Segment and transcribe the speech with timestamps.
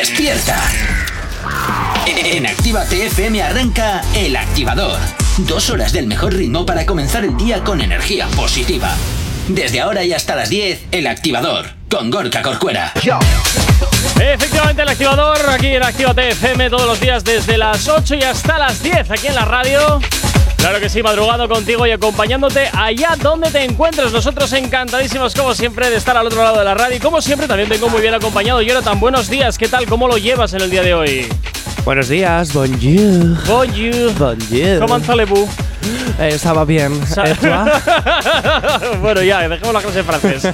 [0.00, 0.56] despierta.
[2.06, 4.98] En Activa TFM arranca El Activador.
[5.36, 8.96] Dos horas del mejor ritmo para comenzar el día con energía positiva.
[9.48, 12.94] Desde ahora y hasta las 10, El Activador, con Gorka Corcuera.
[14.18, 18.58] Efectivamente, el activador aquí en Activa TFM todos los días desde las 8 y hasta
[18.58, 20.00] las 10 aquí en la radio.
[20.60, 24.12] Claro que sí, madrugado contigo y acompañándote allá donde te encuentres.
[24.12, 26.98] Nosotros encantadísimos, como siempre, de estar al otro lado de la radio.
[26.98, 28.60] Y como siempre, también tengo muy bien acompañado.
[28.82, 29.56] tan buenos días.
[29.56, 29.86] ¿Qué tal?
[29.86, 31.26] ¿Cómo lo llevas en el día de hoy?
[31.86, 33.42] Buenos días, bonjour.
[33.46, 34.12] Bonjour.
[34.18, 34.78] Bonjour.
[34.80, 35.48] ¿Cómo allez-vous?
[36.18, 36.92] Eh, estaba bien.
[37.24, 37.34] ¿Eh,
[39.00, 40.48] bueno, ya, dejemos la clase de francés.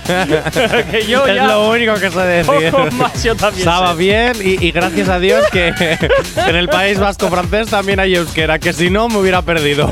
[0.91, 2.71] que yo es lo único que sé decir.
[2.71, 7.29] Poco más yo también Estaba bien y, gracias a Dios que en el País Vasco
[7.29, 9.91] francés también hay euskera, que si no me hubiera perdido.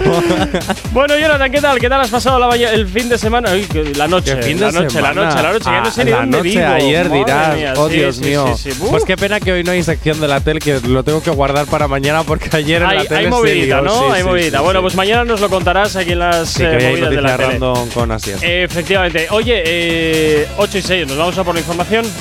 [0.92, 1.80] bueno, Jonathan, ¿qué tal?
[1.80, 3.50] ¿Qué tal has pasado la el fin de semana?
[3.96, 5.14] la noche, fin de la noche, semana?
[5.14, 6.66] la noche, la noche, ya no sé ni la dónde noche vivo.
[6.66, 8.54] ayer Madre dirás, mía, oh sí, Dios sí, mío.
[8.56, 8.70] sí.
[8.90, 11.30] Pues qué pena que hoy no hay sección de la tele, que lo tengo que
[11.30, 13.80] guardar para mañana porque ayer en hay, la tele hay movidita.
[13.80, 14.12] ¿no?
[14.12, 14.60] Hay movidita.
[14.60, 17.20] bueno, pues mañana nos lo contarás aquí en las Sí, eh, que hay movidas de
[17.22, 17.48] la tele.
[17.50, 18.38] random con Asier.
[18.42, 19.26] Efectivamente.
[19.30, 22.04] Oye, eh, 8 y 6, ¿nos vamos a por la información?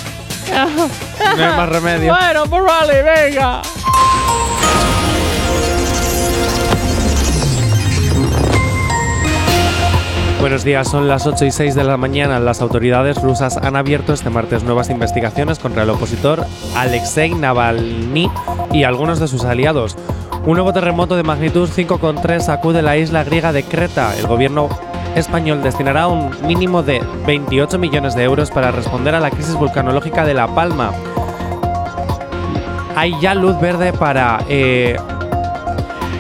[1.38, 2.14] No hay más remedio.
[2.14, 3.62] Bueno, pues vale, venga.
[10.40, 12.38] Buenos días, son las 8 y 6 de la mañana.
[12.40, 16.46] Las autoridades rusas han abierto este martes nuevas investigaciones contra el opositor
[16.76, 18.30] Alexei Navalny
[18.74, 19.96] y algunos de sus aliados.
[20.46, 24.14] Un nuevo terremoto de magnitud 5,3 sacude la isla griega de Creta.
[24.18, 24.68] El gobierno
[25.16, 30.26] español destinará un mínimo de 28 millones de euros para responder a la crisis vulcanológica
[30.26, 30.92] de La Palma.
[32.98, 34.98] Hay ya luz verde para eh,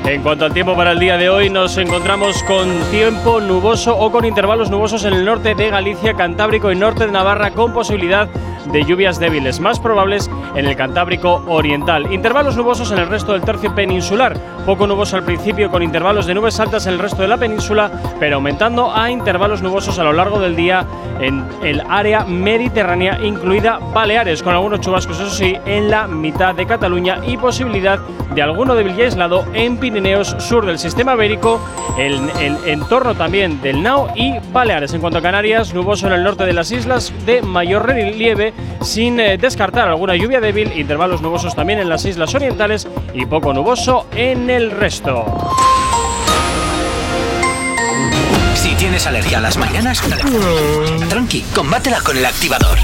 [0.05, 4.09] En cuanto al tiempo para el día de hoy, nos encontramos con tiempo nuboso o
[4.09, 8.29] con intervalos nubosos en el norte de Galicia, Cantábrico y norte de Navarra, con posibilidad
[8.71, 12.11] lluvias débiles, más probables en el Cantábrico Oriental.
[12.11, 16.33] Intervalos nubosos en el resto del tercio peninsular, poco nuboso al principio con intervalos de
[16.33, 20.13] nubes altas en el resto de la península, pero aumentando a intervalos nubosos a lo
[20.13, 20.85] largo del día
[21.19, 26.65] en el área mediterránea, incluida Baleares, con algunos chubascos, eso sí, en la mitad de
[26.65, 27.99] Cataluña y posibilidad
[28.33, 31.59] de alguno débil y aislado en Pirineos, sur del sistema ibérico,
[31.97, 34.93] el, el entorno también del Nao y Baleares.
[34.93, 39.19] En cuanto a Canarias, nuboso en el norte de las islas de mayor relieve, sin
[39.19, 44.07] eh, descartar alguna lluvia débil, intervalos nubosos también en las islas orientales y poco nuboso
[44.15, 45.25] en el resto.
[48.55, 50.01] Si tienes alergia a las mañanas,
[51.09, 52.77] tranqui, combátela con el activador.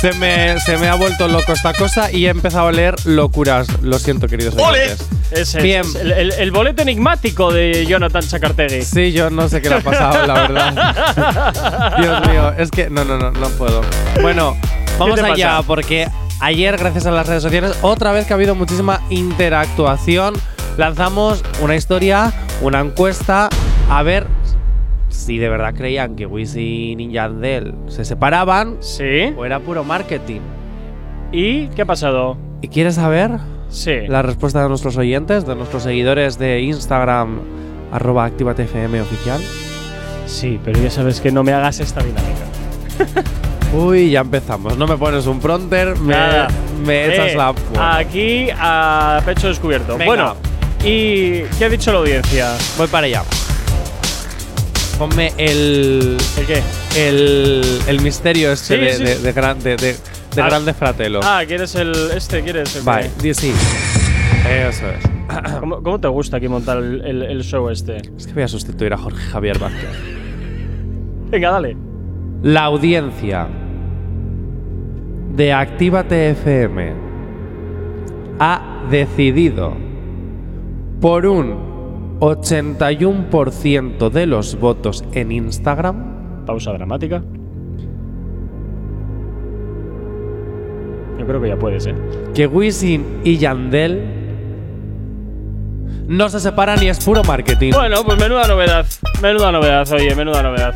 [0.00, 3.68] Se me, se me ha vuelto loco esta cosa y he empezado a leer locuras.
[3.82, 5.06] Lo siento, queridos oyentes.
[5.30, 5.82] Es Bien.
[6.00, 8.82] el, el- el boleto enigmático de Jonathan Chacartegui.
[8.82, 11.96] Sí, yo no sé qué le ha pasado, la verdad.
[11.98, 13.80] Dios mío, es que no, no, no, no puedo.
[14.20, 14.56] Bueno,
[14.98, 15.62] vamos allá pasa?
[15.66, 16.08] porque
[16.40, 20.34] ayer, gracias a las redes sociales, otra vez que ha habido muchísima interactuación,
[20.76, 22.32] lanzamos una historia,
[22.62, 23.48] una encuesta,
[23.90, 24.26] a ver
[25.08, 29.34] si de verdad creían que Wisin y Yandel se separaban Sí.
[29.36, 30.40] o era puro marketing.
[31.32, 32.36] ¿Y qué ha pasado?
[32.60, 33.32] ¿Y quieres saber
[33.68, 33.92] Sí.
[34.08, 37.40] la respuesta de nuestros oyentes, de nuestros seguidores de Instagram,
[37.92, 39.40] arroba activatefm oficial?
[40.26, 42.42] Sí, pero ya sabes que no me hagas esta dinámica.
[43.74, 44.76] Uy, ya empezamos.
[44.76, 46.48] No me pones un pronter, me, Nada.
[46.86, 47.54] me echas Eh, la.
[47.98, 49.92] Aquí a pecho descubierto.
[49.96, 50.04] Venga.
[50.06, 50.34] Bueno,
[50.84, 52.52] ¿y qué ha dicho la audiencia?
[52.78, 53.22] Voy para allá.
[54.98, 56.16] Ponme el.
[56.38, 56.62] ¿El qué?
[56.96, 59.58] El, el misterio este Sí, de, sí, de, gran-
[60.34, 60.46] Ah.
[60.46, 61.20] Grande Fratello.
[61.22, 62.40] Ah, ¿quieres el este?
[62.42, 63.52] ¿Quieres el Vale, sí.
[64.48, 65.52] Eso es.
[65.60, 67.98] ¿Cómo, cómo te gusta aquí montar el, el- el show este?
[68.16, 69.90] Es que voy a sustituir a Jorge Javier Vázquez.
[71.30, 71.76] Venga, dale.
[72.42, 73.46] La audiencia
[75.36, 76.92] de Actívate FM
[78.38, 79.76] ha decidido
[81.02, 87.22] por un 81% de los votos en Instagram Pausa dramática.
[91.18, 91.94] Yo creo que ya puedes, ¿eh?
[92.34, 94.20] que Wisin y Yandel
[96.08, 97.72] no se separan y es puro marketing.
[97.72, 98.86] Bueno, pues menuda novedad.
[99.22, 100.74] Menuda novedad, oye, menuda novedad.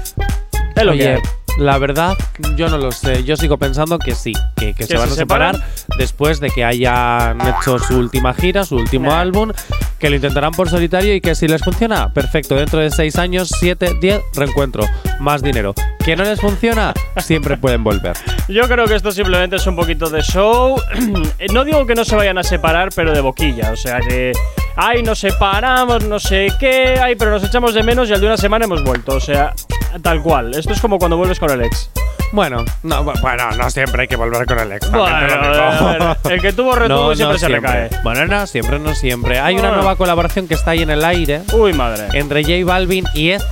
[0.76, 1.20] Es lo que hay.
[1.58, 2.16] la verdad,
[2.56, 3.24] yo no lo sé.
[3.24, 5.98] Yo sigo pensando que sí, que, que se ¿Que van se a separar separan?
[5.98, 9.20] después de que hayan hecho su última gira, su último Nah.
[9.20, 9.50] álbum,
[9.98, 12.54] que lo intentarán por solitario y que si les funciona, perfecto.
[12.54, 14.84] Dentro de 6 años, 7, 10, reencuentro,
[15.20, 15.74] más dinero.
[16.04, 18.16] Que no les funciona, siempre pueden volver.
[18.48, 20.76] Yo creo que esto simplemente es un poquito de show.
[21.52, 23.70] No digo que no se vayan a separar, pero de boquilla.
[23.72, 24.32] O sea que,
[24.76, 28.26] ay, nos separamos, no sé qué, ay, pero nos echamos de menos y al de
[28.26, 29.14] una semana hemos vuelto.
[29.14, 29.54] O sea,
[30.02, 30.54] tal cual.
[30.54, 31.90] Esto es como cuando vuelves con el ex.
[32.32, 34.90] Bueno, no, bu- bueno, no siempre hay que volver con el ex.
[34.90, 37.90] Bueno, el que tuvo retuvo y siempre se recae.
[38.02, 39.38] Bueno, no siempre, no siempre.
[39.38, 42.08] Hay una nueva colaboración que está ahí en el aire Uy, madre.
[42.18, 43.42] entre J Balvin y Ed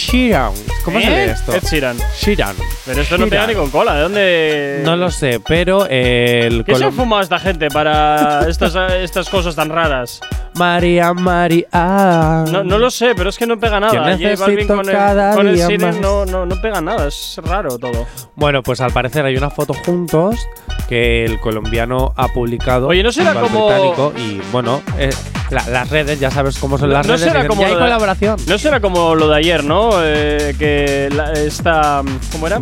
[0.00, 0.52] Sheeran.
[0.84, 1.26] ¿Cómo se ¿Eh?
[1.26, 1.52] lee esto?
[1.54, 1.96] Ed Sheeran.
[2.18, 2.56] Sheeran.
[2.86, 3.94] Pero esto no pega ni con cola.
[3.94, 4.82] ¿De dónde.?
[4.84, 9.54] No lo sé, pero el ¿Qué se colom- fuma esta gente para estas, estas cosas
[9.54, 10.20] tan raras?
[10.56, 11.66] María María.
[12.50, 14.16] No, no lo sé, pero es que no pega nada.
[14.16, 17.06] J Balvin con el, con el Sheeran no, no, no pega nada.
[17.08, 18.06] Es raro todo.
[18.36, 20.48] Bueno, pues al parecer hay una foto juntos
[20.88, 22.88] que el colombiano ha publicado.
[22.88, 25.10] Oye, ¿no será como- británico y bueno, eh,
[25.50, 27.20] la- las redes, ya sabes cómo son las no redes.
[27.28, 28.36] será dicen, como "Ya hay colaboración.
[28.46, 29.90] No será como lo de ayer, ¿no?
[30.02, 32.02] Eh, que la- esta.
[32.32, 32.60] ¿Cómo era?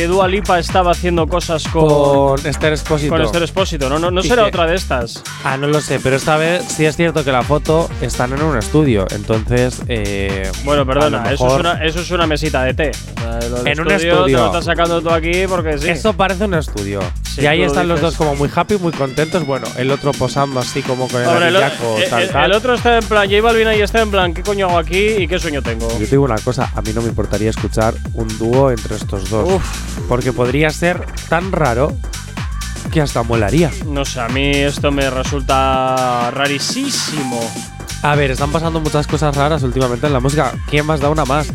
[0.00, 1.86] Que Dua Lipa estaba haciendo cosas con.
[1.86, 3.10] Con Esther Expósito.
[3.12, 3.98] Con Esther Expósito, ¿no?
[3.98, 5.22] No, no será que- otra de estas.
[5.44, 8.40] Ah, no lo sé, pero esta vez sí es cierto que la foto están en
[8.42, 9.82] un estudio, entonces.
[9.88, 12.92] eh, Bueno, perdona, eso es, una, eso es una mesita de té.
[13.50, 14.38] Lo En un Te estudio.
[14.38, 15.90] lo estás sacando tú aquí porque sí.
[15.90, 17.00] Eso parece un estudio.
[17.34, 19.46] Sí, y ahí están los dos como muy happy, muy contentos.
[19.46, 22.44] Bueno, el otro posando así como con el Ahora, el, arillaco, el- tal, el- tal.
[22.46, 24.98] el otro está en plan, J Balvin ahí está en plan, ¿qué coño hago aquí
[25.18, 25.88] y qué sueño tengo?
[25.92, 29.28] Yo te digo una cosa, a mí no me importaría escuchar un dúo entre estos
[29.30, 29.48] dos.
[29.48, 31.92] Uf, Porque podría ser tan raro
[32.90, 33.70] que hasta molaría.
[33.86, 37.40] no sé, a mí esto me resulta rarísimo.
[38.02, 40.52] A ver, están pasando muchas cosas raras últimamente en la música.
[40.68, 41.52] ¿Quién más da una más?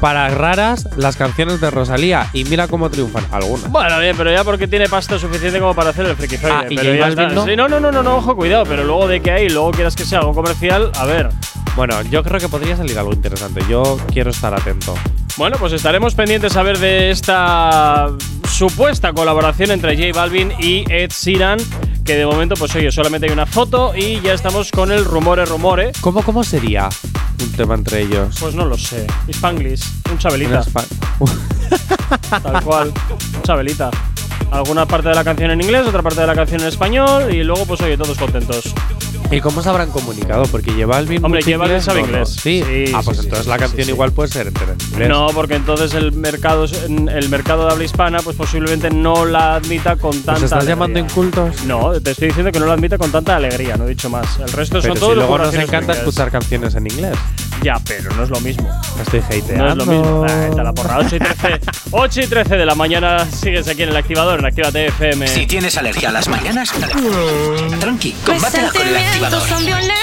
[0.00, 2.28] Para raras, las canciones de Rosalía.
[2.32, 3.70] Y mira cómo triunfan algunas.
[3.70, 6.52] Bueno, bien, pero ya porque tiene pasta suficiente como para hacer el frikizoide.
[6.54, 7.28] Ah, ¿y pero ya está.
[7.28, 7.44] no?
[7.44, 9.94] Sí, no, no, no, no, no, ojo, cuidado, pero luego de que hay, luego quieras
[9.96, 11.28] que sea algo comercial, a ver.
[11.76, 13.62] Bueno, yo creo que podría salir algo interesante.
[13.68, 14.94] Yo quiero estar atento.
[15.36, 18.08] Bueno, pues estaremos pendientes a ver de esta
[18.50, 21.58] supuesta colaboración entre J Balvin y Ed Sheeran,
[22.06, 25.44] que de momento, pues oye, solamente hay una foto y ya estamos con el rumore,
[25.44, 25.92] rumore.
[26.00, 26.88] ¿Cómo, cómo sería
[27.42, 28.34] un tema entre ellos?
[28.40, 29.06] Pues no lo sé.
[29.28, 30.64] Spanglish, un chabelita,
[32.42, 32.92] tal cual.
[33.34, 33.90] Un chabelita.
[34.50, 37.44] Alguna parte de la canción en inglés, otra parte de la canción en español y
[37.44, 38.72] luego, pues oye, todos contentos.
[39.30, 40.44] ¿Y cómo se habrán comunicado?
[40.44, 41.24] Porque J Balvin.
[41.24, 42.06] Hombre, mucho J Balvin sabe ¿no?
[42.06, 42.28] inglés.
[42.30, 42.62] Sí.
[42.64, 43.90] Sí, ah, pues sí, entonces sí, la sí, canción sí.
[43.90, 45.08] igual puede ser entera en inglés.
[45.08, 49.96] No, porque entonces el mercado, el mercado de habla hispana, pues posiblemente no la admita
[49.96, 50.74] con tanta ¿Nos estás alegría.
[50.74, 51.64] llamando incultos?
[51.64, 54.38] No, te estoy diciendo que no lo admite con tanta alegría, no he dicho más.
[54.38, 57.16] El resto Pero son si todos luego nos encanta escuchar canciones en inglés.
[57.62, 58.68] Ya, pero no es lo mismo.
[58.96, 59.64] Me estoy hateando.
[59.64, 60.26] No es lo mismo.
[60.28, 60.98] Ah, la porra.
[60.98, 64.46] 8 y 13, 8 y 13 de la mañana sigues aquí en el activador, en
[64.46, 65.26] Actívate FM.
[65.26, 66.70] Si tienes alergia a las mañanas,
[67.80, 69.42] tranqui, combátela con el activador.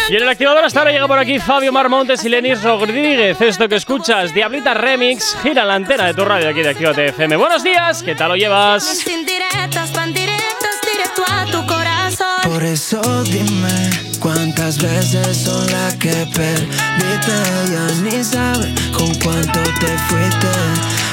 [0.10, 3.39] Y en el activador hasta ahora llega por aquí Fabio Marmontes y Lenis Rodríguez.
[3.39, 7.36] Esto que escuchas, Diablita Remix, gira la antena de tu radio aquí de Actívate FM.
[7.38, 8.88] Buenos días, ¿qué tal lo llevas?
[8.89, 12.27] Mis indirectas van directas directo a tu corazón.
[12.43, 13.89] Por eso dime
[14.20, 17.32] cuántas veces son las que perdiste.
[17.72, 20.48] Ya ni sabe con cuánto te fuiste.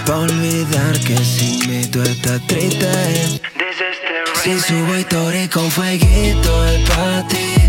[0.06, 3.40] Pa' olvidar que sin mí tú estás triste.
[4.42, 7.59] Si subo historia con fueguito es ti.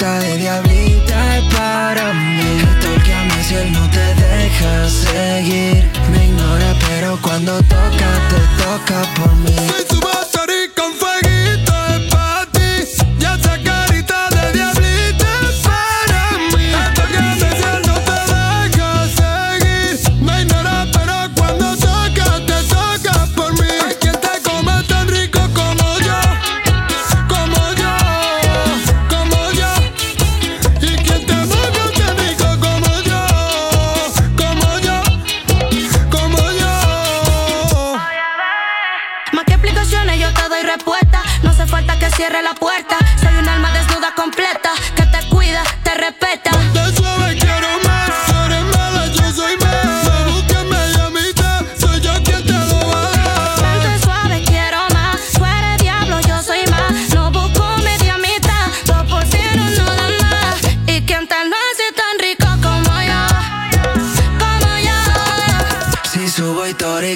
[0.00, 2.62] De diablita es para mí.
[2.80, 5.90] Torqueame si él no te deja seguir.
[6.10, 9.56] Me ignora, pero cuando toca, te toca por mí.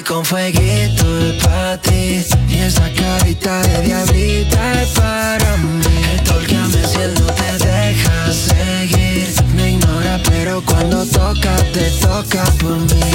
[0.05, 5.81] Con fueguito es para ti Y esa carita de diablita es para mí.
[6.23, 9.33] Tolcame si él no te deja seguir.
[9.55, 13.14] Me ignora pero cuando toca te toca por mí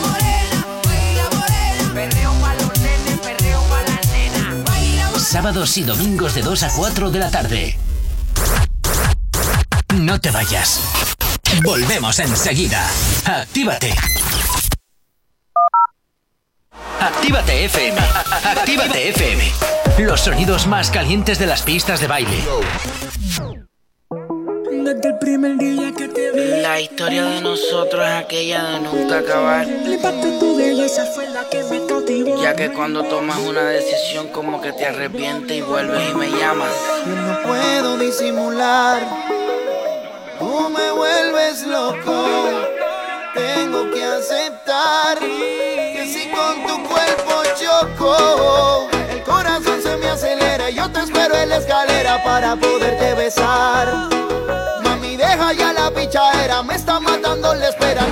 [5.31, 7.77] Sábados y domingos de 2 a 4 de la tarde.
[9.95, 10.81] No te vayas.
[11.63, 12.85] Volvemos enseguida.
[13.23, 13.93] Actívate.
[16.99, 17.97] Actívate FM.
[18.43, 19.51] Actívate FM.
[19.99, 22.43] Los sonidos más calientes de las pistas de baile.
[24.69, 29.19] Desde el primer día que te vi, La historia de nosotros es aquella de nunca
[29.19, 29.65] acabar.
[29.65, 31.90] tu belleza, fue la que me.
[32.25, 36.71] Ya que cuando tomas una decisión como que te arrepientes y vuelves y me llamas.
[37.05, 39.01] Yo no puedo disimular.
[40.37, 42.27] Tú me vuelves loco.
[43.33, 50.69] Tengo que aceptar que si con tu cuerpo choco, el corazón se me acelera.
[50.69, 54.09] y Yo te espero en la escalera para poderte besar.
[54.83, 56.61] Mami, deja ya la pichadera.
[56.61, 58.05] Me está matando la espera.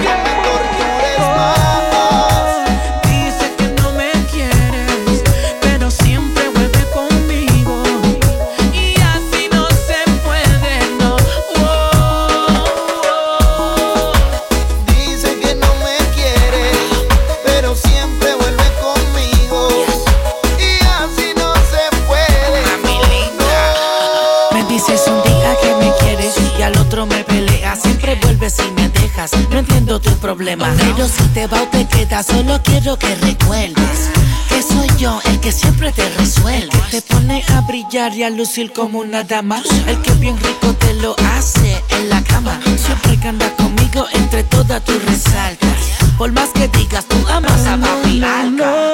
[29.20, 30.74] No entiendo tu problema.
[30.78, 34.10] Pero si te va o te quedas, solo quiero que recuerdes
[34.48, 36.72] que soy yo el que siempre te resuelve.
[36.90, 39.62] Te pone a brillar y a lucir como una dama.
[39.88, 42.62] El que bien rico te lo hace en la cama.
[42.78, 45.76] Siempre que anda conmigo, entre todas tú resaltas.
[46.18, 48.94] Por más que digas, tú amas a papi Alca.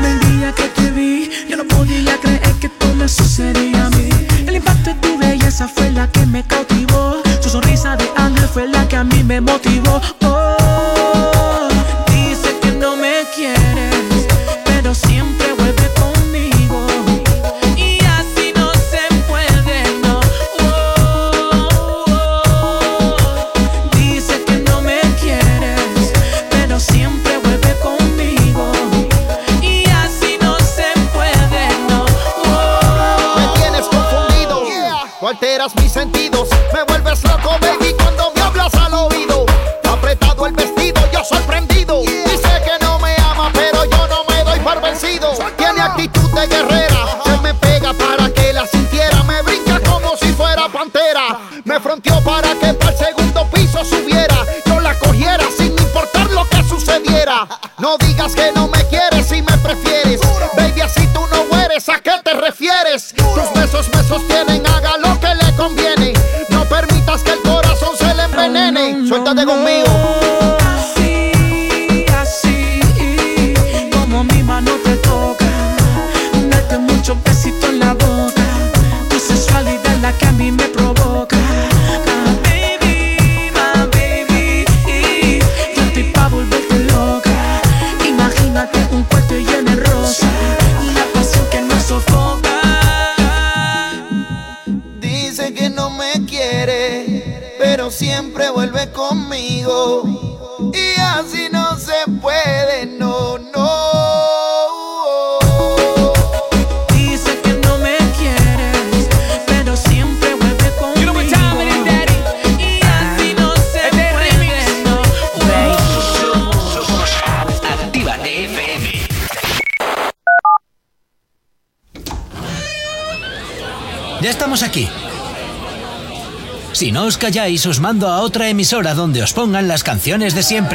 [9.31, 10.20] me motivó.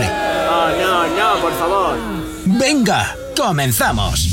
[0.06, 1.96] No, no, no, por favor.
[2.44, 4.28] Venga, comenzamos.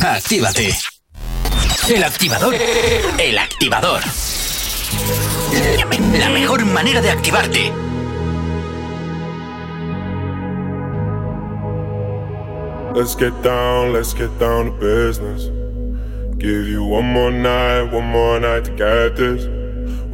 [0.00, 0.76] Actívate.
[1.88, 2.54] El activador.
[3.18, 4.00] El activador.
[6.18, 7.72] La mejor manera de activarte.
[12.94, 15.50] Let's get down, let's get down to business.
[16.38, 19.53] Give you one more night, one more night to get this.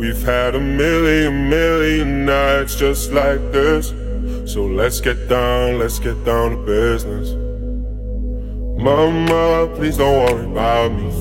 [0.01, 3.91] We've had a million, million nights just like this.
[4.51, 7.33] So let's get down, let's get down to business.
[8.83, 11.13] Mama, please don't worry about me.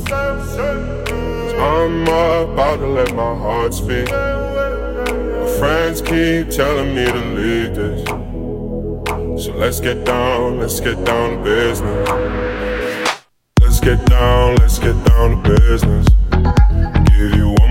[1.60, 4.10] I'm about to let my heart speak.
[4.10, 8.08] My friends keep telling me to leave this.
[9.44, 12.10] So let's get down, let's get down to business.
[13.60, 16.19] Let's get down, let's get down to business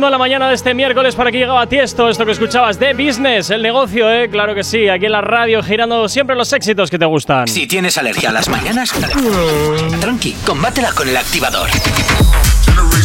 [0.00, 2.32] haciendo a la mañana de este miércoles para que llegaba a ti esto, esto que
[2.32, 4.30] escuchabas de business, el negocio, ¿eh?
[4.30, 7.46] Claro que sí, aquí en la radio girando siempre los éxitos que te gustan.
[7.46, 8.94] Si tienes alergia a las mañanas,
[10.00, 11.68] tranqui, combátela con el activador.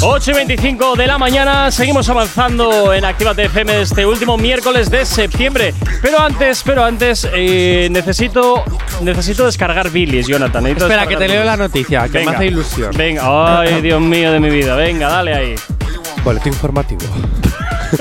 [0.02, 5.06] 8 y 25 de la mañana, seguimos avanzando en Actívate FM este último miércoles de
[5.06, 5.74] septiembre.
[6.02, 8.64] Pero antes, pero antes, eh, necesito,
[9.02, 10.64] necesito descargar Billys, Jonathan.
[10.64, 12.92] Necesito Espera, que te leo la noticia, que venga, me hace ilusión.
[12.96, 15.56] Venga, ay, Dios mío de mi vida, venga, dale ahí.
[16.26, 17.45] Boletín informativo.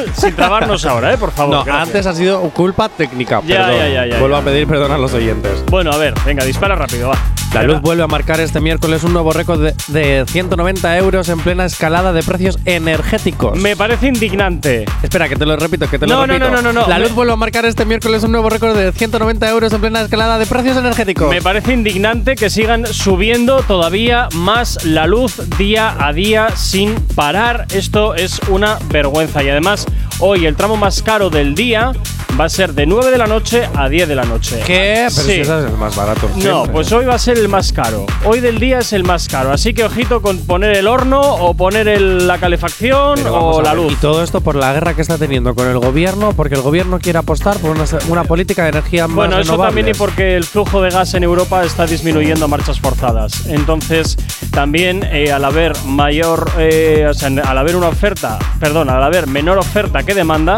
[0.16, 1.18] Sin trabarnos ahora, ¿eh?
[1.18, 1.54] Por favor.
[1.56, 1.86] No, gracias.
[1.88, 3.40] antes ha sido culpa técnica.
[3.46, 3.76] Ya, perdón.
[3.78, 5.64] ya, ya, ya, Vuelvo a pedir perdón a los oyentes.
[5.70, 7.18] Bueno, a ver, venga, dispara rápido, va.
[7.54, 11.38] La luz vuelve a marcar este miércoles un nuevo récord de, de 190 euros en
[11.38, 13.56] plena escalada de precios energéticos.
[13.56, 14.84] Me parece indignante.
[15.04, 16.50] Espera, que te lo repito, que te No, lo no, repito.
[16.50, 16.88] no, no, no, no.
[16.88, 20.00] La luz vuelve a marcar este miércoles un nuevo récord de 190 euros en plena
[20.00, 21.30] escalada de precios energéticos.
[21.30, 27.66] Me parece indignante que sigan subiendo todavía más la luz día a día sin parar.
[27.72, 29.44] Esto es una vergüenza.
[29.44, 29.83] Y además,
[30.20, 31.92] hoy el tramo más caro del día
[32.38, 34.60] va a ser de 9 de la noche a 10 de la noche.
[34.66, 35.06] ¿Qué?
[35.08, 35.20] Pero Sí.
[35.22, 36.28] si ese es el más barato.
[36.34, 36.72] No, siempre.
[36.72, 38.06] pues hoy va a ser el más caro.
[38.24, 39.52] Hoy del día es el más caro.
[39.52, 43.92] Así que ojito con poner el horno o poner el- la calefacción o la luz.
[43.92, 46.98] Y todo esto por la guerra que está teniendo con el gobierno, porque el gobierno
[46.98, 49.98] quiere apostar por una, una política de energía más Bueno, eso también y renovables.
[49.98, 53.46] porque el flujo de gas en Europa está disminuyendo a marchas forzadas.
[53.46, 54.16] Entonces,
[54.50, 59.28] también eh, al haber mayor, eh, o sea, al haber una oferta, perdón, al haber
[59.28, 60.56] menor oferta que demanda,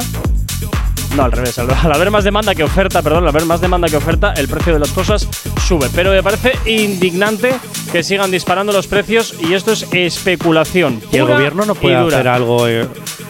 [1.16, 3.96] no, al revés, al, haber más demanda que oferta, perdón, al haber más demanda que
[3.96, 5.28] oferta, el precio de las cosas
[5.66, 5.88] sube.
[5.94, 7.54] Pero me parece indignante
[7.90, 11.00] que sigan disparando los precios y esto es especulación.
[11.12, 12.68] Y el gobierno no puede hacer algo.
[12.68, 12.86] eh,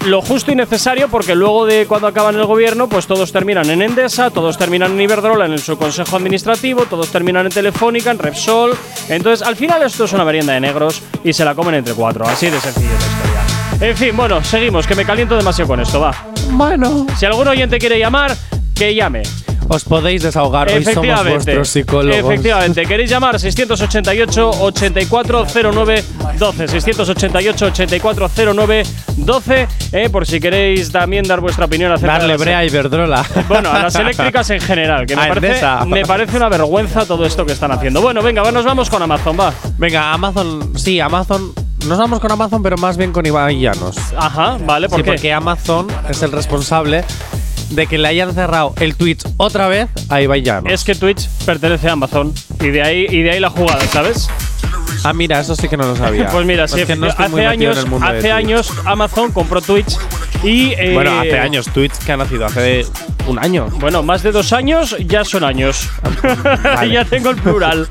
[0.07, 3.83] lo justo y necesario porque luego de cuando acaban el gobierno, pues todos terminan en
[3.83, 8.75] Endesa, todos terminan en Iberdrola, en su consejo administrativo, todos terminan en Telefónica, en Repsol.
[9.09, 12.25] Entonces, al final esto es una merienda de negros y se la comen entre cuatro.
[12.27, 13.36] Así de sencillo es historia.
[13.81, 16.15] En fin, bueno, seguimos, que me caliento demasiado con esto, va.
[16.51, 17.07] Bueno.
[17.17, 18.35] Si algún oyente quiere llamar,
[18.75, 19.23] que llame.
[19.69, 22.17] Os podéis desahogar, hoy somos vuestros psicólogos.
[22.17, 22.87] Efectivamente.
[22.87, 23.39] ¿Queréis llamar?
[23.39, 26.05] 688 8409
[26.39, 26.69] 12.
[26.69, 28.83] 688 8409
[29.17, 29.69] 12.
[29.93, 33.27] eh, por si queréis también dar vuestra opinión acerca de Darle brea a Iberdrola.
[33.49, 37.25] Bueno, a las eléctricas en general, que me A parece, me parece una vergüenza todo
[37.27, 38.01] esto que están haciendo.
[38.01, 39.53] Bueno, venga, nos vamos con Amazon, va.
[39.79, 40.79] Venga, Amazon.
[40.79, 41.66] Sí, Amazon.
[41.87, 43.97] Nos vamos con Amazon, pero más bien con Ibai Llanos.
[44.17, 45.11] Ajá, vale, ¿por sí, qué?
[45.13, 47.05] porque Amazon es el responsable
[47.71, 50.73] de que le hayan cerrado el Twitch otra vez a Ibai Llanos.
[50.73, 54.29] Es que Twitch pertenece a Amazon y de ahí y de ahí la jugada, ¿sabes?
[55.05, 56.29] Ah, mira, eso sí que no lo sabía.
[56.29, 59.97] Pues mira, sí, no hace años, hace años Amazon compró Twitch
[60.43, 62.87] y eh, Bueno, hace años, Twitch que ha nacido hace
[63.27, 63.69] un año.
[63.81, 65.91] Bueno, más de dos años ya son años.
[66.63, 66.93] Vale.
[66.93, 67.89] ya tengo el plural.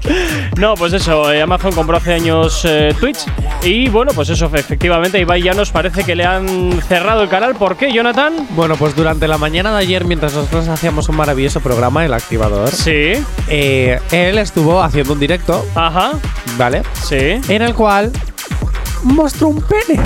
[0.58, 3.26] No, pues eso, eh, Amazon compró hace años eh, Twitch
[3.64, 7.56] y bueno, pues eso, efectivamente, Ibai ya nos parece que le han cerrado el canal.
[7.56, 8.48] ¿Por qué, Jonathan?
[8.52, 12.70] Bueno, pues durante la mañana de ayer, mientras nosotros hacíamos un maravilloso programa, El Activador,
[12.70, 13.14] Sí,
[13.50, 16.12] él estuvo haciendo un directo, ajá,
[16.58, 16.84] ¿vale?
[17.04, 17.42] Sí.
[17.50, 18.12] En el cual
[19.04, 20.00] mostró un pene.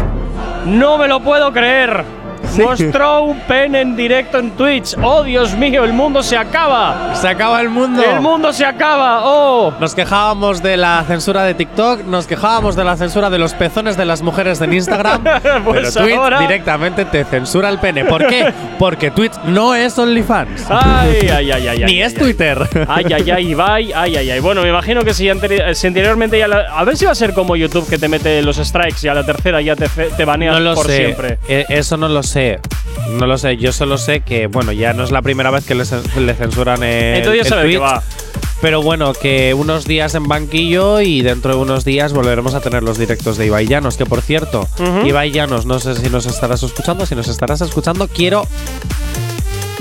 [0.66, 2.19] No me lo puedo creer.
[2.56, 2.62] Sí.
[2.64, 4.96] Mostró un pene en directo en Twitch.
[5.02, 7.16] Oh, Dios mío, el mundo se acaba.
[7.16, 8.04] Se acaba el mundo.
[8.04, 9.22] El mundo se acaba.
[9.24, 9.74] Oh.
[9.80, 13.98] Nos quejábamos de la censura de TikTok, nos quejábamos de la censura de los pezones
[13.98, 15.24] de las mujeres en Instagram.
[15.64, 18.06] Pues pero Twitch ahora- directamente te censura el pene.
[18.06, 18.52] ¿Por qué?
[18.80, 20.66] Porque Twitch no es OnlyFans.
[20.70, 21.78] Ay, ay, ay, ay.
[21.80, 22.68] Ni ay, es ay, Twitter.
[22.88, 24.40] Ay, ay, ay, Ibai, ay, ay, ay.
[24.40, 26.48] Bueno, me imagino que si, anteri- si anteriormente ya.
[26.48, 29.08] la- a ver si va a ser como YouTube que te mete los strikes y
[29.08, 30.96] a la tercera ya te, te baneas No lo por sé.
[30.98, 31.38] siempre.
[31.48, 32.39] Eh, Eso no lo sé.
[33.12, 33.58] No lo sé.
[33.58, 36.34] Yo solo sé que, bueno, ya no es la primera vez que le, cen- le
[36.34, 38.04] censuran el, Entonces ya el va.
[38.62, 42.84] Pero bueno, que unos días en banquillo y dentro de unos días volveremos a tener
[42.84, 43.96] los directos de Ibai Llanos.
[43.96, 45.08] Que por cierto, Ujú.
[45.08, 47.06] Ibai Llanos, no sé si nos estarás escuchando.
[47.06, 48.46] Si nos estarás escuchando, quiero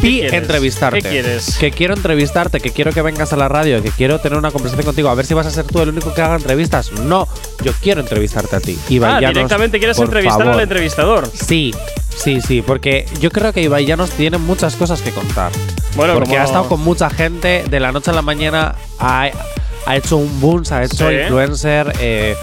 [0.01, 1.03] pi entrevistarte.
[1.03, 1.57] ¿Qué quieres?
[1.59, 4.85] Que quiero entrevistarte, que quiero que vengas a la radio, que quiero tener una conversación
[4.87, 5.09] contigo.
[5.09, 6.93] A ver si vas a ser tú el único que haga entrevistas.
[6.93, 7.29] No,
[7.63, 8.79] yo quiero entrevistarte a ti.
[9.03, 10.55] Ah, directamente quieres entrevistar favor.
[10.55, 11.31] al entrevistador.
[11.33, 11.75] Sí,
[12.17, 15.53] sí, sí, porque yo creo que Ibai Llanos tiene muchas cosas que contar.
[15.97, 19.31] Bueno, porque como- ha estado con mucha gente, de la noche a la mañana ha,
[19.87, 21.15] ha hecho un boom, se ha hecho Sí.
[21.17, 21.93] influencer.
[22.01, 22.37] eh,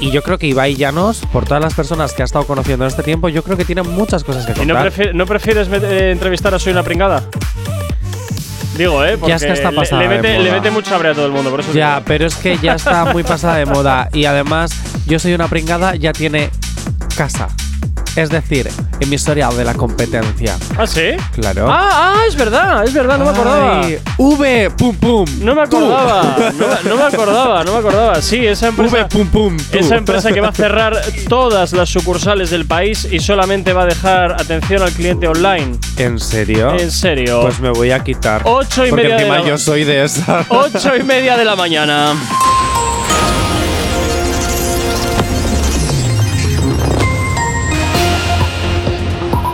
[0.00, 2.88] y yo creo que Ibai Llanos, por todas las personas que ha estado conociendo en
[2.88, 4.92] este tiempo, yo creo que tiene muchas cosas que ¿Y no, contar.
[4.92, 7.24] prefi- no prefieres eh, entrevistar a Soy una pringada?
[8.76, 9.18] Digo, ¿eh?
[9.18, 10.52] Porque Ya está le- pasada le, de mete, le moda.
[10.52, 13.06] mete mucha hambre a todo el mundo, por eso Ya, pero es que ya está
[13.06, 14.08] muy pasada de moda.
[14.12, 14.70] Y además,
[15.06, 16.50] yo soy una pringada, ya tiene
[17.16, 17.48] casa.
[18.16, 18.68] Es decir,
[19.00, 20.56] emisora de la competencia.
[20.76, 21.10] ¿Ah, sí?
[21.34, 21.66] Claro.
[21.70, 23.80] Ah, ah, es verdad, es verdad, no me acordaba.
[24.16, 25.24] V, pum, pum.
[25.40, 28.20] No me acordaba, no, me- no me acordaba, no me acordaba.
[28.22, 29.56] Sí, esa empresa, V, pum, pum.
[29.56, 29.78] tú.
[29.78, 33.86] esa empresa que va a cerrar todas las sucursales del país y solamente va a
[33.86, 35.78] dejar atención al cliente online.
[35.96, 36.74] ¿En serio?
[36.78, 37.40] En serio.
[37.42, 38.42] Pues me voy a quitar.
[38.44, 40.44] Ocho y media de la- yo soy de esa.
[40.48, 42.14] Ocho y media de la mañana.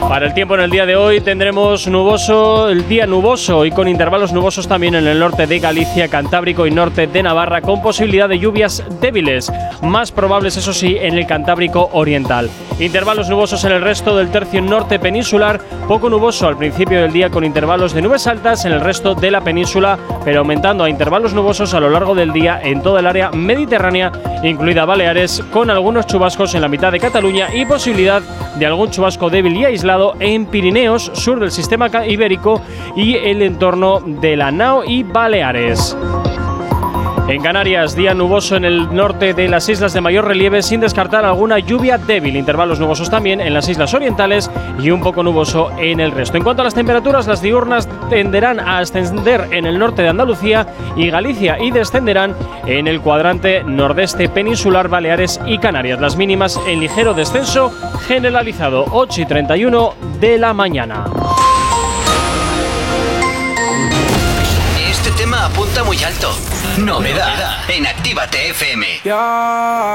[0.08, 3.88] Para el tiempo en el día de hoy tendremos nuboso, el día nuboso y con
[3.88, 8.28] intervalos nubosos también en el norte de Galicia, Cantábrico y norte de Navarra, con posibilidad
[8.28, 9.50] de lluvias débiles,
[9.82, 12.50] más probables eso sí en el Cantábrico oriental.
[12.78, 17.30] Intervalos nubosos en el resto del tercio norte peninsular, poco nuboso al principio del día
[17.30, 21.32] con intervalos de nubes altas en el resto de la península, pero aumentando a intervalos
[21.34, 24.12] nubosos a lo largo del día en toda el área mediterránea,
[24.42, 28.22] incluida Baleares, con algunos chubascos en la mitad de Cataluña y posibilidad
[28.58, 32.60] de algún chubasco débil y aislado en Pirineos, sur del sistema ibérico
[32.96, 35.96] y el entorno de la Nao y Baleares.
[37.26, 41.24] En Canarias, día nuboso en el norte de las islas de mayor relieve, sin descartar
[41.24, 42.36] alguna lluvia débil.
[42.36, 46.36] Intervalos nubosos también en las islas orientales y un poco nuboso en el resto.
[46.36, 50.66] En cuanto a las temperaturas, las diurnas tenderán a ascender en el norte de Andalucía
[50.96, 56.00] y Galicia y descenderán en el cuadrante nordeste peninsular, Baleares y Canarias.
[56.02, 57.72] Las mínimas en ligero descenso
[58.06, 61.04] generalizado, 8 y 31 de la mañana.
[65.64, 66.30] Apunta muy alto.
[66.78, 68.86] Novedad en Actívate FM.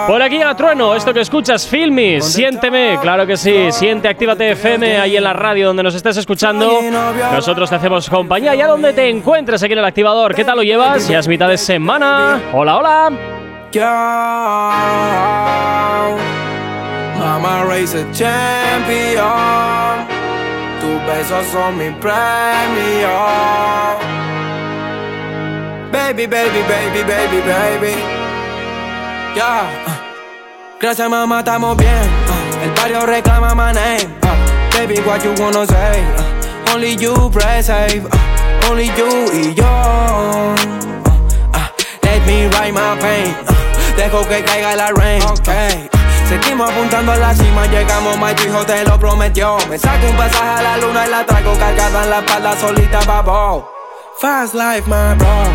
[0.08, 5.00] Por aquí a Trueno, esto que escuchas, Filmi, siénteme, claro que sí, siente Actívate FM
[5.00, 6.82] ahí en la radio donde nos estés escuchando.
[7.32, 10.34] Nosotros te hacemos compañía y a donde te encuentres aquí en el activador.
[10.34, 11.08] ¿Qué tal lo llevas?
[11.08, 12.42] Ya es mitad de semana.
[12.54, 13.12] Hola, hola.
[17.20, 19.28] Mama race a champion.
[20.80, 23.10] Tus besos son mi premio.
[25.92, 27.94] Baby, baby, baby, baby, baby.
[29.36, 29.64] Ya.
[29.88, 29.92] uh.
[30.80, 31.90] Gracias, mamá, estamos bien.
[32.28, 32.64] uh.
[32.64, 34.10] El barrio reclama my name.
[34.24, 34.78] uh.
[34.78, 36.04] Baby, what you wanna say?
[36.18, 38.06] Uh, Only you press save.
[38.70, 40.56] Only you y yo.
[42.04, 43.36] Let me write my pain.
[43.98, 45.22] Dejo que caiga la rain.
[45.24, 45.90] Okay.
[46.28, 49.58] Seguimos apuntando a la cima, llegamos, my hijo te lo prometió.
[49.68, 53.00] Me saco un pasaje a la luna y la traigo cargada en la espalda solita,
[53.06, 53.68] babo.
[54.20, 55.46] Fast life, my bro.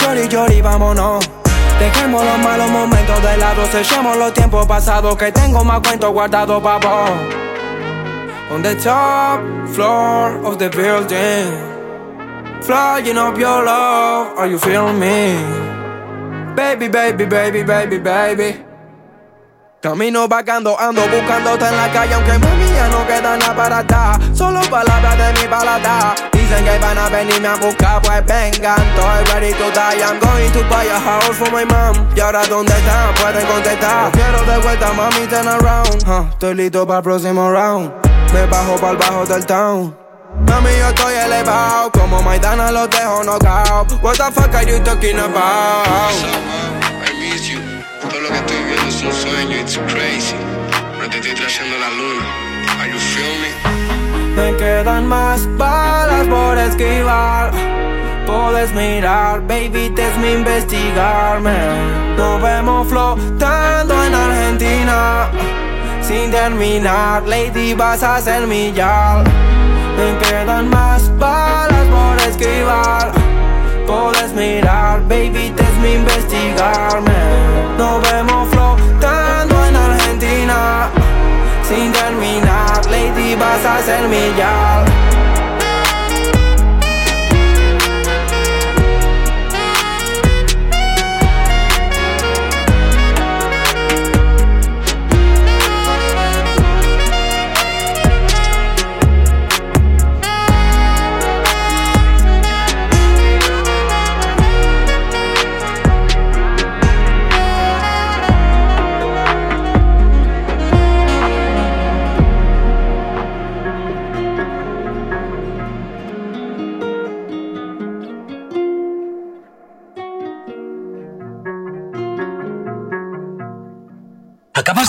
[0.00, 1.22] Llori, llori, vámonos.
[1.78, 6.62] Dejemos los malos momentos de lado, sellemos los tiempos pasados que tengo más cuentos guardados,
[6.62, 7.04] babo.
[8.50, 9.42] On the top
[9.74, 11.52] floor of the building,
[12.62, 15.36] flying up your love, are you feeling me?
[16.56, 18.69] Baby, baby, baby, baby, baby.
[19.80, 24.18] Camino vagando, ando buscándote en la calle, aunque mami ya no queda nada para atrás.
[24.34, 26.14] Solo palabras de mi balada.
[26.32, 28.76] Dicen que van a venirme a buscar, pues vengan.
[28.78, 31.96] Estoy ready to die, I'm going to buy a house for my mom.
[32.14, 33.14] Y ahora, ¿dónde están?
[33.14, 34.12] Pueden contestar.
[34.12, 36.06] Quiero de vuelta, mami, turn around.
[36.06, 37.90] Uh, estoy listo para el próximo round.
[38.34, 39.96] Me bajo para el bajo del town.
[40.46, 41.90] Mami, yo estoy elevado.
[41.92, 43.90] Como Maidana los dejo knockout.
[44.02, 46.50] What the fuck are you talking about?
[48.30, 50.36] Que estoy viendo es un sueño, it's crazy.
[50.98, 52.26] No te estoy trayendo la luna.
[52.80, 53.50] Are you feel me?
[54.36, 57.50] Me quedan más balas por esquivar.
[58.26, 61.58] Puedes mirar, baby, te es mi investigarme.
[62.16, 65.28] Nos vemos flotando en Argentina.
[66.02, 69.24] Sin terminar, lady, vas a ser mi yal.
[69.96, 73.12] Me quedan más balas por esquivar.
[73.86, 77.20] Puedes mirar, baby, te investigarme.
[77.78, 80.88] Nos vemos flotando en Argentina.
[81.68, 84.20] Sin terminar, lady, vas a ser mi.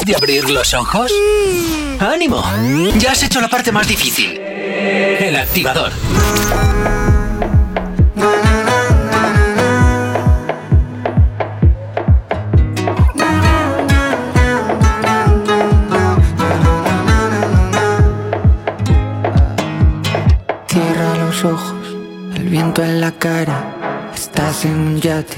[0.06, 1.12] De abrir los ojos?
[2.00, 2.44] ¡Ánimo!
[2.98, 4.38] Ya has hecho la parte más difícil.
[4.40, 5.92] El activador.
[20.68, 21.76] Cierra los ojos,
[22.36, 24.10] el viento en la cara.
[24.16, 25.38] Estás en un yate,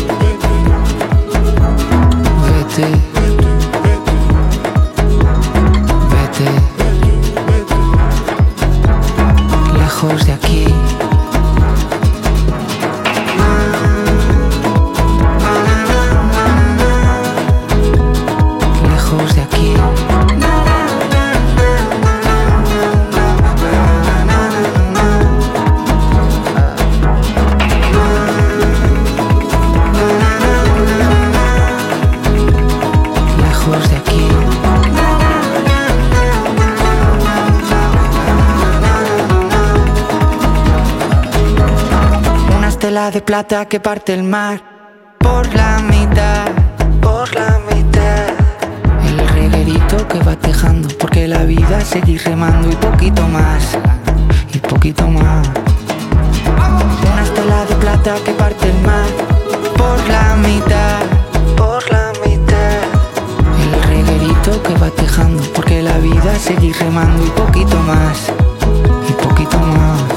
[2.81, 3.10] Vete.
[43.31, 44.61] Plata que parte el mar
[45.17, 46.47] por la mitad,
[47.01, 48.27] por la mitad.
[49.07, 53.77] El reguerito que va tejando porque la vida seguir remando y poquito más,
[54.53, 55.47] y poquito más.
[57.09, 59.07] Una estela de plata que parte el mar
[59.77, 60.99] por la mitad,
[61.55, 62.81] por la mitad.
[63.63, 68.29] El reguerito que va tejando porque la vida seguir remando y poquito más,
[69.07, 70.10] y poquito más.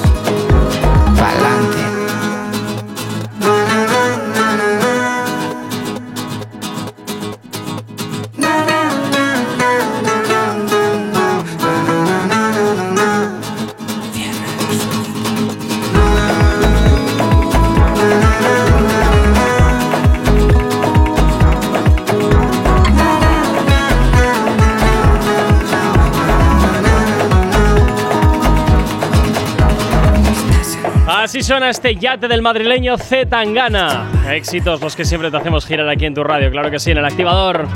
[31.44, 34.10] Así suena este yate del madrileño Z Tangana.
[34.30, 36.96] Éxitos los que siempre te hacemos girar aquí en tu radio, claro que sí, en
[36.96, 37.68] el activador.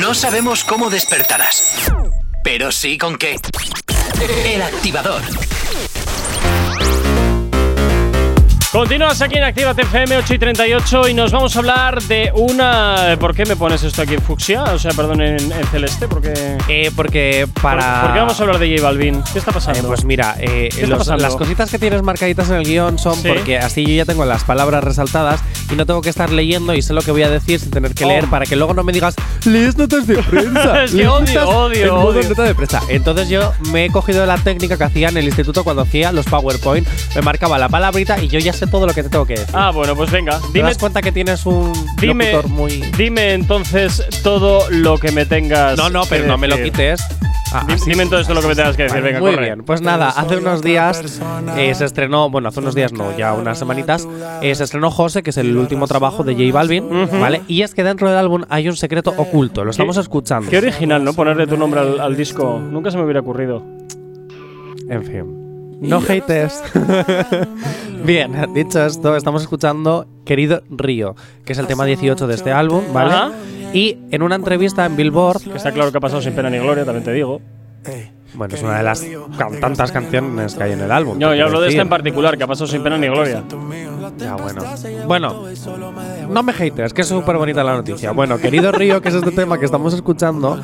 [0.00, 1.92] No sabemos cómo despertarás,
[2.42, 3.36] pero sí con qué.
[4.46, 5.20] El activador.
[8.72, 13.16] Continúas aquí en Activa FM 8 y 38 y nos vamos a hablar de una.
[13.18, 14.62] ¿Por qué me pones esto aquí en fucsia?
[14.62, 16.32] O sea, perdón, en, en celeste, porque.
[16.68, 17.94] Eh, porque para.
[17.94, 19.24] ¿Por, por qué vamos a hablar de J Balvin?
[19.32, 19.80] ¿Qué está pasando?
[19.80, 21.20] Eh, pues mira, eh, ¿Qué está los- pasando?
[21.24, 23.26] las cositas que tienes marcaditas en el guion son Sí.
[23.26, 26.80] porque así yo ya tengo las palabras resaltadas y no tengo que estar leyendo y
[26.82, 28.08] sé lo que voy a decir sin tener que Oh.
[28.08, 30.84] leer para que luego no me digas, lees notas de prensa.
[30.84, 32.28] Es que odio, odio, odio.
[32.28, 32.82] nota de prensa.
[32.88, 36.26] Entonces yo me he cogido la técnica que hacía en el instituto cuando hacía los
[36.26, 36.86] PowerPoint.
[37.16, 39.54] Me marcaba la palabrita y yo ya sé todo lo que te tengo que decir.
[39.54, 40.38] Ah, bueno, pues venga.
[40.38, 42.80] ¿Te Dime, das cuenta que tienes un dime, locutor muy.
[42.96, 45.76] dime entonces todo lo que me tengas.
[45.76, 47.00] No, no, que pero no me lo quites.
[47.52, 49.02] Ah, Di- así Dime entonces todo lo que me tengas que decir.
[49.02, 49.44] Venga, muy corre.
[49.46, 51.20] bien, pues nada, hace unos días
[51.56, 54.06] eh, se estrenó, bueno, hace unos días no, ya unas semanitas,
[54.40, 56.84] eh, se estrenó José, que es el último trabajo de J Balvin,
[57.20, 57.40] ¿vale?
[57.48, 60.48] Y es que dentro del álbum hay un secreto oculto, lo estamos escuchando.
[60.48, 61.12] Qué original, ¿no?
[61.12, 62.60] Ponerle tu nombre al, al disco.
[62.60, 63.64] Nunca se me hubiera ocurrido.
[64.88, 65.39] En fin.
[65.80, 66.62] No hates.
[68.04, 72.84] Bien, dicho esto, estamos escuchando Querido Río, que es el tema 18 de este álbum,
[72.92, 73.12] ¿vale?
[73.12, 73.32] Ajá.
[73.72, 76.58] Y en una entrevista en Billboard, Que está claro que ha pasado sin pena ni
[76.58, 77.40] gloria, también te digo.
[78.34, 79.04] Bueno, es una de las
[79.36, 81.18] can- tantas canciones que hay en el álbum.
[81.18, 81.80] No, yo hablo de esta decir.
[81.80, 83.42] en particular, que ha pasado sin pena ni gloria.
[84.18, 84.62] Ya, bueno.
[85.06, 85.44] Bueno,
[86.28, 88.12] no me hates, que es súper bonita la noticia.
[88.12, 90.58] Bueno, querido Río, que es este tema que estamos escuchando,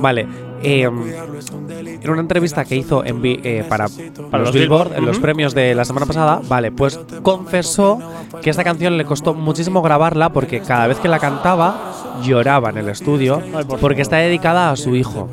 [0.00, 0.26] vale.
[0.62, 3.86] eh, en una entrevista que hizo en eh, para,
[4.30, 5.22] Para los, Billboard, Billboard, en los ujú.
[5.22, 7.98] premios de la semana pasada, vale, pues confesó
[8.42, 11.92] que esta canción le costó muchísimo grabarla porque cada vez que la cantaba
[12.22, 13.42] lloraba en el estudio
[13.80, 15.28] porque está dedicada a su hijo,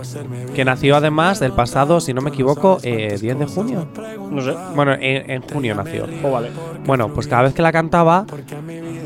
[0.55, 3.87] que nació además el pasado, si no me equivoco, eh, 10 de junio.
[4.31, 4.53] No sé.
[4.75, 6.05] Bueno, en, en junio nació.
[6.23, 6.49] Oh, vale.
[6.85, 8.25] Bueno, pues cada vez que la cantaba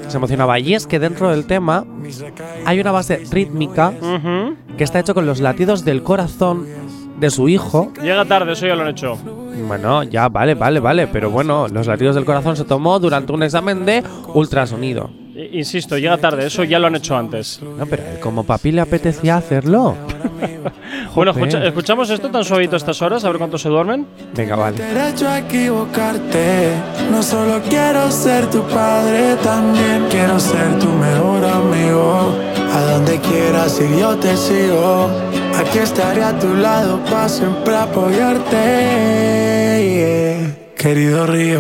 [0.07, 0.59] se emocionaba.
[0.59, 1.85] Y es que dentro del tema
[2.65, 3.93] hay una base rítmica
[4.77, 6.65] que está hecho con los latidos del corazón
[7.19, 7.91] de su hijo.
[8.01, 9.17] Llega tarde, eso ya lo han hecho.
[9.67, 11.07] Bueno, ya, vale, vale, vale.
[11.07, 14.03] Pero bueno, los latidos del corazón se tomó durante un examen de
[14.33, 15.09] ultrasonido.
[15.35, 17.59] I- Insisto, llega tarde, eso ya lo han hecho antes.
[17.61, 19.95] No, pero como papi le apetecía hacerlo.
[21.15, 24.07] Bueno, escucha- escuchamos esto tan suavito a estas horas, a ver cuánto se duermen.
[24.35, 24.77] Venga, vale.
[24.77, 26.69] Derecho a equivocarte.
[27.11, 32.33] No solo quiero ser tu padre, también quiero ser tu mejor amigo.
[32.73, 35.07] A donde quieras ir, yo te sigo.
[35.59, 38.55] Aquí estaré a tu lado para siempre apoyarte.
[39.93, 40.55] yeah.
[40.75, 41.59] querido río.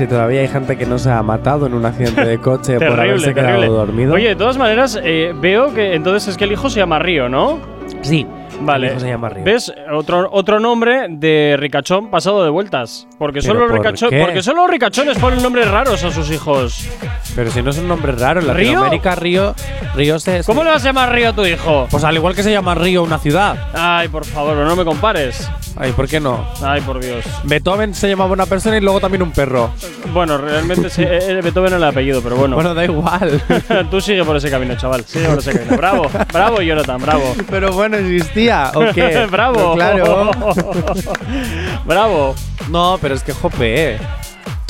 [0.00, 2.80] Si todavía hay gente que no se ha matado en un accidente de coche por
[2.80, 3.66] Terrible, haberse quedado terrible.
[3.76, 4.14] dormido.
[4.14, 7.28] Oye, de todas maneras, eh, veo que entonces es que el hijo se llama Río,
[7.28, 7.58] ¿no?
[8.00, 8.26] Sí.
[8.60, 8.98] Vale.
[8.98, 9.44] Se llama Río.
[9.44, 9.72] ¿Ves?
[9.92, 13.06] Otro, otro nombre de ricachón pasado de vueltas.
[13.18, 14.20] Porque ¿Pero solo, por qué?
[14.20, 16.88] porque solo los ricachones ponen nombres raros a sus hijos.
[17.34, 18.46] Pero si no es un nombre raro, en.
[18.46, 19.54] Latinoamérica Río,
[19.94, 20.42] Río se.
[20.44, 21.86] ¿Cómo le vas a llamar Río a tu hijo?
[21.90, 23.56] Pues al igual que se llama Río una ciudad.
[23.72, 25.50] Ay, por favor, no me compares.
[25.76, 26.44] Ay, ¿por qué no?
[26.62, 27.24] Ay, por Dios.
[27.44, 29.70] Beethoven se llamaba una persona y luego también un perro.
[30.12, 32.56] Bueno, realmente sí, eh, Beethoven el apellido, pero bueno.
[32.56, 33.40] Bueno, da igual.
[33.90, 35.04] Tú sigue por ese camino, chaval.
[35.04, 35.76] Sigue por ese camino.
[35.76, 37.34] Bravo, bravo, Jonathan, bravo.
[37.48, 38.39] Pero bueno, existía,
[38.74, 39.26] ¿o qué?
[39.30, 39.58] bravo.
[39.60, 40.30] No, claro.
[41.84, 42.34] bravo.
[42.68, 43.98] No, pero es que jope, ¿eh?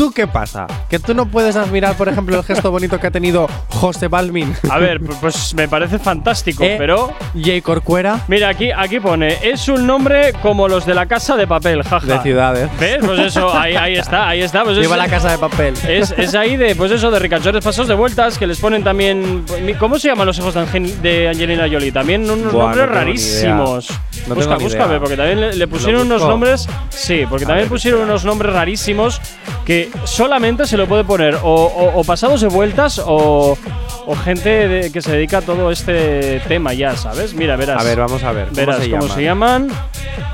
[0.01, 0.67] ¿Tú qué pasa?
[0.89, 4.57] Que tú no puedes admirar, por ejemplo, el gesto bonito que ha tenido José Balmin.
[4.71, 7.13] A ver, pu- pues me parece fantástico, Eh, pero.
[7.39, 8.21] Jay Corcuera.
[8.27, 12.07] Mira, aquí, aquí pone, es un nombre como los de la casa de papel, jaja.
[12.07, 12.71] De ciudades.
[12.81, 12.97] ¿Ves?
[13.05, 14.65] Pues eso, ahí, ahí está, ahí está.
[14.65, 15.75] Pues Viva es- la casa de papel.
[15.87, 19.45] Es, es ahí de, pues eso, de ricachones pasos de vueltas que les ponen también.
[19.79, 21.93] ¿Cómo se llaman los hijos de, Angelina Jolie?
[21.93, 23.91] También unos Buah, nombres no rarísimos.
[23.91, 24.01] idea.
[24.35, 26.69] No busca, ver, porque también le, le pusieron unos nombres.
[26.91, 29.21] Sí, porque A también ver, pusieron unos nombres rarísimos
[29.65, 33.57] que solamente se lo puede poner o, o- o pasados de vueltas o,
[34.07, 37.35] o gente de- que se dedica a todo este tema ya, ¿sabes?
[37.35, 37.81] Mira, verás.
[37.81, 38.47] A ver, vamos a ver.
[38.49, 39.17] ¿Cómo Verás se cómo llaman?
[39.17, 39.69] se llaman.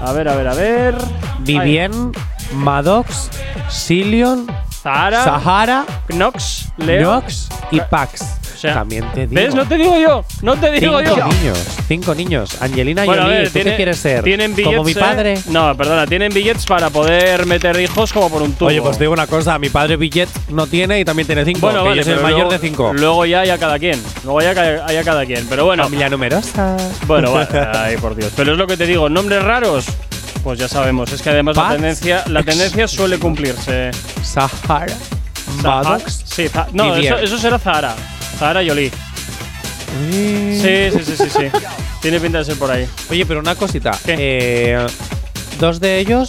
[0.01, 0.95] A ver, a ver, a ver.
[1.41, 2.13] Vivien,
[2.55, 3.31] Maddox,
[3.69, 4.47] Silion,
[4.83, 7.13] Zahara, Sahara, Knox, Leo.
[7.15, 8.39] Nox y Pax.
[8.57, 9.43] O sea, También te digo.
[9.43, 9.55] ¿Ves?
[9.55, 10.25] No te digo yo.
[10.41, 11.27] No te digo Cinco yo.
[11.29, 11.59] niños.
[11.89, 12.63] Cinco niños.
[12.63, 14.25] Angelina Bueno, a Jolie, ver, ¿tú tiene- qué quieres ser?
[14.25, 14.77] Tienen billets.
[14.77, 14.97] ¿Como mi eh?
[14.97, 15.39] padre?
[15.51, 18.69] No, perdona, tienen billets para poder meter hijos como por un tubo.
[18.69, 19.59] Oye, pues te digo una cosa.
[19.59, 21.61] Mi padre billet no tiene y también tiene cinco.
[21.61, 22.93] bueno, que vale, yo soy el mayor luego- de cinco.
[22.95, 24.03] Luego ya haya cada quien.
[24.25, 25.47] Luego ya ca- haya cada quien.
[25.49, 25.83] Pero bueno.
[25.85, 26.77] Familia numerosa.
[27.07, 28.33] Bueno, vale, ay, por Dios.
[28.35, 29.85] Pero es lo que te digo, nombres raros.
[30.43, 33.91] Pues ya sabemos, es que además la tendencia, la tendencia suele cumplirse.
[34.23, 34.87] Sahara,
[35.63, 36.23] Maddox.
[36.25, 37.95] Sí, no, eso, eso será Zahara.
[38.39, 38.91] Zahara Jolie.
[40.11, 41.45] Sí, sí, sí, sí, sí.
[42.03, 42.87] Tiene pinta de ser por ahí.
[43.11, 43.99] Oye, pero una cosita.
[44.07, 44.87] Eh,
[45.59, 46.29] dos de ellos.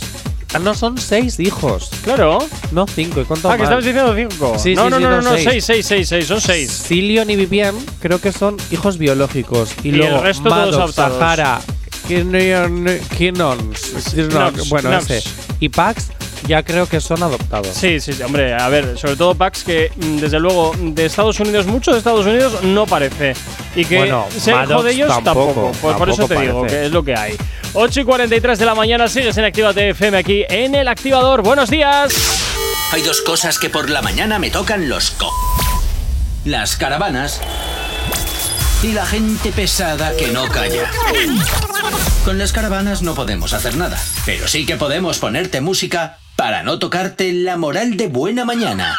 [0.53, 1.89] Ah, no, son seis hijos.
[2.03, 2.39] Claro.
[2.72, 3.20] No, cinco.
[3.22, 4.58] ¿Y cuánto Ah, que estabas diciendo cinco.
[4.58, 5.43] Sí, no, sí, no, sí, no, no, no, seis.
[5.43, 6.72] seis, seis, seis, seis, son seis.
[6.72, 9.72] Silion y Vivian creo que son hijos biológicos.
[9.84, 11.18] Y, Y el luego resto todos Maddox, adoptados.
[11.20, 11.60] Sahara,
[12.08, 15.10] Kinnon, Knox, bueno, Knox.
[15.12, 15.30] ese.
[15.60, 16.12] Y Pax
[16.46, 17.68] ya creo que son adoptados.
[17.76, 21.40] Sí, sí, sí, hombre, a ver, sobre todo Pax que mm, desde luego de Estados
[21.40, 23.34] Unidos, mucho de Estados Unidos no parece.
[23.76, 25.46] Y que Bueno, hijo de ellos tampoco.
[25.46, 27.36] tampoco, Pues por eso te digo que es lo que hay.
[27.74, 31.44] 8 y 43 de la mañana sigues en Actívate FM aquí en el activador.
[31.44, 32.14] Buenos días.
[32.92, 35.32] Hay dos cosas que por la mañana me tocan los co.
[36.46, 37.42] Las caravanas
[38.84, 40.90] y la gente pesada que no calla.
[42.24, 46.78] Con las caravanas no podemos hacer nada, pero sí que podemos ponerte música para no
[46.80, 48.96] tocarte la moral de buena mañana.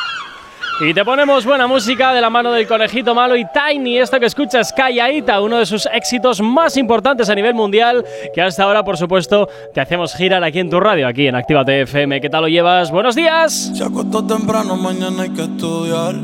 [0.80, 3.98] Y te ponemos buena música de la mano del conejito malo y Tiny.
[3.98, 8.62] Esto que escuchas, Callaita, uno de sus éxitos más importantes a nivel mundial, que hasta
[8.62, 12.20] ahora, por supuesto, te hacemos girar aquí en tu radio, aquí en Actívate FM.
[12.20, 12.92] ¿Qué tal lo llevas?
[12.92, 13.72] ¡Buenos días!
[13.74, 16.14] Se acostó temprano, mañana hay que estudiar.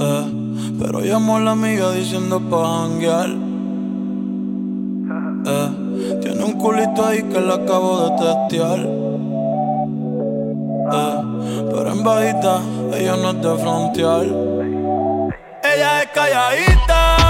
[0.00, 0.24] Eh,
[0.80, 3.30] pero llamó a la amiga diciendo pa' janguear.
[5.46, 5.89] Eh,
[6.20, 8.78] tiene un culito ahí que le acabo de testear.
[10.92, 11.20] Eh,
[11.72, 12.60] pero en bajita,
[12.94, 14.24] ella no es de frontear.
[15.62, 17.29] Ella es calladita,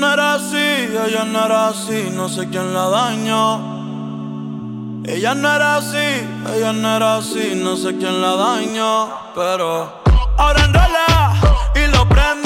[0.00, 3.76] no era así, ella no era así, no sé quién la dañó.
[5.04, 10.02] Ella no era así, ella no era así, no sé quién la dañó, pero
[10.36, 11.34] ahora enrola
[11.74, 12.45] y lo prende,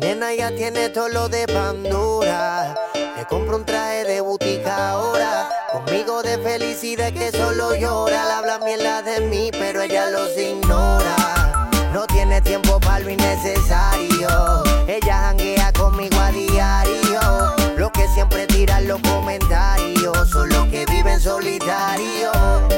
[0.00, 2.74] Nena ya tiene todo lo de Pandora.
[2.94, 5.50] Le compro un traje de butica ahora.
[5.70, 8.24] Conmigo de felicidad que solo llora.
[8.24, 11.68] Le habla mierda de mí, pero ella los ignora.
[11.92, 14.62] No tiene tiempo para lo innecesario.
[14.88, 17.54] Ella janguea conmigo a diario.
[17.76, 20.30] Lo que siempre tiran los comentarios.
[20.30, 22.32] Son los que viven solitario.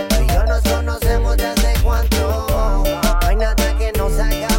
[0.09, 2.83] Tú y yo nos conocemos de hace cuánto.
[2.83, 4.52] No hay nada que nos haga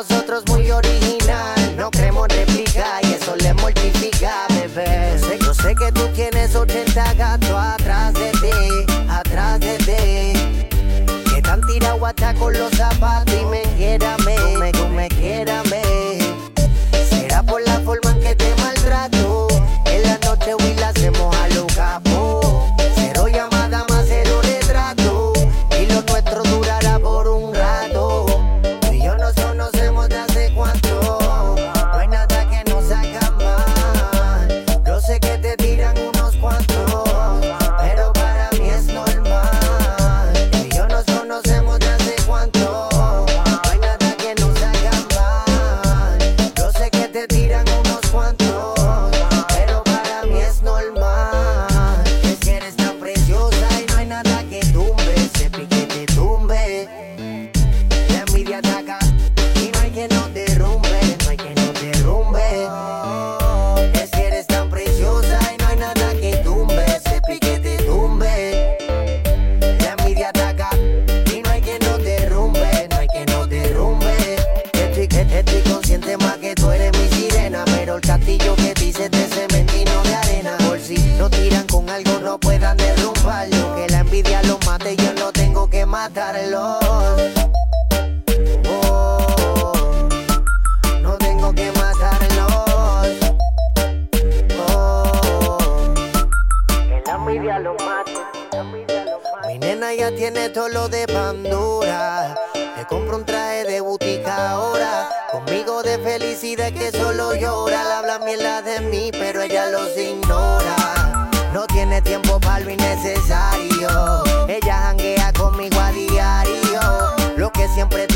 [0.00, 0.44] nosotros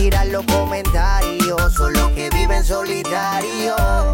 [0.05, 4.14] tirar los comentarios, son los que viven solitarios.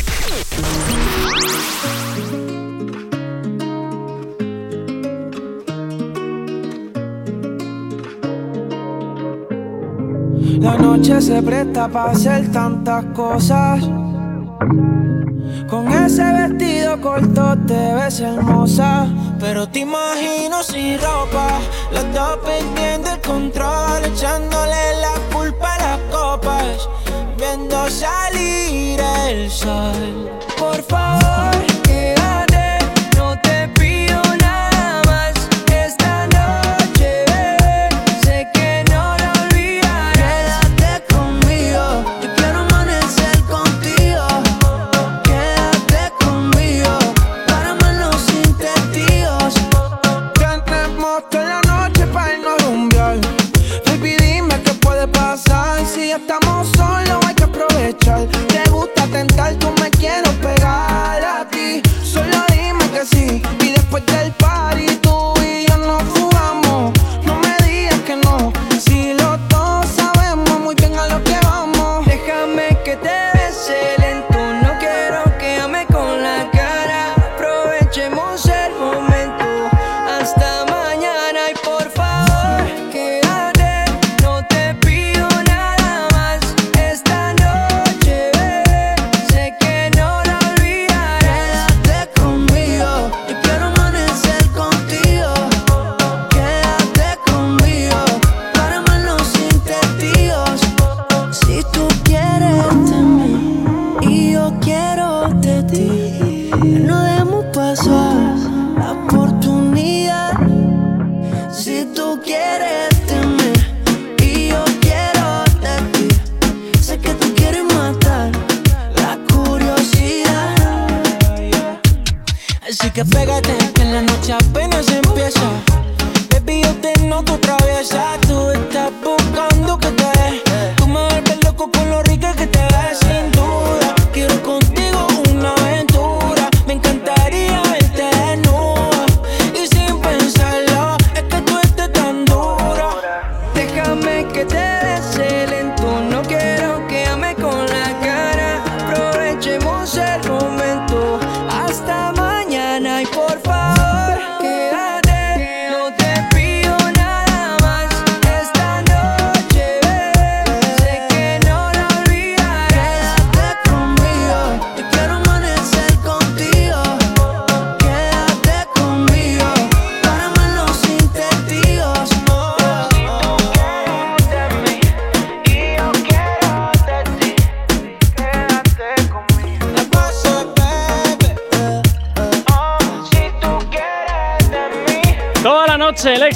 [10.71, 13.83] La noche se presta para hacer tantas cosas.
[15.69, 19.05] Con ese vestido corto te ves hermosa.
[19.37, 21.59] Pero te imagino sin ropa.
[21.91, 24.05] Los dos perdiendo el control.
[24.05, 26.87] Echándole la culpa a las copas.
[27.37, 28.97] Viendo salir
[29.27, 30.29] el sol.
[30.57, 31.70] Por favor.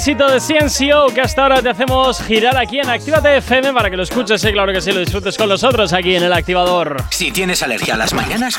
[0.06, 3.96] Éxito de CNCO que hasta ahora te hacemos girar aquí en Actívate FM para que
[3.96, 7.02] lo escuches y claro que sí, lo disfrutes con nosotros aquí en el activador.
[7.10, 8.56] Si tienes alergia a las mañanas,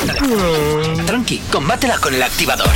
[1.05, 2.67] tranqui, combátela con el activador.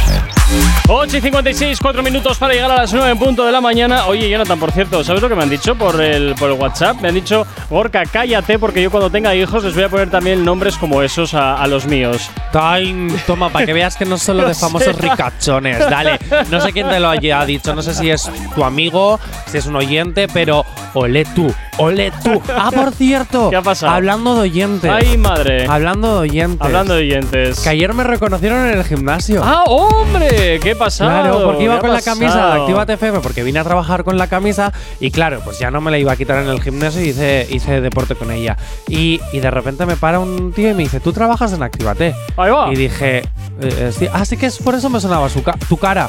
[0.88, 4.08] 8 y 56, 4 minutos para llegar a las 9 en punto de la mañana.
[4.08, 6.99] Oye, Jonathan, por cierto, ¿sabes lo que me han dicho por el, por el WhatsApp?
[7.02, 10.43] Me han dicho, Gorka, cállate porque yo cuando tenga hijos les voy a poner también
[10.43, 12.30] nombres como esos a, a los míos.
[12.52, 15.80] Time, toma, para que veas que no solo No de famosos ricachones.
[15.80, 19.60] Dale, no sé quién te lo haya dicho, no sé si es tu amigo, si
[19.60, 22.42] es un oyente, pero ole tú, ole tú.
[22.56, 23.94] Ah, por cierto, ¿Qué ha pasado?
[23.94, 24.92] hablando de oyentes.
[24.92, 25.66] Ay, madre.
[25.68, 26.62] Hablando de oyentes.
[26.62, 27.60] Hablando de oyentes.
[27.60, 29.42] Que ayer me reconocieron en el gimnasio.
[29.44, 30.60] ¡Ah, hombre!
[30.62, 31.10] ¿Qué ha pasado?
[31.10, 32.62] Claro, porque ¿Qué iba con la camisa de?
[32.62, 35.92] Actívate FM, porque vine a trabajar con la camisa y claro, pues ya no me
[35.92, 38.58] la iba a quitar en el gimnasio y hice, hice deporte con ella.
[38.88, 42.14] Y, y de repente me para un tío y me dice, ¿tú trabajas en Actívate?
[42.38, 42.72] Ahí va.
[42.72, 43.24] Y dije, eh,
[43.62, 46.08] eh, sí, ah, que es por eso me sonaba su ca- tu cara.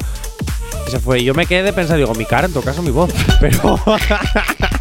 [0.86, 1.20] Y se fue.
[1.20, 3.10] Y yo me quedé de pensar, digo, mi cara, en todo caso mi voz.
[3.40, 3.78] Pero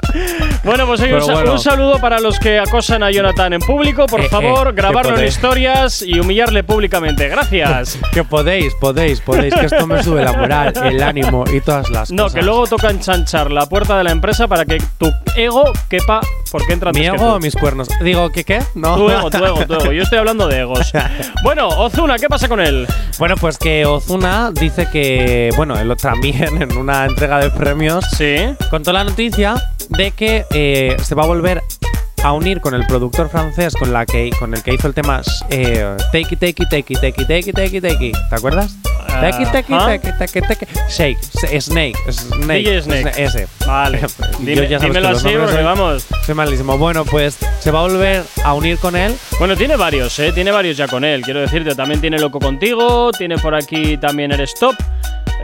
[0.64, 1.58] Bueno, pues oye, un, bueno.
[1.58, 4.06] saludo para los que acosan a Jonathan en público.
[4.06, 7.28] Por Eh, favor, eh, grabarlo en historias y humillarle públicamente.
[7.28, 7.98] Gracias.
[8.12, 12.10] que podéis, podéis, podéis, que esto me sube la moral, el ánimo y todas las
[12.10, 12.34] No, cosas.
[12.40, 16.20] que luego toca enchanchar la puerta de la empresa para que tu ego quepa
[16.50, 17.88] porque entra ¿Mi ego o mis cuernos?
[18.00, 18.60] Digo, ¿qué qué?
[18.74, 18.96] No.
[18.96, 19.92] Tu ego, tu ego, tu ego.
[19.92, 20.92] Yo estoy hablando de egos.
[21.44, 22.86] Bueno, Ozuna, ¿qué pasa con él?
[23.18, 28.36] Bueno, pues que Ozuna dice que, bueno, él también en una entrega de premios Sí.
[28.70, 29.54] contó la noticia
[29.90, 31.62] de que eh, se va a volver
[32.22, 35.22] a unir con el productor francés con, la que, con el que hizo el tema
[35.50, 38.16] eh, Take It, Take It, Take It, Take It, Take It, Take It, Take It.
[38.28, 38.74] ¿Te acuerdas?
[39.06, 39.78] Take It, Take It.
[39.78, 40.70] Take It, Take It, Take It.
[40.88, 41.18] Shake,
[41.60, 42.64] Snake, Snake.
[42.64, 43.12] DJ Snake.
[43.16, 43.46] Ese.
[43.66, 44.00] Vale.
[44.40, 46.06] Dime- ya dímelo así porque vamos.
[46.24, 46.76] Soy malísimo.
[46.78, 49.14] Bueno, pues se va a volver a unir con él.
[49.38, 50.32] Bueno, tiene varios, ¿eh?
[50.32, 51.22] Tiene varios ya con él.
[51.22, 54.74] Quiero decirte, también tiene Loco Contigo, tiene por aquí también Eres Top,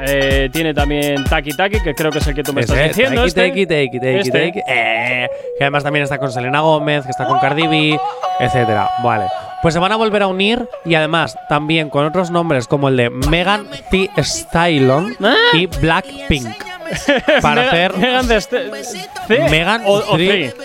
[0.00, 2.88] eh, tiene también Taki Taki, que creo que es el que tú me Ese, estás
[2.96, 3.24] diciendo.
[3.24, 3.46] Este.
[3.48, 4.30] it, take it, Este.
[4.30, 4.64] take it.
[4.68, 5.28] Eh,
[5.58, 7.98] que además también está con Selena Gómez, que está con Cardi B,
[8.40, 8.90] etcétera.
[9.02, 9.26] Vale.
[9.62, 12.96] Pues se van a volver a unir y además también con otros nombres como el
[12.96, 15.16] de Megan Thee Stallion
[15.52, 16.71] y Blackpink.
[17.42, 18.70] Para Mega- hacer Megan de este-
[19.26, 20.56] C Megan o, o Thee- C.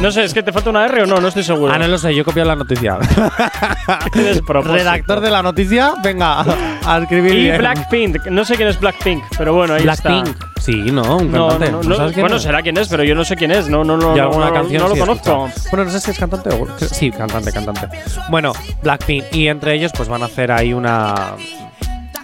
[0.00, 1.72] No sé, es que te falta una R o no, no estoy seguro.
[1.72, 2.98] Ah, no lo sé, yo he copiado la noticia.
[4.12, 4.74] Qué despropósito.
[4.74, 6.40] Redactor de la noticia, venga
[6.86, 7.34] a escribir.
[7.34, 7.58] Y bien.
[7.58, 10.28] Blackpink, no sé quién es Blackpink, pero bueno, ahí Blackpink.
[10.28, 10.46] está.
[10.60, 11.72] Sí, no, un No, cantante.
[11.72, 12.42] no, ¿No no, sabes quién bueno, es?
[12.42, 13.68] será quién es, pero yo no sé quién es.
[13.68, 15.46] No, no, no, y no, alguna no, canción no lo sí he conozco.
[15.46, 15.68] escuchado.
[15.70, 16.78] Bueno, no sé si es cantante o.
[16.78, 17.88] Sí, cantante, cantante.
[18.30, 19.24] Bueno, Blackpink.
[19.32, 21.32] Y entre ellos, pues van a hacer ahí una.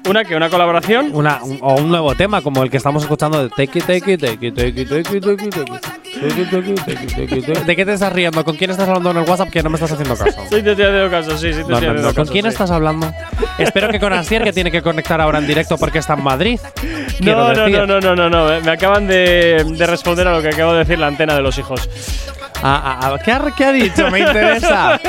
[0.08, 1.10] ¿Una que ¿Una colaboración?
[1.12, 4.12] Una, un, o un nuevo tema como el que estamos escuchando de Take It, Take
[4.12, 5.50] It, Take It, Take It, Take It, Take It,
[7.14, 7.46] Take It.
[7.66, 8.42] ¿De qué te estás riendo?
[8.44, 10.40] ¿Con quién estás hablando en el WhatsApp que no me estás haciendo caso?
[10.48, 12.08] Sí, te estoy haciendo caso, sí, sí, te estoy haciendo no, no, no.
[12.08, 12.24] caso.
[12.24, 12.48] ¿Con quién sí.
[12.48, 13.12] estás hablando?
[13.58, 16.58] Espero que con Asier, que tiene que conectar ahora en directo porque está en Madrid.
[17.20, 18.60] No, no, no, no, no, no, no.
[18.62, 21.58] Me acaban de, de responder a lo que acabo de decir la antena de los
[21.58, 21.88] hijos.
[22.60, 24.10] Ah, ah, ah, ¿qué, ha, qué ha dicho?
[24.10, 25.00] Me interesa.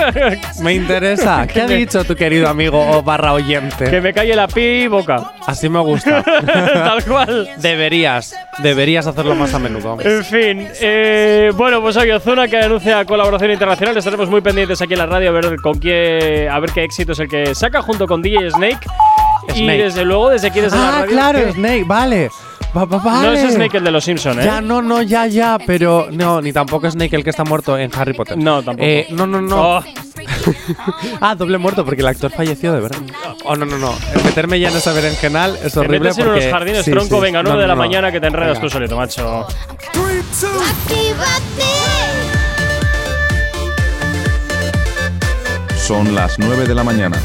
[0.62, 1.47] Me interesa.
[1.47, 3.86] ¿Qué ha dicho tu querido amigo o barra oyente?
[3.89, 5.32] Que me calle la pi boca.
[5.47, 6.22] Así me gusta.
[6.24, 7.50] Tal cual.
[7.58, 9.97] Deberías, deberías hacerlo más a menudo.
[10.00, 13.97] En fin, eh, bueno, pues hoy Ozuna que anuncia colaboración internacional.
[13.97, 17.14] Estaremos muy pendientes aquí en la radio a ver con qué, a ver qué éxito
[17.14, 18.88] es el que saca junto con DJ Snake.
[19.56, 19.84] Y Snake.
[19.84, 21.08] desde luego, desde aquí desde la Ah, radio.
[21.12, 21.54] claro.
[21.54, 22.30] Snake, vale.
[22.78, 23.43] Va- va- No vale.
[23.43, 24.43] es Snake el de los Simpsons, ¿eh?
[24.45, 27.76] Ya, no, no, ya, ya, pero no, ni tampoco es Snake el que está muerto
[27.78, 28.38] en Harry Potter.
[28.38, 28.86] No, tampoco.
[28.88, 29.78] Eh, no, no, no.
[29.78, 29.84] Oh.
[31.22, 32.99] ah, doble muerto porque el actor falleció de verdad.
[33.43, 33.93] Oh, no, no, no.
[34.24, 37.15] Meterme ya en ese berenjenal es Te horrible metes en porque unos jardines sí, tronco,
[37.15, 37.22] sí.
[37.22, 37.88] venga, No, 9 de la no, no.
[37.88, 38.61] mañana que te enredas Venga.
[38.61, 39.47] tú solito, macho.
[45.78, 47.17] Son las 9 de la mañana.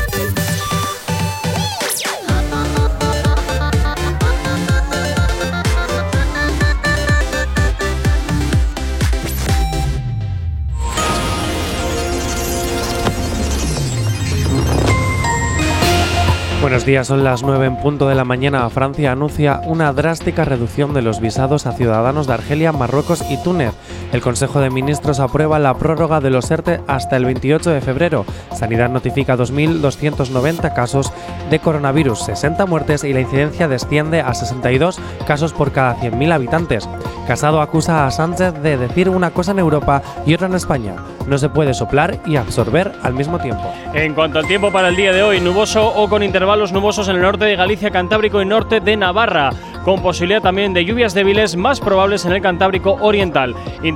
[16.64, 18.70] Buenos días, son las 9 en punto de la mañana.
[18.70, 23.74] Francia anuncia una drástica reducción de los visados a ciudadanos de Argelia, Marruecos y Túnez.
[24.14, 28.24] El Consejo de Ministros aprueba la prórroga de los ERTE hasta el 28 de febrero.
[28.54, 31.12] Sanidad notifica 2.290 casos
[31.50, 36.88] de coronavirus, 60 muertes y la incidencia desciende a 62 casos por cada 100.000 habitantes.
[37.26, 40.94] Casado acusa a Sánchez de decir una cosa en Europa y otra en España.
[41.26, 43.64] No se puede soplar y absorber al mismo tiempo.
[43.94, 47.16] En cuanto al tiempo para el día de hoy, nuboso o con intervalos nubosos en
[47.16, 49.50] el norte de Galicia, Cantábrico y norte de Navarra.
[49.84, 53.54] con posibilidad también de lluvias débiles más probables en el Cantábrico Oriental.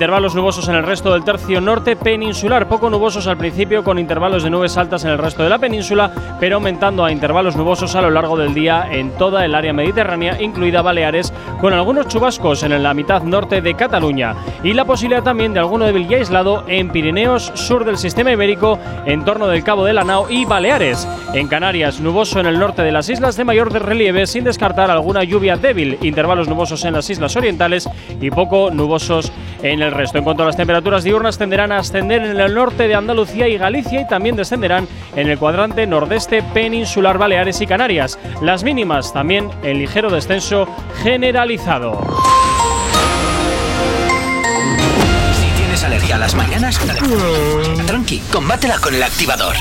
[0.09, 4.43] Intervalos nubosos en el resto del tercio norte peninsular, poco nubosos al principio con intervalos
[4.43, 8.01] de nubes altas en el resto de la península, pero aumentando a intervalos nubosos a
[8.01, 11.31] lo largo del día en toda el área mediterránea, incluida Baleares,
[11.61, 14.35] con algunos chubascos en la mitad norte de Cataluña
[14.65, 18.79] y la posibilidad también de alguno débil y aislado en Pirineos, sur del sistema ibérico,
[19.05, 21.07] en torno del Cabo de Lanao y Baleares.
[21.35, 25.23] En Canarias, nuboso en el norte de las islas de mayor relieve, sin descartar alguna
[25.23, 27.87] lluvia débil, intervalos nubosos en las islas orientales
[28.23, 29.31] y poco nubosos
[29.63, 30.17] en el resto.
[30.17, 33.59] En cuanto a las temperaturas diurnas, tenderán a ascender en el norte de Andalucía y
[33.59, 38.19] Galicia y también descenderán en el cuadrante nordeste peninsular Baleares y Canarias.
[38.41, 40.67] Las mínimas también en ligero descenso
[41.03, 42.01] generalizado.
[45.33, 46.79] Si tienes alergia a las mañanas,
[47.87, 49.57] tranqui, combátela con el activador.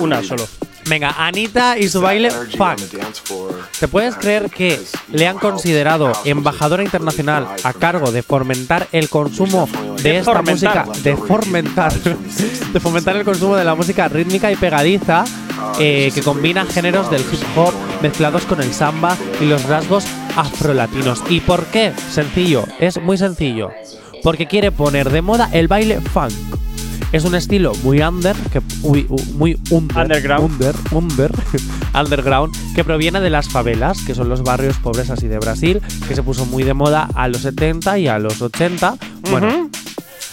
[0.00, 0.46] Una solo.
[0.86, 2.78] Venga, Anita y su baile funk.
[3.80, 4.80] ¿Te puedes creer que
[5.10, 9.68] le han considerado embajadora internacional a cargo de fomentar el consumo
[10.02, 10.86] de, esta música?
[11.02, 11.92] De fomentar.
[11.92, 15.24] de fomentar el consumo de la música rítmica y pegadiza
[15.80, 20.04] eh, que combina géneros del hip hop mezclados con el samba y los rasgos
[20.36, 21.22] afrolatinos.
[21.28, 21.92] ¿Y por qué?
[22.10, 23.70] Sencillo, es muy sencillo.
[24.22, 26.32] Porque quiere poner de moda el baile funk.
[27.16, 29.06] Es un estilo muy under, que, uy,
[29.36, 30.52] muy under, Underground.
[30.52, 31.30] under, under,
[31.98, 36.14] underground, que proviene de las favelas, que son los barrios pobres así de Brasil, que
[36.14, 38.98] se puso muy de moda a los 70 y a los 80.
[39.30, 39.70] Bueno,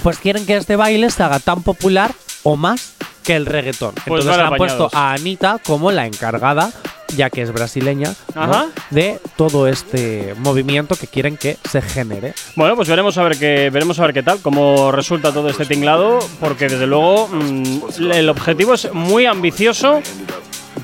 [0.04, 2.14] pues quieren que este baile se haga tan popular
[2.44, 2.93] o más
[3.24, 3.94] que el reggaetón.
[3.96, 6.72] Pues Entonces vale han puesto a Anita como la encargada,
[7.16, 8.42] ya que es brasileña, ¿no?
[8.42, 8.68] Ajá.
[8.90, 12.34] de todo este movimiento que quieren que se genere.
[12.56, 15.66] Bueno, pues veremos a ver qué veremos a ver qué tal, cómo resulta todo este
[15.66, 20.02] tinglado, porque desde luego mm, el objetivo es muy ambicioso.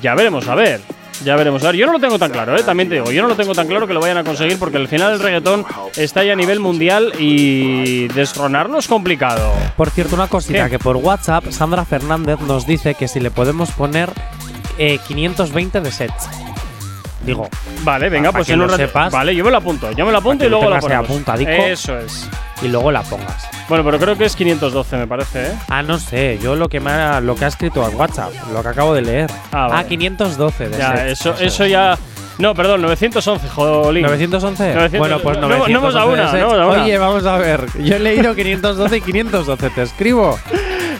[0.00, 0.80] Ya veremos a ver.
[1.24, 1.76] Ya veremos a ver.
[1.76, 2.62] Yo no lo tengo tan claro, ¿eh?
[2.62, 3.10] también te digo.
[3.10, 5.20] Yo no lo tengo tan claro que lo vayan a conseguir porque al final el
[5.20, 5.66] reggaetón
[5.96, 9.52] está ya a nivel mundial y destronarlo es complicado.
[9.76, 10.70] Por cierto, una cosita, ¿Qué?
[10.70, 14.10] que por WhatsApp Sandra Fernández nos dice que si le podemos poner
[14.78, 16.49] eh, 520 de sets.
[17.22, 17.48] Digo,
[17.82, 18.86] Vale, venga, pues que en un lo rato.
[18.86, 19.12] sepas.
[19.12, 19.90] Vale, yo me lo apunto.
[19.92, 21.04] Yo me lo apunto y lo luego ahí ponemos.
[21.04, 21.50] apuntadico.
[21.50, 22.28] Eso es.
[22.62, 23.46] y luego la pongas.
[23.68, 25.52] Bueno, pero creo que es 512, me parece, ¿eh?
[25.68, 28.62] Ah, no sé, yo lo que me ha, lo que ha escrito en WhatsApp, lo
[28.62, 29.30] que acabo de leer.
[29.52, 29.86] Ah, vale.
[29.88, 31.96] 512 de Ya, eso, eso ya.
[32.38, 34.02] No, perdón, 911, jolín.
[34.02, 34.74] 911.
[34.74, 34.98] 900.
[34.98, 35.72] Bueno, pues No, 911.
[35.72, 36.32] no hemos dado una, de sets.
[36.40, 36.82] no hemos dado una.
[36.84, 37.66] Oye, vamos a ver.
[37.78, 39.70] Yo he leído 512 y 512.
[39.70, 40.38] Te escribo.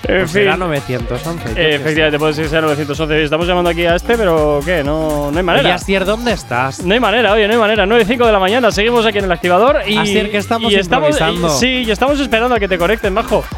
[0.09, 0.61] En Pues será fin.
[0.61, 1.45] 911.
[1.45, 1.75] yo Eh, qué sé.
[1.75, 3.23] efectivamente, puede ser que sea 911.
[3.25, 4.83] Estamos llamando aquí a este, pero ¿qué?
[4.83, 5.69] No, no hay manera.
[5.69, 6.83] Oye, Asier, ¿dónde estás?
[6.85, 7.87] No hay manera, oye, no hay manera.
[7.87, 10.01] 9 y 5 de la mañana, seguimos aquí en el activador y.
[10.31, 11.49] Que estamos y estamos improvisando.
[11.55, 13.45] y- Sí, y estamos esperando a que te conecten, bajo.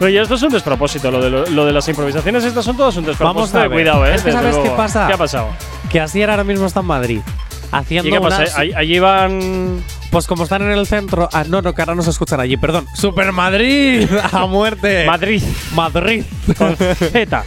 [0.00, 2.96] Oye, esto es un despropósito, lo de, lo, lo de las improvisaciones, estas son todas
[2.96, 3.58] un despropósito.
[3.58, 3.72] Vamos a.
[3.72, 4.14] Cuidado, eh.
[4.16, 5.06] Es que ¿sabes qué pasa?
[5.06, 5.48] ¿Qué ha pasado?
[5.90, 7.20] Que Asier ahora mismo está en Madrid.
[7.70, 8.38] Haciendo ¿Y qué pasa?
[8.42, 9.82] unas- allí van.
[10.14, 11.28] Pues como están en el centro.
[11.32, 12.86] Ah, no, no, que ahora no se escuchan allí, perdón.
[12.94, 14.08] ¡Super Madrid!
[14.32, 15.04] ¡A muerte!
[15.06, 15.42] Madrid.
[15.74, 16.22] Madrid.
[16.56, 17.44] Con Z.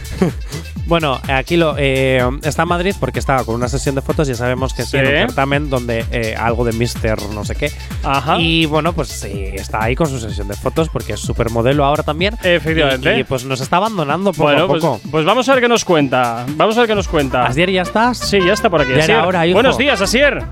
[0.84, 4.28] Bueno, aquí lo eh, está en Madrid porque estaba con una sesión de fotos.
[4.28, 4.90] Ya sabemos que Sí.
[4.90, 7.72] tiene un certamen donde eh, algo de Mister no sé qué.
[8.02, 8.36] Ajá.
[8.38, 12.02] Y bueno, pues sí, está ahí con su sesión de fotos porque es supermodelo ahora
[12.02, 12.36] también.
[12.42, 13.16] Efectivamente.
[13.16, 15.00] Y, y, pues nos está abandonando poco bueno, a pues, poco.
[15.10, 16.44] pues vamos a ver qué nos cuenta.
[16.56, 17.46] Vamos a ver qué nos cuenta.
[17.46, 18.18] Asier, ¿ya estás?
[18.18, 18.90] Sí, ya está por aquí.
[18.90, 19.18] Ya era Asier.
[19.26, 19.54] hora, hijo.
[19.54, 20.44] Buenos días, Asier.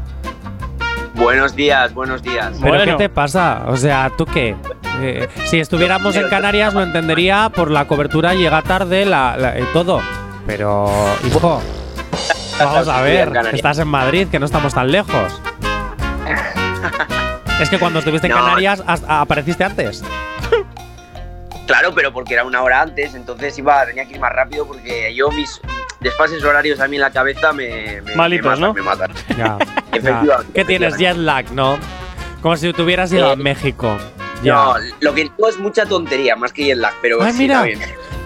[1.17, 2.53] Buenos días, buenos días.
[2.61, 2.85] ¿Pero Bueno.
[2.85, 3.64] qué te pasa?
[3.67, 4.55] O sea, ¿tú qué?
[5.01, 10.01] Eh, si estuviéramos en Canarias lo entendería por la cobertura llega tarde, la, la- todo.
[10.47, 10.91] Pero,
[11.27, 11.61] hijo,
[12.59, 15.41] vamos a ver, estás en Madrid, que no estamos tan lejos.
[17.61, 18.41] Es que cuando estuviste en No.
[18.45, 20.05] Canarias apareciste antes.
[21.67, 25.14] Claro, pero porque era una hora antes, entonces iba, tenía que ir más rápido porque
[25.14, 25.59] yo mis
[26.01, 28.75] desfases horarios a mí en la cabeza me, me, Malitos, me matan, ¿no?
[28.75, 29.11] me matan.
[29.39, 29.57] Ya.
[29.93, 30.97] Efectivamente, ¿Qué tienes?
[30.99, 31.78] Jet lag, ¿no?
[32.43, 33.97] Como si tuvieras ido a Eh, México.
[34.43, 34.55] Ya.
[34.55, 37.55] No, lo que digo es mucha tontería, más que jet lag, pero Ay, sí, mira.
[37.55, 37.80] está bien.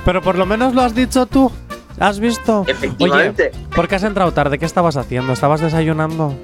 [0.04, 1.50] Pero por lo menos lo has dicho tú.
[1.98, 2.64] ¿Has visto?
[2.66, 3.50] Efectivamente.
[3.54, 4.58] Oye, ¿por qué has entrado tarde?
[4.58, 5.32] ¿Qué estabas haciendo?
[5.34, 6.34] ¿Estabas desayunando?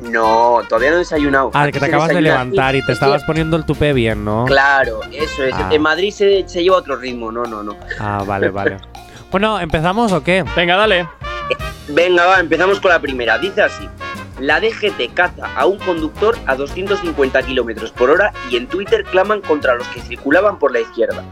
[0.00, 1.50] No, todavía no he desayunado.
[1.52, 4.24] Ah, que te acabas de levantar y te Es que- estabas poniendo el tupé bien,
[4.24, 4.44] ¿no?
[4.46, 5.54] Claro, eso es.
[5.54, 5.68] Ah.
[5.70, 7.76] En Madrid se, se lleva otro ritmo, no, no, no.
[8.00, 8.76] Ah, vale, vale.
[9.30, 10.42] Bueno, ¿empezamos o qué?
[10.56, 11.06] Venga, dale.
[11.88, 13.38] Venga, va, empezamos con la primera.
[13.38, 13.88] Dice así.
[14.40, 19.40] La DGT caza a un conductor a 250 kilómetros por hora y en Twitter claman
[19.40, 21.24] contra los que circulaban por la izquierda.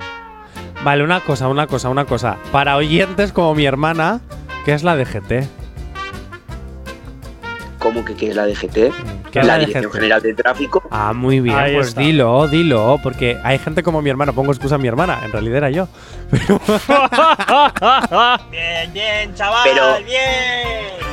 [0.82, 2.36] Vale, una cosa, una cosa, una cosa.
[2.50, 4.20] Para oyentes como mi hermana,
[4.64, 5.46] ¿qué es la DGT?
[7.78, 8.92] ¿Cómo que qué es la DGT?
[9.30, 9.94] ¿Qué es la Dirección DGT?
[9.94, 10.82] General de Tráfico.
[10.90, 12.00] Ah, muy bien, Ahí pues está.
[12.00, 15.56] dilo, dilo, porque hay gente como mi hermana, pongo excusa a mi hermana, en realidad
[15.58, 15.88] era yo.
[18.50, 21.06] Bien, bien, chaval, Pero- bien.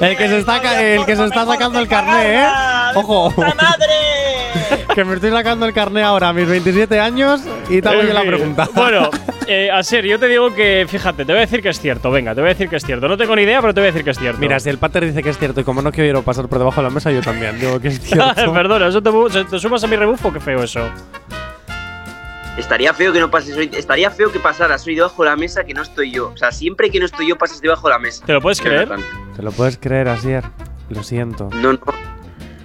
[0.00, 2.48] El que se está, el que se está sacando el carné, ¿eh?
[2.94, 3.32] Ojo.
[4.94, 8.12] Que me estoy sacando el carné ahora a mis 27 años y te hago yo
[8.12, 8.68] la pregunta.
[8.74, 9.10] Bueno,
[9.46, 12.10] eh, a ser, yo te digo que, fíjate, te voy a decir que es cierto.
[12.10, 13.08] Venga, te voy a decir que es cierto.
[13.08, 14.40] No tengo ni idea, pero te voy a decir que es cierto.
[14.40, 16.80] Mira, si el pater dice que es cierto y como no quiero pasar por debajo
[16.80, 18.52] de la mesa, yo también digo que es cierto.
[18.52, 20.32] Perdona, ¿eso te, sumas a mi rebufo?
[20.32, 20.88] Qué feo eso.
[22.58, 23.70] Estaría feo que no pases hoy.
[23.72, 26.30] Estaría feo que pasaras hoy debajo de la mesa que no estoy yo.
[26.30, 28.24] O sea, siempre que no estoy yo pasas debajo de la mesa.
[28.26, 28.90] ¿Te lo puedes creer?
[29.34, 30.44] ¿Te lo puedes creer, Asier?
[30.90, 31.48] Lo siento.
[31.54, 32.11] No, no.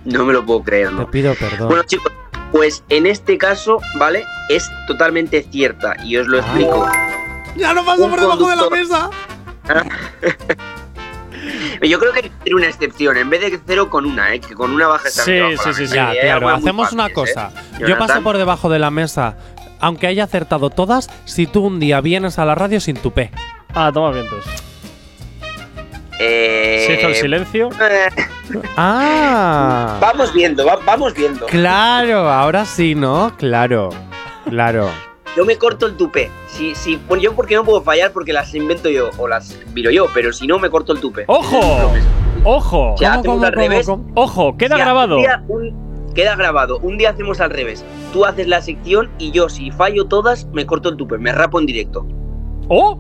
[0.08, 1.12] No me lo puedo creer, Te no.
[1.12, 1.68] pido perdón.
[1.68, 2.12] Bueno, chicos,
[2.52, 4.24] pues en este caso, ¿vale?
[4.50, 6.90] Es totalmente cierta y os lo explico.
[7.58, 9.10] ¡Ya no paso un por debajo de la mesa!
[11.82, 13.18] Yo creo que hay que hacer una excepción.
[13.18, 14.40] En vez de cero con una, ¿eh?
[14.40, 15.94] Que con una baja Sí, sí, sí, sí.
[15.96, 17.14] Ya, claro, hacemos una ¿eh?
[17.14, 17.52] cosa.
[17.80, 19.38] Yo paso por debajo de la mesa,
[19.80, 23.32] aunque haya acertado todas, si tú un día vienes a la radio sin tupé.
[23.74, 24.46] Ah, toma vientos.
[26.20, 27.70] Eh, Se hizo el silencio.
[28.78, 29.98] ¡Ah!
[30.02, 31.46] vamos viendo, va- vamos viendo.
[31.48, 33.32] Claro, ahora sí, ¿no?
[33.38, 33.90] Claro,
[34.50, 34.90] claro.
[35.36, 36.32] Yo me corto el tupé.
[36.48, 39.92] Si, si, bueno, yo porque no puedo fallar porque las invento yo o las viro
[39.92, 41.26] yo, pero si no me corto el tupé.
[41.28, 41.92] ¡Ojo!
[42.44, 42.96] ¡Ojo!
[42.98, 43.88] Si hacemos al revés.
[44.16, 44.58] ¡Ojo!
[44.58, 45.20] ¡Queda grabado!
[45.48, 46.80] un- queda grabado.
[46.80, 47.86] Un día hacemos al revés.
[48.12, 51.20] Tú haces la sección y yo, si fallo todas, me corto el tupé.
[51.20, 52.08] Me rapo en directo.
[52.70, 52.98] ¡Oh!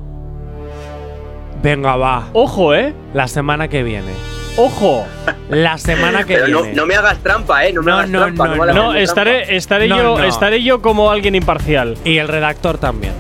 [1.68, 2.30] Venga, va.
[2.32, 2.94] ¡Ojo, eh!
[3.14, 4.14] La semana que viene.
[4.56, 5.06] ¡Ojo!
[5.50, 6.76] La semana que Pero no, viene.
[6.78, 7.74] no me hagas trampa, ¿eh?
[7.74, 8.48] No me No, hagas no, trampa.
[8.48, 9.00] no, No, trampa.
[9.00, 10.24] estaré, estaré, No, yo, no.
[10.24, 11.98] estaré yo como alguien imparcial.
[12.06, 13.12] Y el redactor también.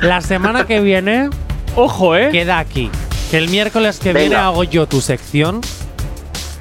[0.00, 1.28] La semana que viene
[1.76, 2.30] ¡Ojo, eh!
[2.32, 2.90] queda aquí.
[3.30, 4.20] Que el miércoles que Venga.
[4.20, 5.60] viene hago yo tu sección.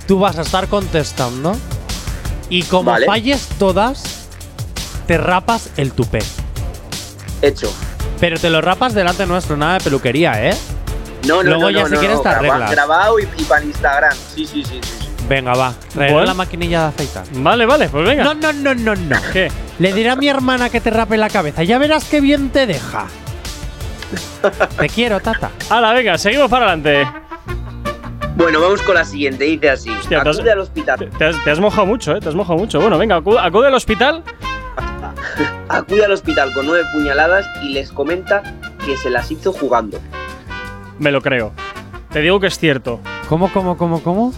[0.06, 1.56] Tú vas a estar contestando.
[2.50, 3.06] Y como Vale.
[3.06, 4.28] falles todas,
[5.08, 6.20] te rapas el tupé.
[7.42, 7.74] Hecho.
[8.20, 10.54] Pero te lo rapas delante nuestro, nada de peluquería, ¿eh?
[11.28, 12.70] No, no, Luego no, ya no, si no, quieres no, te graba-.
[12.72, 14.14] Grabado y, y para Instagram.
[14.36, 15.10] Sí, sí, sí, sí.
[15.30, 15.74] Venga, va.
[15.94, 16.28] Traeré Bueno.
[16.28, 17.24] la maquinilla de afeitar.
[17.34, 18.24] Vale, vale, pues venga.
[18.26, 19.16] No, no, no, no, no.
[19.32, 19.50] ¿Qué?
[19.80, 21.64] Le diré a mi hermana que te rape la cabeza.
[21.64, 23.06] Ya verás qué bien te deja.
[24.80, 25.50] te quiero, tata.
[25.70, 27.08] Hala, venga, seguimos para adelante.
[28.36, 29.46] Bueno, vamos con la siguiente.
[29.46, 29.90] Dice así.
[29.92, 31.10] Hostia, te has- Acude al hospital.
[31.18, 32.20] Te has, te has mojado mucho, eh.
[32.20, 32.82] Te has mojado mucho.
[32.82, 34.24] Bueno, venga, acu- acude al hospital.
[35.70, 38.44] Acude al hospital con nueve puñaladas y les comenta
[38.86, 40.00] que se las hizo jugando.
[41.04, 41.52] Me lo creo.
[42.12, 43.02] Te digo que es cierto.
[43.28, 44.34] ¿Cómo, cómo, cómo, cómo?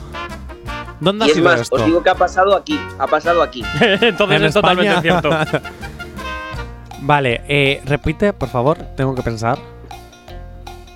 [0.99, 1.75] ¿Dónde Y ha es sido más, esto?
[1.75, 2.79] os digo que ha pasado aquí.
[2.97, 3.63] Ha pasado aquí.
[3.81, 5.21] Entonces En es totalmente España.
[5.21, 5.61] cierto.
[7.01, 8.77] vale, eh, repite, por favor.
[8.97, 9.59] Tengo que pensar.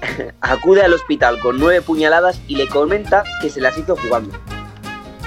[0.41, 4.35] Acude al hospital con nueve puñaladas y le comenta que se las hizo jugando.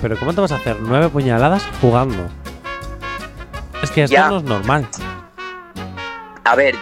[0.01, 2.27] Pero ¿cómo te vas a hacer nueve puñaladas jugando?
[3.81, 4.29] Es que esto Ya.
[4.29, 4.89] no es normal.
[6.45, 6.75] A ver,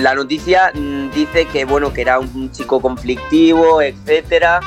[0.00, 4.60] la noticia mm, dice que bueno, que era un chico conflictivo, etcétera,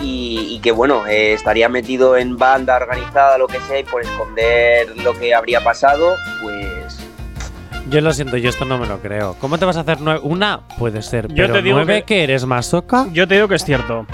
[0.00, 4.02] y, y que bueno, eh, estaría metido en banda organizada, lo que sea, y por
[4.02, 6.98] esconder lo que habría pasado, pues
[7.90, 9.34] Yo lo siento, yo esto no me lo creo.
[9.40, 10.20] ¿Cómo te vas a hacer nueve?
[10.22, 13.06] Una puede ser, Yo pero te digo nueve que- que eres masoca.
[13.12, 14.06] Yo te digo que es cierto.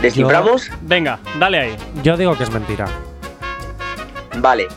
[0.00, 0.70] desciframos.
[0.82, 1.76] Venga, dale ahí.
[2.02, 2.86] Yo digo que es mentira.
[4.38, 4.68] Vale.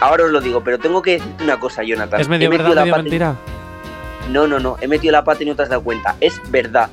[0.00, 2.20] Ahora os lo digo, pero tengo que decirte una cosa, Jonathan.
[2.20, 3.34] ¿Es medio He verdad, la medio pata en- mentira?
[4.30, 4.76] No, no, no.
[4.80, 6.14] He metido la pata y no te has dado cuenta.
[6.20, 6.88] Es verdad.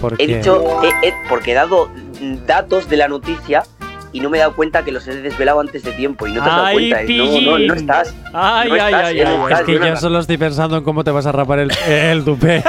[0.00, 0.36] ¿Por He qué?
[0.38, 1.88] dicho, he- he- porque he dado
[2.46, 3.62] datos de la noticia
[4.12, 6.42] y no me he dado cuenta que los he desvelado antes de tiempo y no
[6.42, 7.02] te has dado Ay, cuenta.
[7.02, 7.16] ¿eh?
[7.16, 8.14] No, no, no estás.
[8.32, 9.52] Ay, No ay, estás, ay, ay, no ay.
[9.52, 12.24] Es estás, que yo solo estoy pensando en cómo te vas a rapar el, el
[12.24, 12.62] tupé.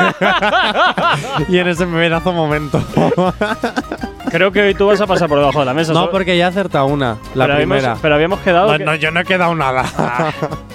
[1.49, 2.82] y en ese pedazo momento.
[4.34, 5.93] Creo que hoy tú vas a pasar por debajo de la mesa.
[5.93, 6.11] No, ¿sabes?
[6.11, 7.79] porque ya he acertado una, la pero primera.
[7.81, 8.71] Habíamos, pero habíamos quedado.
[8.71, 9.86] No, que- no, yo no he quedado nada.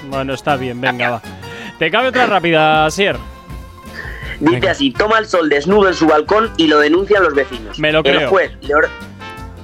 [0.09, 1.23] Bueno, está bien, venga, va.
[1.79, 3.17] Te cabe otra rápida, Sier.
[4.41, 7.79] Dice así, toma el sol desnudo en su balcón y lo denuncian los vecinos.
[7.81, 8.31] Me lo El creo.
[8.31, 8.89] juez le or-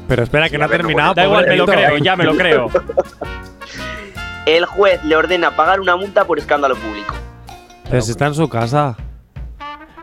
[0.09, 1.14] Pero espera, que no ha terminado.
[1.14, 2.66] Da igual, me lo creo, ya me lo creo.
[4.47, 7.14] el juez le ordena pagar una multa por escándalo público.
[7.88, 8.97] Pero si está en su casa.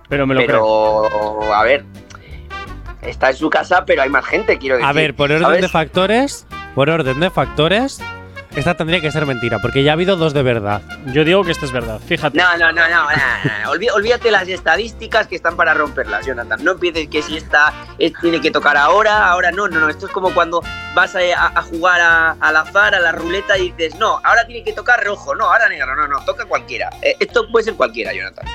[0.10, 1.54] Pero me lo pero, creo.
[1.54, 1.86] a ver,
[3.02, 4.90] está en su casa, pero hay más gente, quiero decir.
[4.90, 5.62] A ver, por orden ¿sabes?
[5.62, 6.46] de factores,
[6.76, 8.00] por orden de factores,
[8.56, 10.82] esta tendría que ser mentira, porque ya ha habido dos de verdad.
[11.14, 12.38] Yo digo que esto es verdad, fíjate.
[12.38, 13.72] No, no, no, no, no, no.
[13.72, 16.62] Olví- olvídate las estadísticas que están para romperlas, Jonathan.
[16.62, 19.88] No empieces que si esta es- tiene que tocar ahora, ahora no, no, no.
[19.88, 20.62] Esto es como cuando
[20.94, 24.74] vas a jugar a- al azar, a la ruleta y dices, no, ahora tiene que
[24.74, 26.90] tocar rojo, no, ahora negro, no, no, toca cualquiera.
[27.02, 28.46] Eh, esto puede ser cualquiera, Jonathan.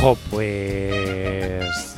[0.00, 1.94] Jo, pues.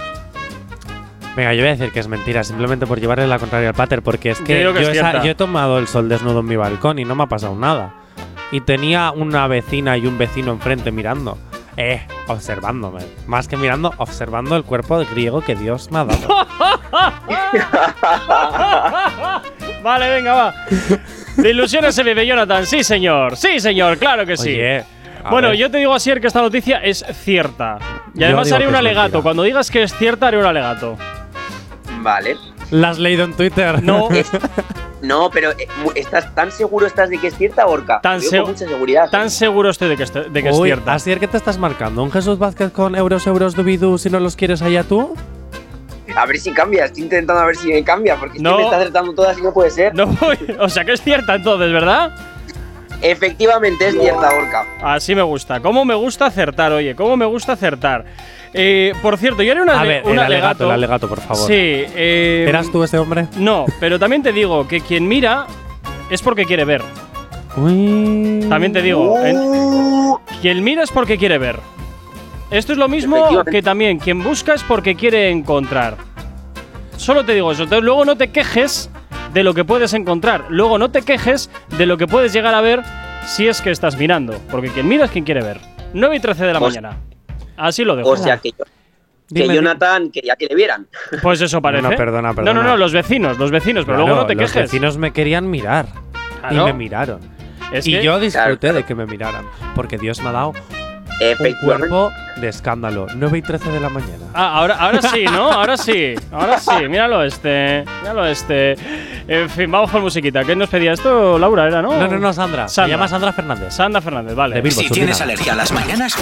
[1.36, 4.02] Venga, yo voy a decir que es mentira, simplemente por llevarle la contraria al pater,
[4.02, 6.46] porque es que, Yo que yo, es esa- yo he tomado el sol desnudo en
[6.46, 7.94] mi balcón y no me ha pasado nada.
[8.50, 11.38] Y tenía una vecina y un vecino enfrente mirando.
[11.78, 13.00] Eh, observándome.
[13.26, 16.28] Más que mirando, observando el cuerpo griego que Dios me ha dado.
[19.82, 20.54] vale, venga, va.
[21.36, 22.66] De ilusiones se vive, Jonathan.
[22.66, 23.36] Sí, señor.
[23.38, 24.50] Sí, señor, claro que sí.
[24.50, 24.84] Oye,
[25.30, 25.56] bueno, ver.
[25.56, 27.78] yo te digo así que esta noticia es cierta.
[28.14, 29.02] Y además haré un alegato.
[29.04, 29.22] mentira.
[29.22, 30.98] Cuando digas que es cierta, haré un alegato.
[32.02, 32.36] Vale.
[32.70, 33.82] ¿La has leído en Twitter?
[33.82, 34.08] No.
[35.02, 38.00] No, pero eh, ¿estás tan seguro estás de que es cierta, Orca?
[38.00, 39.10] Tan, se- con mucha seguridad.
[39.10, 40.92] tan seguro estoy de que, este- de que es cierta.
[40.94, 42.04] Así es que te estás marcando.
[42.04, 45.12] ¿Un Jesús Vázquez con euros, euros, dubidú si no los quieres allá tú?
[46.14, 48.58] A ver si cambia, estoy intentando a ver si cambia, porque es que No.
[48.58, 49.92] me está acertando todas y no puede ser.
[49.92, 50.08] No,
[50.60, 52.14] o sea que es cierta entonces, ¿verdad?
[53.02, 54.64] Efectivamente es cierta, Orca.
[54.82, 55.60] Así me gusta.
[55.60, 56.94] ¿Cómo me gusta acertar, oye?
[56.94, 58.04] ¿Cómo me gusta acertar?
[58.54, 60.64] Eh, por cierto, yo haré una A ver, un el alegato, alegato.
[60.64, 61.46] el alegato, por favor.
[61.46, 61.52] Sí.
[61.54, 63.26] eh, ¿Eras tú ese hombre?
[63.36, 65.46] No, pero también te digo que quien mira
[66.10, 66.82] es porque quiere ver.
[67.56, 68.46] Uy.
[68.48, 71.58] También te digo, en- quien mira es porque quiere ver.
[72.50, 75.96] Esto es lo mismo que también quien busca es porque quiere encontrar.
[76.96, 77.62] Solo te digo eso.
[77.64, 78.90] Entonces, luego no te quejes
[79.32, 80.44] de lo que puedes encontrar.
[80.48, 82.82] Luego no te quejes de lo que puedes llegar a ver
[83.26, 84.34] si es que estás mirando.
[84.50, 85.58] Porque quien mira es quien quiere ver.
[85.94, 86.96] 9 y 13 de la mañana.
[87.56, 88.08] Así lo dejo.
[88.10, 88.64] O sea que, yo-
[89.34, 90.86] que Jonathan quería que le vieran.
[91.22, 91.82] Pues eso parece.
[91.82, 92.62] No, no, perdona, No, perdona.
[92.62, 94.70] no, no, los vecinos, los vecinos, pero Claro, luego no te los quejes.
[94.70, 95.86] vecinos me querían mirar.
[96.50, 97.20] Y me miraron.
[97.72, 98.76] Es y que- yo disfruté Claro.
[98.76, 99.44] de que me miraran.
[99.74, 100.52] Porque Dios me ha dado
[101.38, 103.06] un cuerpo de escándalo.
[103.14, 104.26] 9 y 13 de la mañana.
[104.34, 105.50] Ah, ahora, ahora sí, ¿no?
[105.50, 106.88] Ahora sí, ahora sí.
[106.88, 108.76] Míralo este, míralo este.
[109.28, 110.42] En fin, vamos con musiquita.
[110.44, 111.38] ¿Qué nos pedía esto?
[111.38, 111.92] Laura era, ¿no?
[111.92, 112.68] No, no, no, Sandra.
[112.68, 112.96] Se Sandra.
[112.96, 113.72] llama Sandra Fernández.
[113.74, 114.56] Sandra Fernández, vale.
[114.56, 116.16] De Bilbo, Si tienes alergia a las mañanas,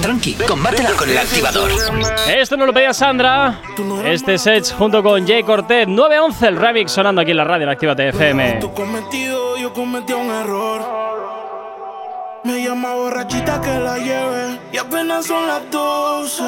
[0.00, 1.70] tranqui, combátela con el activador.
[2.28, 3.60] Esto no lo pedía Sandra.
[4.04, 5.86] Este es Edge junto con Jay Cortez.
[5.88, 8.58] 911 el remix sonando aquí en la radio en Actívate FM.
[8.60, 11.09] Tu cometido, yo cometí un error.
[12.42, 16.42] Me llama borrachita que la lleve y apenas son las 12.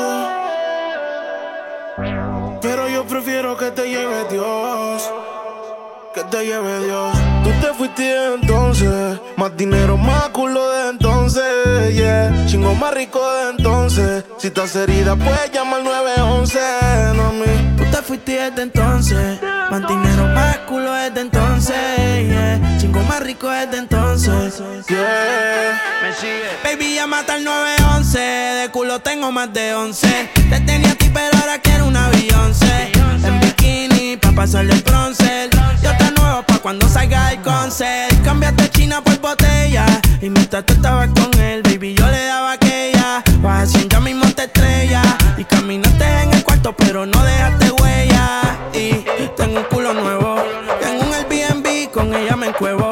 [2.63, 5.11] Pero yo prefiero que te lleve Dios.
[6.15, 7.15] Que te lleve Dios.
[7.45, 9.21] Tú te fuiste entonces.
[9.37, 11.95] Más dinero, más culo de entonces.
[11.95, 12.47] Yeah.
[12.47, 14.25] Chingo más rico de entonces.
[14.39, 16.59] Si estás herida, puedes llamar 911.
[17.17, 17.77] No mí.
[17.77, 19.39] Tú te fuiste desde entonces.
[19.71, 21.77] Más dinero, más culo desde entonces.
[22.29, 22.79] Yeah.
[22.79, 23.92] Chingo más rico desde entonces.
[24.25, 25.83] Yeah.
[26.01, 26.47] Me sigue.
[26.63, 28.19] Baby, llámate al 911.
[28.21, 30.31] De culo tengo más de 11.
[30.49, 32.93] Te tenía a ti, pero ahora quiero una Beyoncé.
[33.25, 35.51] En bikini, pa' pasarle el bronce.
[35.83, 38.15] Yo te nuevo pa' cuando salga el concert.
[38.23, 39.87] Cambiaste China por botella.
[40.21, 43.25] Y mientras tú estabas con él, baby, yo le daba aquella.
[43.41, 45.03] Vas así, ya mismo te estrella.
[45.37, 48.41] Y caminaste en el cuarto, pero no dejaste huella.
[48.73, 49.05] Y
[49.37, 50.37] tengo un culo nuevo.
[50.81, 52.92] Tengo un Airbnb, con ella me encuevo.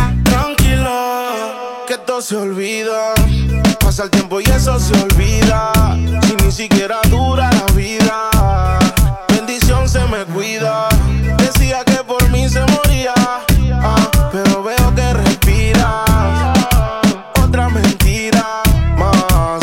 [2.21, 3.15] Se olvida.
[3.79, 5.71] Pasa el tiempo y eso se olvida.
[6.21, 8.29] Si ni siquiera dura la vida.
[9.29, 10.87] Bendición se me cuida.
[11.39, 13.15] Decía que por mí se moría.
[13.17, 16.59] ah, pero veo que respiras.
[17.43, 18.61] Otra mentira
[18.99, 19.61] más.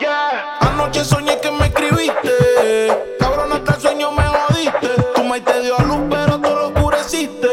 [0.00, 0.58] Yeah.
[0.60, 2.88] Anoche soñé que me escribiste.
[3.18, 4.88] Cabrón, hasta el sueño me jodiste.
[5.14, 7.48] Tu maíz te dio a luz, pero tú lo oscureciste.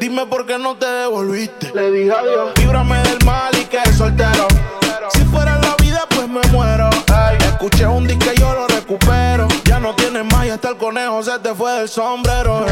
[0.00, 0.86] Dime por qué no te
[1.30, 1.70] viste.
[1.72, 2.52] Le dije adiós.
[2.56, 3.01] Líbrame
[10.52, 12.66] hasta el conejo se te fue del sombrero.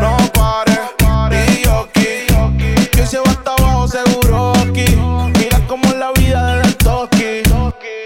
[0.00, 2.88] No pares, y yo aquí.
[2.92, 4.84] Que se va hasta abajo seguro aquí.
[5.38, 7.42] Mira cómo es la vida del toki.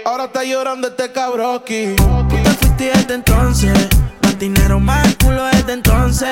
[0.05, 1.95] Ahora está llorando este cabroki.
[1.95, 3.87] Tú te fuiste desde entonces.
[4.23, 6.31] Más dinero, más culo desde entonces.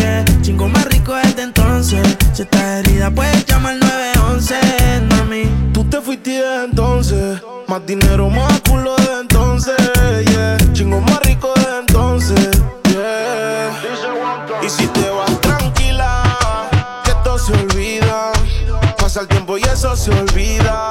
[0.00, 0.24] Yeah.
[0.42, 2.04] Chingo más rico desde entonces.
[2.32, 4.54] Si estás herida, puedes llamar al 911,
[5.10, 5.44] mami.
[5.72, 7.40] Tú te fuiste desde entonces.
[7.68, 9.91] Más dinero, más culo desde entonces.
[19.12, 20.90] Pasa el tiempo y eso se olvida.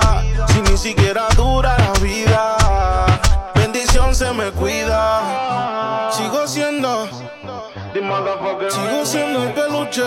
[0.50, 2.56] Si ni siquiera dura la vida.
[3.56, 6.12] Bendición se me cuida.
[6.12, 7.08] Sigo siendo.
[8.70, 10.04] Sigo siendo el peluche.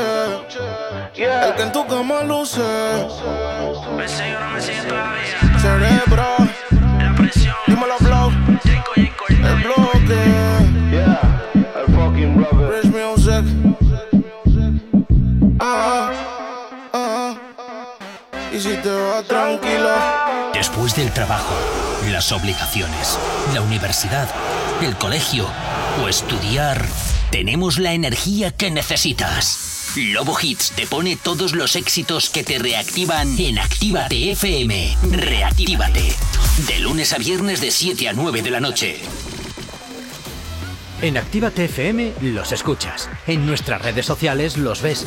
[1.16, 2.62] El que en tu cama luce.
[5.58, 6.36] Cerebro.
[7.66, 8.30] Dímelo, flow.
[9.28, 10.20] El bloque.
[12.70, 13.83] Rich music.
[18.64, 19.90] Si te vas tranquilo.
[20.54, 21.54] Después del trabajo,
[22.10, 23.18] las obligaciones,
[23.52, 24.26] la universidad,
[24.80, 25.46] el colegio
[26.02, 26.82] o estudiar,
[27.30, 29.92] tenemos la energía que necesitas.
[29.96, 34.96] Lobo Hits te pone todos los éxitos que te reactivan en Actívate FM.
[35.10, 36.14] Reactívate.
[36.66, 38.98] De lunes a viernes de 7 a 9 de la noche.
[41.02, 43.10] En Actívate FM los escuchas.
[43.26, 45.06] En nuestras redes sociales los ves.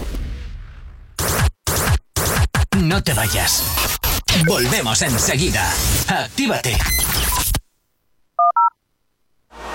[2.81, 3.63] No te vayas.
[4.47, 5.71] Volvemos enseguida.
[6.07, 6.75] Actívate.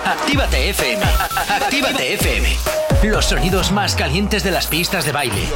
[0.03, 1.03] Actívate FM.
[1.49, 2.57] Actívate FM.
[3.03, 5.47] Los sonidos más calientes de las pistas de baile.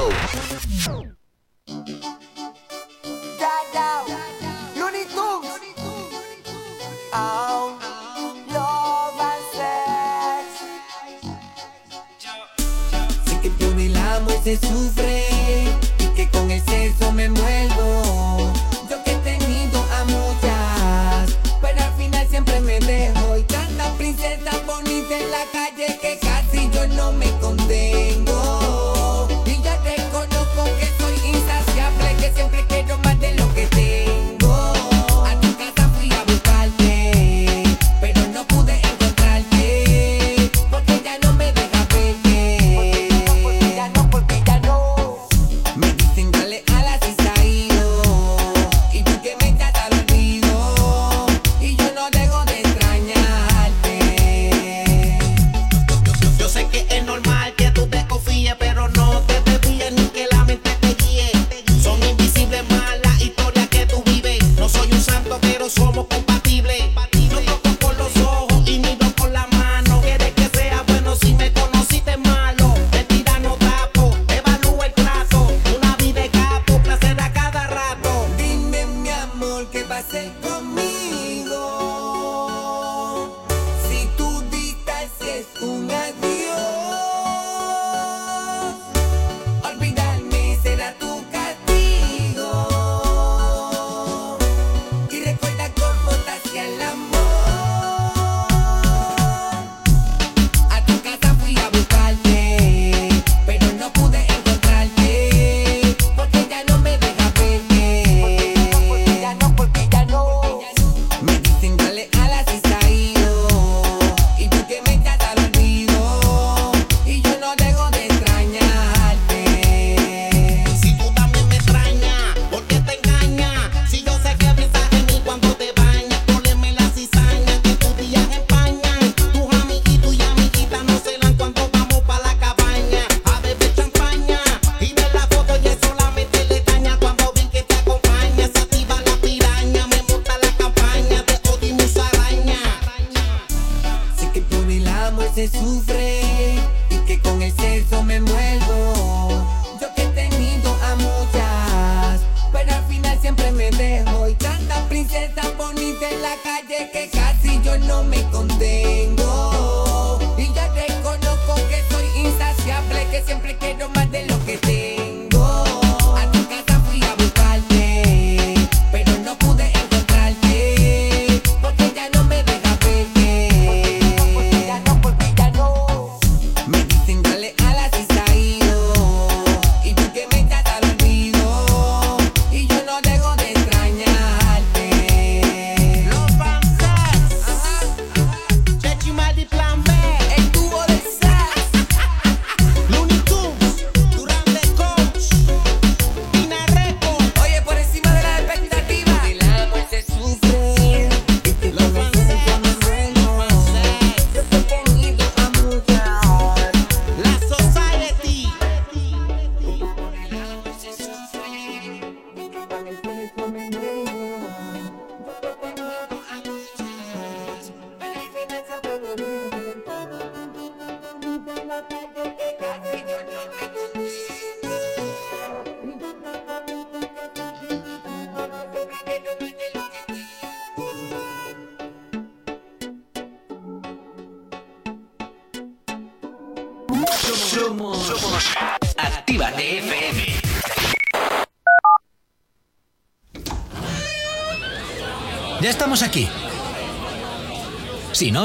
[4.78, 5.06] Looney
[14.58, 15.31] Tunes.
[16.92, 18.11] Sexo me envuelvo.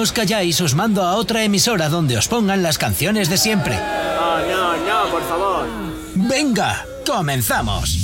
[0.06, 3.74] os calláis, os mando a otra emisora donde os pongan las canciones de siempre.
[3.74, 5.66] No, no, no, por favor.
[6.14, 7.98] Venga, comenzamos.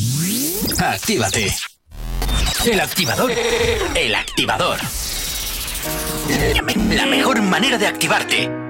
[0.78, 1.54] Actívate.
[2.64, 3.30] El activador.
[3.94, 4.78] El activador.
[6.90, 8.61] La mejor manera de activarte.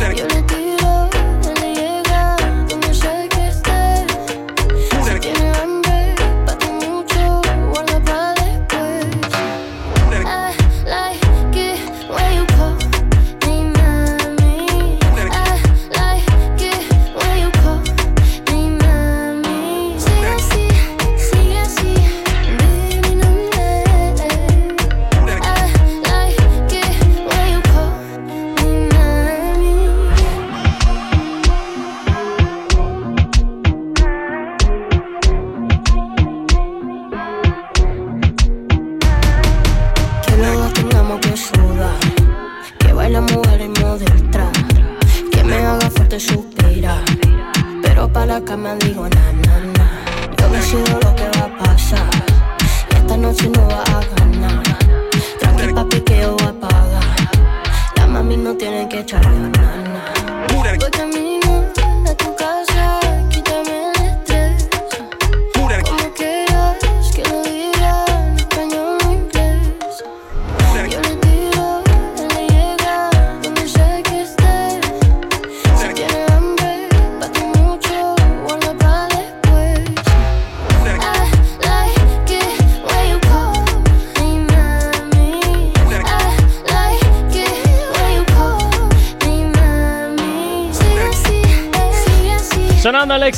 [0.00, 0.49] You're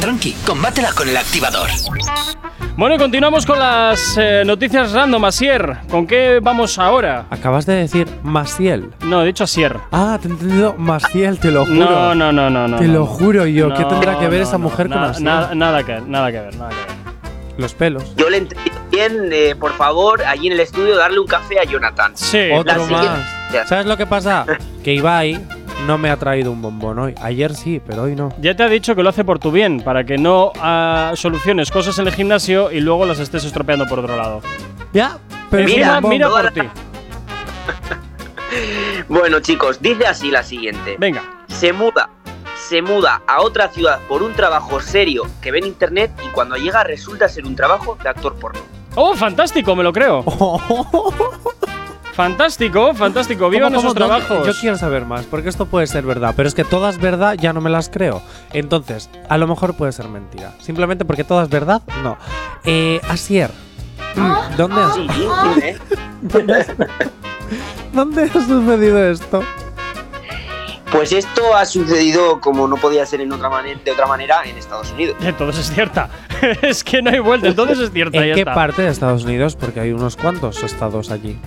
[0.00, 1.70] tranqui, combátela con el activador.
[2.76, 5.78] Bueno, y continuamos con las eh, noticias random, Asier.
[5.90, 7.26] ¿Con qué vamos ahora?
[7.30, 8.90] Acabas de decir Masiel.
[9.04, 9.76] No, he dicho Asier.
[9.90, 11.74] Ah, te he entendido Masiel, te lo juro.
[11.74, 12.76] No, no, no, no, no.
[12.78, 13.74] Te no, lo juro yo.
[13.74, 15.24] ¿Qué No, tendrá que ver no, esa no, mujer con nada, Masiel?
[15.24, 16.98] nada, nada que, nada que ver, nada que ver.
[17.58, 18.14] Los pelos.
[18.14, 21.64] Yo le entendí bien, eh, por favor, allí en el estudio, darle un café a
[21.64, 22.12] Jonathan.
[22.14, 22.50] Sí.
[22.54, 23.26] Otro más.
[23.68, 24.46] ¿Sabes lo que pasa?
[24.84, 25.44] Que Ibai
[25.86, 27.14] no me ha traído un bombón hoy.
[27.20, 28.32] Ayer sí, pero hoy no.
[28.40, 31.70] Ya te ha dicho que lo hace por tu bien, para que no ah, soluciones
[31.70, 34.42] cosas en el gimnasio y luego las estés estropeando por otro lado.
[34.92, 35.18] Ya,
[35.50, 36.62] pero mira, mira por ti.
[39.08, 40.96] Bueno, chicos, dice así la siguiente.
[40.98, 41.22] Venga.
[41.48, 42.10] Se muda,
[42.56, 46.56] se muda a otra ciudad por un trabajo serio que ve en internet y cuando
[46.56, 48.60] llega resulta ser un trabajo de actor porno.
[48.94, 49.74] ¡Oh, fantástico!
[49.74, 50.24] Me lo creo.
[52.18, 53.48] fantástico, fantástico.
[53.48, 54.06] ¡Vivan ¿Cómo, esos cómo?
[54.08, 54.24] ¿Dónde?
[54.26, 54.46] trabajos!
[54.46, 57.52] Yo quiero saber más, porque esto puede ser verdad, pero es que todas verdad ya
[57.52, 58.20] no me las creo.
[58.52, 60.52] Entonces, a lo mejor puede ser mentira.
[60.60, 62.18] Simplemente porque todas verdad, no.
[62.64, 63.52] Eh, Asier,
[64.56, 65.76] ¿dónde, has- Sí, dime.
[67.92, 69.40] ¿dónde ha sucedido esto?
[70.90, 74.56] Pues esto ha sucedido como no podía ser en otra manera, de otra manera en
[74.56, 75.16] Estados Unidos.
[75.20, 76.08] Entonces es cierta.
[76.62, 77.46] es que no hay vuelta.
[77.46, 78.16] Entonces es cierta.
[78.18, 78.54] ¿En ya qué está.
[78.54, 79.54] parte de Estados Unidos?
[79.54, 81.38] Porque hay unos cuantos estados allí.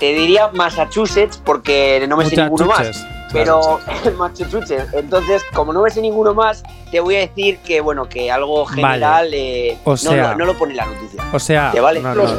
[0.00, 3.06] Te diría Massachusetts porque no me sé ninguno más.
[3.32, 3.78] Pero
[4.18, 4.92] Massachusetts.
[4.92, 8.66] Entonces, como no me sé ninguno más, te voy a decir que bueno, que algo
[8.66, 11.22] general eh, O no, sea- no, no lo pone en la noticia.
[11.32, 12.00] O sea, ¿Te vale?
[12.00, 12.38] no, no, no.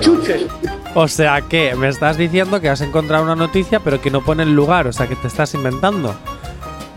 [0.96, 4.44] O sea que me estás diciendo que has encontrado una noticia, pero que no pone
[4.44, 6.14] el lugar, o sea que te estás inventando.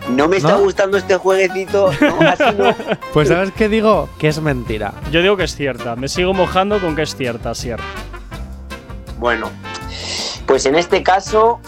[0.09, 0.59] No me está ¿No?
[0.61, 2.75] gustando este jueguecito, no, así no.
[3.13, 4.09] Pues ¿sabes qué digo?
[4.19, 4.93] Que es mentira.
[5.13, 5.95] Yo digo que es cierta.
[5.95, 7.79] Me sigo mojando con que es cierta, Asier.
[9.19, 9.49] Bueno,
[10.47, 11.61] pues en este caso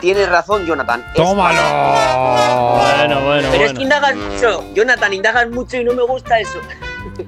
[0.00, 1.00] tienes razón, Jonathan.
[1.08, 1.60] Es- ¡Tómalo!
[2.96, 3.74] Bueno, bueno, Pero es bueno.
[3.78, 6.58] que indagas mucho, Jonathan, indagas mucho y no me gusta eso.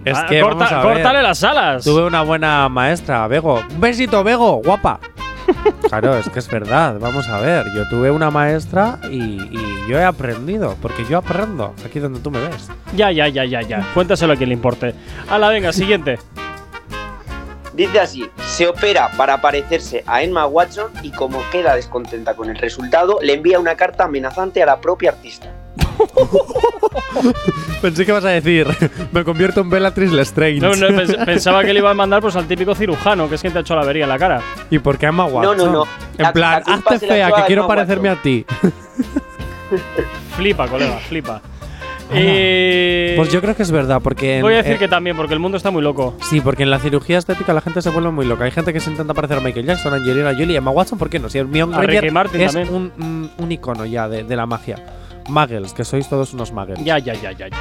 [0.05, 0.95] Es Ah, que corta- vamos a ver.
[0.95, 1.85] córtale las alas.
[1.85, 3.63] Tuve una buena maestra, Bego.
[3.71, 4.99] Un besito, Bego, guapa.
[5.89, 6.97] Claro, es que es verdad.
[6.99, 7.67] Vamos a ver.
[7.75, 12.31] Yo tuve una maestra y, y yo he aprendido, porque yo aprendo aquí donde tú
[12.31, 12.69] me ves.
[12.97, 13.87] Ya, ya, ya, ya, ya.
[13.95, 14.95] Cuéntaselo a quien le importe.
[15.31, 16.19] Hala, venga, siguiente.
[17.75, 22.57] Dice así, se opera para parecerse a Emma Watson y como queda descontenta con el
[22.57, 25.49] resultado, le envía una carta amenazante a la propia artista.
[27.83, 28.67] Pensé que vas a decir,
[29.13, 30.61] me convierto en Bellatrix Lestrange.
[30.61, 33.41] No, no, pens- pensaba que le iba a mandar pues, al típico cirujano, que es
[33.41, 34.41] quien te ha hecho la avería en la cara.
[34.71, 35.57] ¿Y por qué Emma Watson?
[35.57, 35.83] no, no.
[36.17, 38.47] En La- plan, la hazte fea, que quiero Emma parecerme a ti.
[40.37, 41.41] Flipa, colega, flipa.
[42.13, 44.37] Eh, Pues yo creo que es verdad, porque.
[44.37, 46.17] en- Voy a decir eh, que también, porque el mundo está muy loco.
[46.23, 48.45] Sí, porque en la cirugía estética la gente se vuelve muy loca.
[48.45, 51.19] Hay gente que se intenta parecer a Michael Jackson, Angelina Jolie, Emma Watson, ¿por qué
[51.19, 51.29] no?
[51.29, 52.75] Si A Granger Martin es también.
[52.75, 54.77] un, un, un icono ya de, de la magia.
[55.29, 56.85] Muggles, que sois todos unos muggles.
[56.85, 57.57] Ya, ya, ya, ya, ya.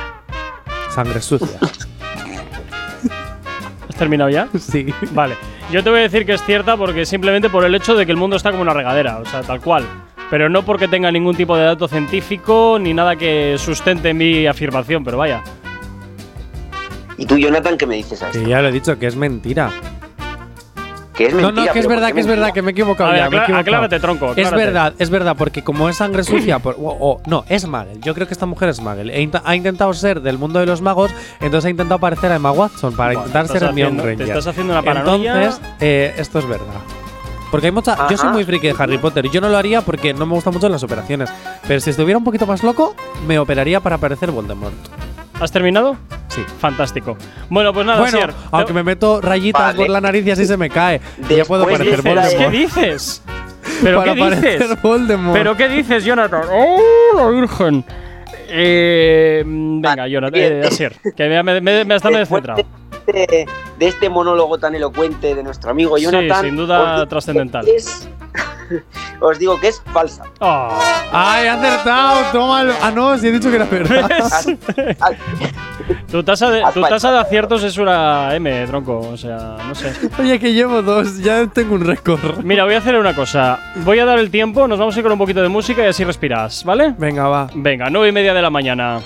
[0.93, 1.57] Sangre sucia.
[3.89, 4.47] ¿Has terminado ya?
[4.59, 4.87] sí.
[5.11, 5.35] Vale.
[5.71, 8.11] Yo te voy a decir que es cierta porque simplemente por el hecho de que
[8.11, 9.85] el mundo está como una regadera, o sea, tal cual.
[10.33, 15.03] Pero no porque tenga ningún tipo de dato científico ni nada que sustente mi afirmación,
[15.03, 15.43] pero vaya.
[17.19, 18.39] ¿Y tú, Jonathan, qué me dices a esto?
[18.41, 19.69] Que ya lo he dicho, que es mentira.
[21.15, 21.67] Que es No, mentira.
[21.67, 22.41] no, que es verdad, ¿por qué que es mentira?
[22.47, 23.29] verdad, que me he equivocado A ver, ya.
[23.29, 23.59] me he equivocado.
[23.61, 27.45] aclárate, tronco, Es verdad, es verdad, porque como es sangre sucia, por- o, o- no,
[27.47, 27.99] es Muggle.
[28.01, 29.13] Yo creo que esta mujer es Muggle.
[29.15, 31.11] E ha intentado ser del mundo de los magos,
[31.41, 34.27] entonces ha intentado parecer a Emma Watson para Buah, intentar te ser Hermione te Granger.
[34.29, 35.35] estás haciendo una paranoia.
[35.43, 36.65] Entonces, eh, esto es verdad.
[37.53, 38.07] Porque hay mucha.
[38.09, 39.29] Yo soy muy friki de Harry Potter.
[39.29, 41.31] Yo no lo haría porque no me gustan mucho las operaciones.
[41.67, 42.95] Pero si estuviera un poquito más loco,
[43.27, 44.73] me operaría para parecer Voldemort.
[45.39, 45.95] ¿Has terminado?
[46.29, 46.41] Sí.
[46.57, 47.15] Fantástico.
[47.49, 49.77] Bueno, pues nada, bueno, Asier, aunque te- me meto rayitas Vale.
[49.77, 50.99] por la nariz y así se me cae.
[51.29, 52.35] Y ya puedo parecer Voldemort.
[52.35, 53.21] ¿Qué dices?
[53.83, 54.23] ¿Pero para qué
[54.57, 54.81] dices?
[54.81, 55.37] Voldemort.
[55.37, 56.41] ¿Pero qué dices, Jonathan?
[56.51, 56.79] ¡Oh,
[57.17, 57.85] la Virgen!
[58.49, 60.61] Eh, venga, Jonathan, eh.
[60.65, 62.65] Asier, que me, me, me, he descentrado.
[63.83, 66.41] De, este- monólogo tan elocuente de nuestro amigo Sí, Jonathan.
[66.45, 67.65] sin duda trascendental.
[67.65, 68.07] que es-
[69.19, 70.23] os digo que es falsa.
[70.39, 70.69] Oh,
[71.11, 72.21] ¡Ay, acertado!
[72.31, 72.73] ¡Tómalo!
[72.81, 74.09] Ah, no, sí he dicho que era verdad.
[74.99, 75.09] Ah,
[76.09, 78.99] tu, tasa de, tu tasa de aciertos es una M, tronco.
[78.99, 79.91] O sea, no sé.
[80.19, 82.37] Oye, que llevo dos, ya tengo un récord.
[82.43, 83.59] Mira, voy a hacer una cosa.
[83.83, 85.87] Voy a dar el tiempo, nos vamos a ir con un poquito de música y
[85.87, 86.93] así respiras, ¿vale?
[86.97, 87.47] Venga, va.
[87.53, 89.01] Venga, nueve y media de la mañana.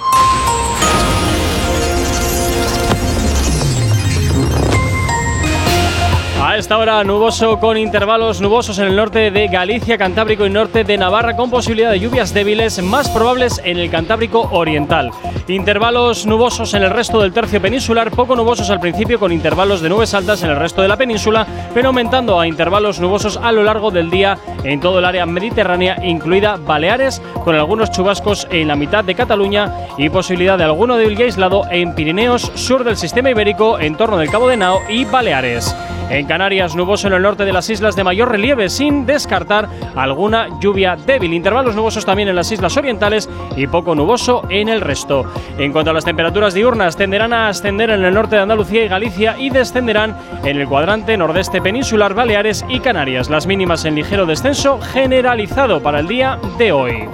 [6.57, 10.97] Esta hora nuboso con intervalos nubosos en el norte de Galicia, Cantábrico y norte de
[10.97, 15.11] Navarra con posibilidad de lluvias débiles más probables en el Cantábrico oriental.
[15.47, 19.89] Intervalos nubosos en el resto del tercio peninsular, poco nubosos al principio con intervalos de
[19.89, 23.63] nubes altas en el resto de la península, pero aumentando a intervalos nubosos a lo
[23.63, 28.75] largo del día en todo el área mediterránea, incluida Baleares, con algunos chubascos en la
[28.75, 33.29] mitad de Cataluña y posibilidad de alguno débil y aislado en Pirineos, sur del sistema
[33.29, 35.75] ibérico, en torno del Cabo de Nao y Baleares.
[36.09, 40.47] En Canarias, nuboso en el norte de las islas de mayor relieve, sin descartar alguna
[40.61, 41.33] lluvia débil.
[41.33, 45.25] Intervalos nubosos también en las islas orientales y poco nuboso en el resto.
[45.57, 48.87] En cuanto a las temperaturas diurnas, tenderán a ascender en el norte de Andalucía y
[48.87, 50.15] Galicia y descenderán
[50.45, 53.29] en el cuadrante nordeste peninsular, Baleares y Canarias.
[53.29, 57.09] Las mínimas en ligero descenso generalizado para el día de hoy.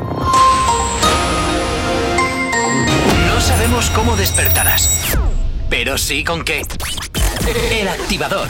[3.34, 5.18] No sabemos cómo despertarás,
[5.69, 6.61] pero sí con qué.
[7.72, 8.47] El activador.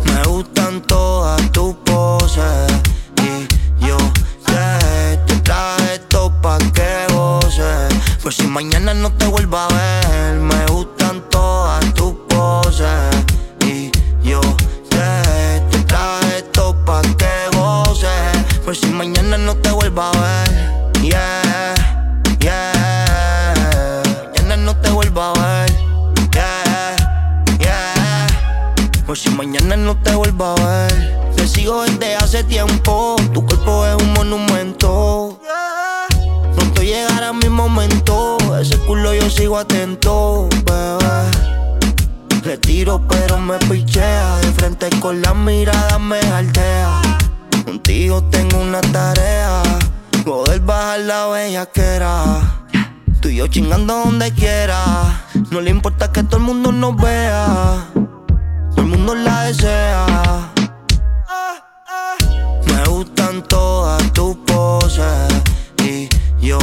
[0.06, 2.66] Me gustan todas tus poses
[3.18, 3.46] y
[3.86, 3.96] yo
[4.48, 7.11] te, te traje esto pa' que
[8.24, 13.12] Pues si mañana no te vuelva a ver, me gustan todas tus poses
[13.66, 13.92] y
[14.24, 14.40] yo
[14.88, 18.38] te, te traje esto pa' que goces.
[18.64, 21.76] Pues si mañana no te vuelva a ver, yeah,
[22.40, 24.02] yeah.
[24.34, 25.74] Mañana no te vuelva a ver,
[26.32, 26.96] yeah,
[27.60, 28.28] yeah.
[29.06, 33.18] Pues si mañana no te vuelva a ver, te sigo desde hace tiempo.
[33.34, 35.41] Tu cuerpo es un monumento.
[36.92, 38.38] Llegará mi momento.
[38.60, 41.32] Ese culo yo sigo atento, bebé.
[42.44, 44.36] Le tiro pero me pichea.
[44.40, 47.02] De frente con la mirada me altea.
[47.64, 49.64] Contigo tengo una tarea.
[50.26, 52.66] Poder bajar la bellaquera.
[53.22, 55.24] Tú y yo chingando donde quiera.
[55.50, 57.88] No le importa que todo el mundo nos vea.
[57.94, 60.52] Todo el mundo la desea.
[62.66, 65.32] Me gustan todas tus poses
[65.86, 66.10] y
[66.42, 66.60] yo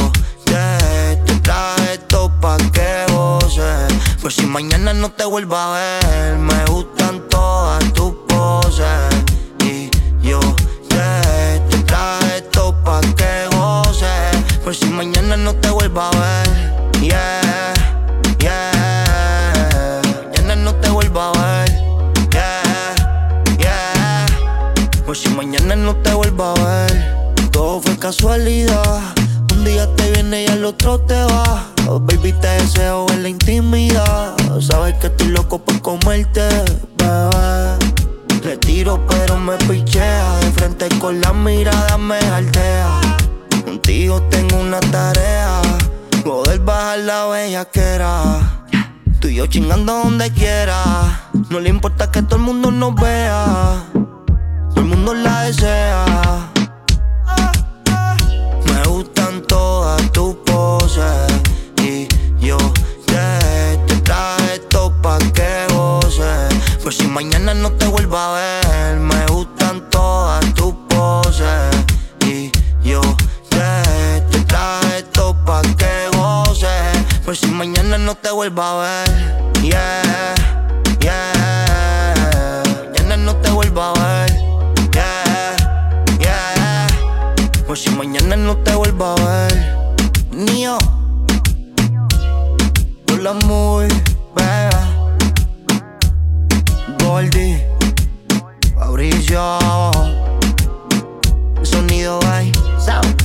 [2.39, 3.93] pa' que goces.
[4.21, 9.09] Pues si mañana no te vuelva a ver, me gustan todas tus poses
[9.63, 9.89] y
[10.21, 10.39] yo
[10.87, 14.59] te, te traje esto pa' que goces.
[14.63, 17.73] Pues si mañana no te vuelva a ver, yeah,
[18.39, 20.01] yeah.
[20.25, 21.69] Mañana no te vuelva a ver,
[22.31, 22.95] yeah,
[23.57, 24.25] yeah.
[25.05, 29.01] Pues si mañana no te vuelva a ver, todo fue casualidad.
[29.53, 31.68] Un día te viene y al otro te va.
[31.91, 34.35] Oh, baby, te deseo en la intimidad.
[34.61, 36.47] Sabes que estoy loco por comerte,
[36.97, 37.77] bebé.
[38.43, 40.37] Le tiro pero me pichea.
[40.37, 43.01] De frente con la mirada me altea.
[43.65, 45.61] Contigo tengo una tarea.
[46.23, 48.67] Poder bajar la bellaquera.
[49.19, 51.31] Tú y yo chingando donde quiera.
[51.49, 53.83] No le importa que todo el mundo nos vea.
[54.75, 56.51] Todo el mundo la desea.
[58.67, 61.28] Me gustan todas tus poses
[62.39, 62.57] yo
[63.05, 66.53] te, traje esto pa' que goces.
[66.83, 71.75] Pues si mañana no te vuelva a ver, me gustan todas tus poses
[72.25, 72.51] y
[72.83, 73.01] yo
[73.49, 76.97] te, traje esto pa' que goces.
[77.25, 80.35] Pues si mañana no te vuelva a ver, yeah,
[80.99, 82.63] yeah.
[82.85, 84.31] Mañana no te vuelva a ver,
[84.93, 85.55] yeah,
[86.19, 86.87] yeah.
[87.67, 89.79] Pues si mañana no te vuelva a ver.
[90.29, 90.98] Por
[93.21, 93.87] la muy,
[94.35, 95.11] beba.
[97.03, 97.65] Goldie,
[98.75, 99.59] Fabricio.
[101.61, 103.15] Sonido by Sound.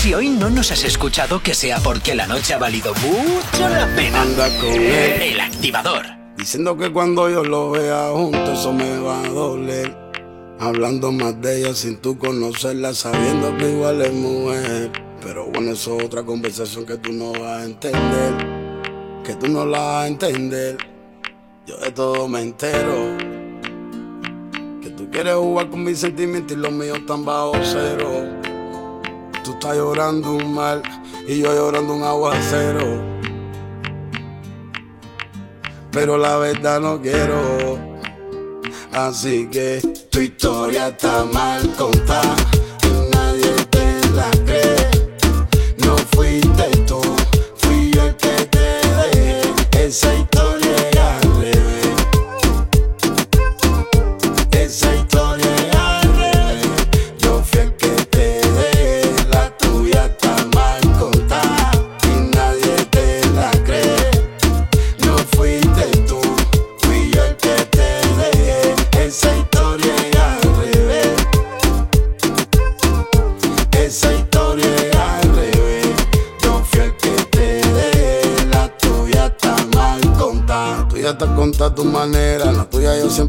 [0.00, 3.86] Si hoy no nos has escuchado, que sea porque la noche ha valido mucho la
[3.94, 4.24] pena.
[4.62, 6.06] El activador.
[6.36, 10.01] Diciendo que cuando yo lo vea junto eso me va a doler.
[10.62, 14.92] Hablando más de ella sin tú conocerla, sabiendo que igual es mujer.
[15.20, 18.32] Pero bueno, eso es otra conversación que tú no vas a entender.
[19.24, 20.76] Que tú no la vas a entender.
[21.66, 23.16] Yo de todo me entero.
[24.80, 28.24] Que tú quieres jugar con mis sentimientos y los míos están bajo cero.
[29.42, 30.80] Tú estás llorando un mal
[31.26, 33.02] y yo llorando un aguacero.
[35.90, 37.91] Pero la verdad no quiero.
[38.92, 42.36] Así que tu historia está mal contada.
[43.14, 44.90] Nadie te la cree.
[45.78, 46.40] No fui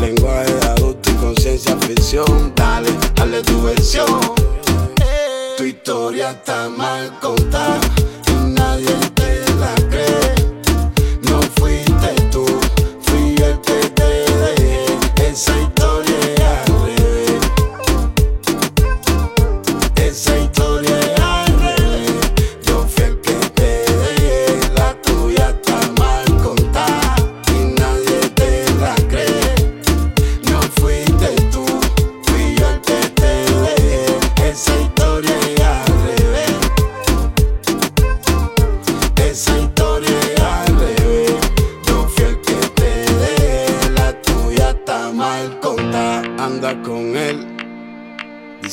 [0.00, 2.52] Lenguaje de adulto y conciencia ficción.
[2.54, 4.20] Dale, dale tu versión.
[5.56, 7.85] Tu historia está mal contada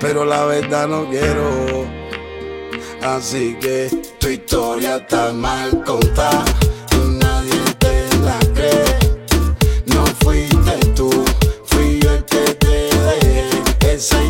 [0.00, 1.86] Pero la verdad no quiero.
[3.02, 6.44] Así que tu historia está mal contada
[7.18, 8.98] nadie te la cree.
[9.86, 11.10] No fuiste tú,
[11.64, 13.94] fui yo el que te dejé.
[13.94, 14.22] Esa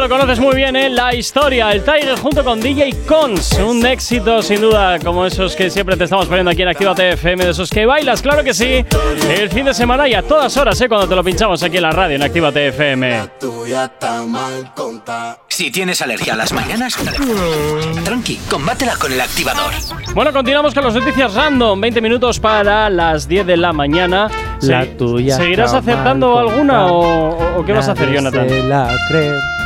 [0.00, 0.88] lo conoces muy bien, ¿eh?
[0.88, 3.52] La historia, el Tiger junto con DJ Cons.
[3.58, 7.44] Un éxito, sin duda, como esos que siempre te estamos poniendo aquí en Actívate FM,
[7.44, 8.84] de esos que bailas, claro que sí.
[9.28, 10.88] El fin de semana y a todas horas, ¿eh?
[10.88, 13.28] Cuando te lo pinchamos aquí en la radio, en Actívate FM.
[13.38, 15.38] tuya está mal contada.
[15.48, 16.96] Si tienes alergia a las mañanas,
[18.04, 19.72] tranqui, combátela con el activador.
[20.14, 21.80] Bueno, continuamos con las noticias random.
[21.80, 24.28] 20 minutos para las 10 de la mañana.
[24.62, 28.48] La Se- tuya ¿Seguirás mal alguna o, o- qué vas a hacer, Jonathan?
[28.48, 29.59] se la cree.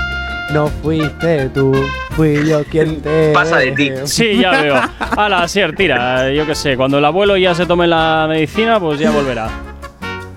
[0.52, 1.72] No fuiste tú,
[2.10, 3.32] fui yo quien te.
[3.32, 4.06] dejé.
[4.06, 4.80] Sí, ya veo.
[5.16, 6.30] Hala, Asier, tira.
[6.30, 9.48] Yo qué sé, cuando el abuelo ya se tome la medicina, pues ya volverá.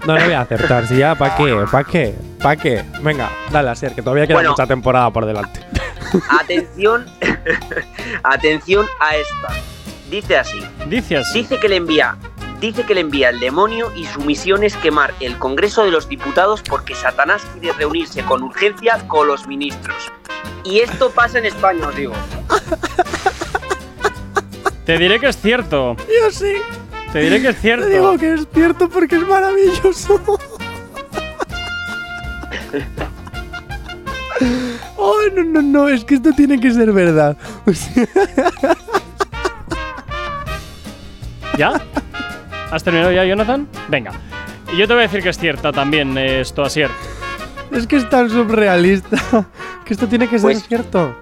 [0.06, 1.66] No le voy a acertar, si ya, ¿para qué?
[1.70, 2.16] ¿Para qué?
[2.42, 2.84] ¿Para qué?
[3.02, 4.52] Venga, dale a ser, que todavía queda Bueno.
[4.52, 5.60] mucha temporada por delante.
[6.30, 7.06] Atención,
[8.24, 9.62] atención a esta.
[10.10, 10.60] Dice así.
[10.88, 11.40] Dice así.
[11.42, 12.16] Dice que le envía,
[12.60, 16.10] dice que le envía el demonio y su misión es quemar el Congreso de los
[16.10, 19.98] Diputados porque Satanás quiere reunirse con urgencia con los ministros.
[20.64, 22.14] Y esto pasa en España, os digo.
[24.86, 25.96] Te diré que es cierto.
[25.98, 26.54] Yo sí.
[27.12, 27.86] Te diré que es cierto.
[27.86, 30.22] Te digo que es cierto porque es maravilloso.
[34.98, 37.38] Oh, no, no, no, es que esto tiene que ser verdad.
[41.58, 41.82] ¿Ya?
[42.72, 43.68] ¿Has terminado ya, Jonathan?
[43.88, 44.12] Venga.
[44.74, 46.90] Y yo te voy a decir que es cierta también eh, esto, Asier.
[47.72, 49.18] es que es tan surrealista
[49.86, 51.16] que esto tiene que ser Pues- cierto.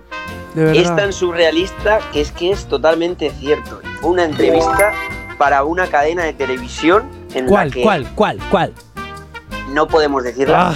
[0.55, 0.95] De Es verdad.
[0.95, 3.81] tan surrealista que es que es totalmente cierto.
[3.99, 4.93] Fue una entrevista
[5.38, 8.73] para una cadena de televisión en la ¿Cuál, que cuál, cuál, cuál?
[9.73, 10.69] no podemos decirla.
[10.69, 10.76] Ah,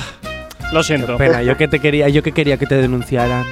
[0.73, 1.15] Lo siento.
[1.15, 3.45] pena, yo que te quería, yo que quería que te denunciaran.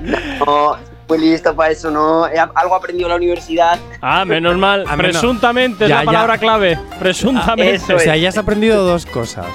[0.00, 0.76] No,
[1.18, 2.26] listo para eso, no.
[2.26, 3.78] He- Algo aprendido en la universidad.
[4.00, 4.84] Ah, menos mal.
[4.88, 6.06] A menos- Presuntamente es Ya, la ya.
[6.06, 6.78] palabra clave.
[6.98, 7.74] Presuntamente.
[7.74, 8.22] Eso O sea, es.
[8.22, 9.46] ya has aprendido dos cosas.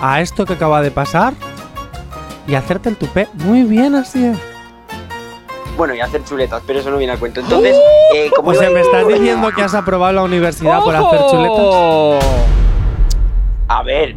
[0.00, 1.32] A esto que acaba de pasar
[2.46, 3.28] y hacerte el tupé.
[3.34, 4.38] Muy bien, así es.
[5.76, 7.40] Bueno, y hacer chuletas, pero eso no viene a cuento.
[7.40, 7.76] Entonces,
[8.14, 12.24] eh, como O sea, ¿me estás diciendo- que has aprobado la universidad por hacer chuletas?
[13.68, 14.16] A ver,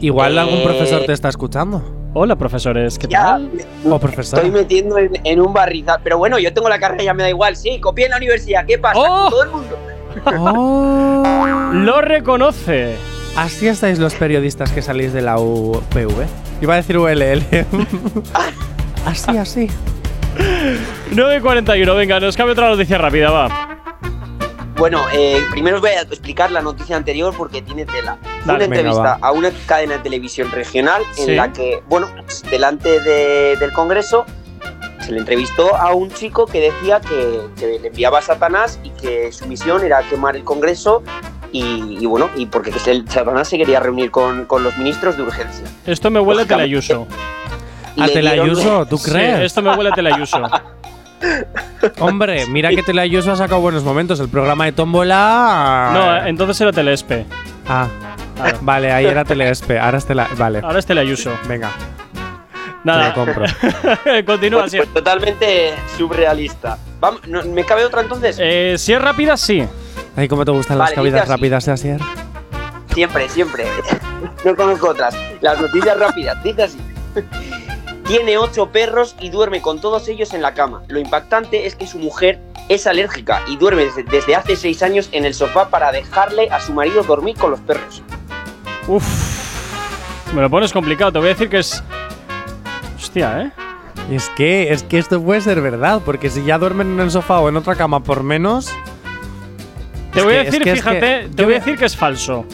[0.00, 1.82] Igual Eh, algún profesor te está escuchando.
[2.20, 2.98] Hola, profesores.
[2.98, 3.48] ¿Qué ya tal?
[3.84, 4.42] me O profesora.
[4.42, 6.00] estoy metiendo en, en un barrizal.
[6.02, 7.54] Pero bueno, yo tengo la carrera, ya me da igual.
[7.54, 8.66] Sí, copié en la universidad.
[8.66, 8.98] ¿Qué pasa?
[8.98, 9.30] ¡Oh!
[9.30, 9.78] Todo el mundo.
[10.26, 11.70] Oh.
[11.74, 12.96] Lo reconoce.
[13.36, 16.26] Así estáis los periodistas que salís de la UPV.
[16.60, 17.40] Iba a decir ULL.
[19.06, 19.68] así, así.
[21.12, 23.77] 9.41, venga, nos cabe otra noticia rápida, va.
[24.78, 28.16] Bueno, eh, primero os voy a explicar la noticia anterior porque tiene tela.
[28.44, 31.34] Dale, una entrevista venga, a una cadena de televisión regional en Sí.
[31.34, 34.24] la que, bueno, pues, delante de- del Congreso
[35.00, 38.90] se le entrevistó a un chico que decía que, que le enviaba a Satanás y
[38.90, 41.02] que su misión era quemar el Congreso
[41.50, 45.22] y, y bueno, y porque el Satanás se quería reunir con, con los ministros de
[45.24, 45.64] urgencia.
[45.86, 47.06] Esto me huele a Telayuso.
[47.98, 48.86] ¿A Telayuso?
[48.90, 49.40] ¿Tú Sí, crees?
[49.40, 50.40] esto me huele a Telayuso.
[51.98, 54.20] Hombre, mira que Telayuso ha sacado buenos momentos.
[54.20, 55.90] El programa de Tómbola.
[55.92, 57.26] No, entonces era Telespe.
[57.68, 57.88] Ah,
[58.60, 59.78] vale, ahí era Telespe.
[59.78, 60.28] Ahora es Tela.
[60.36, 60.60] Vale.
[60.62, 61.32] Ahora es Telayuso.
[61.46, 61.70] Venga.
[62.84, 63.08] Nada.
[63.08, 63.44] Lo compro.
[64.26, 64.76] Continúa, Pues, sí.
[64.78, 66.78] pues totalmente surrealista.
[67.00, 68.36] Vamos, no, ¿Me cabe otra entonces?
[68.40, 69.64] Eh, si es rápida, sí.
[70.16, 72.00] Ay, ¿cómo te gustan Vale, las cabidas rápidas de Asier?
[72.94, 73.64] Siempre, siempre.
[74.44, 75.16] No conozco otras.
[75.40, 76.42] Las noticias rápidas.
[76.44, 76.78] Dice así.
[78.08, 80.82] Tiene ocho perros y duerme con todos ellos en la cama.
[80.88, 82.40] Lo impactante es que su mujer
[82.70, 86.58] es alérgica y duerme desde, desde hace seis años en el sofá para dejarle a
[86.60, 88.02] su marido dormir con los perros.
[88.86, 89.04] Uf.
[90.34, 91.12] Me lo pones complicado.
[91.12, 91.82] Te voy a decir que es.
[92.96, 93.52] Hostia, ¿eh?
[94.10, 97.40] Es que, es que esto puede ser verdad, porque si ya duermen en el sofá
[97.40, 98.70] o en otra cama por menos.
[100.14, 101.76] Te voy a que- es decir, que- es fíjate, que te yo voy a decir
[101.78, 102.46] que es falso.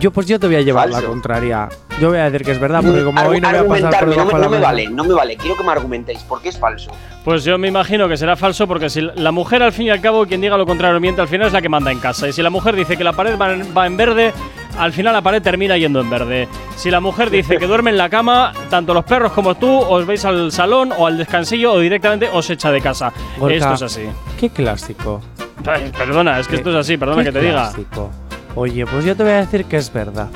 [0.00, 1.68] Yo, pues yo te voy a llevar la contraria.
[2.00, 4.08] Yo voy a decir que es verdad, porque como hoy no voy a pasar por
[4.08, 5.36] argumentarme, no, debajo me- no me vale, no me vale.
[5.36, 6.20] Quiero que me argumentéis.
[6.24, 6.90] ¿Por qué es falso?
[7.24, 10.00] Pues yo me imagino que será falso porque si la mujer, al fin y al
[10.00, 12.28] cabo, quien diga lo contrario miente, al final es la que manda en casa.
[12.28, 14.32] Y si la mujer dice que la pared va en, va en verde,
[14.78, 16.48] al final la pared termina yendo en verde.
[16.76, 20.04] Si la mujer dice que duerme en la cama, tanto los perros como tú os
[20.04, 23.12] veis al salón o al descansillo o directamente os echa de casa.
[23.38, 24.02] Gorka, Esto es así.
[24.40, 25.20] Qué clásico.
[25.64, 27.70] Ay, perdona, es que esto es así, perdona Qué que te diga.
[27.70, 28.10] clásico.
[28.56, 30.26] Oye, pues yo te voy a decir que es verdad.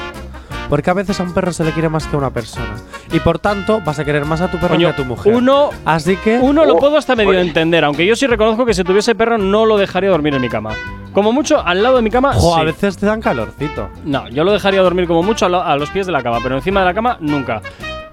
[0.68, 2.74] Porque a veces a un perro se le quiere más que a una persona.
[3.12, 5.34] Y por tanto, vas a querer más a tu perro Coño, que a tu mujer.
[5.34, 6.38] uno- Así que.
[6.38, 9.38] Uno Oh, lo puedo hasta medio entender, aunque yo sí reconozco que si tuviese perro
[9.38, 10.70] no lo dejaría dormir en mi cama.
[11.12, 12.32] Como mucho al lado de mi cama.
[12.34, 12.60] Jo, sí.
[12.60, 13.88] a veces te dan calorcito.
[14.04, 16.40] No, yo lo dejaría dormir como mucho a, lo- a los pies de la cama,
[16.42, 17.62] pero encima de la cama nunca.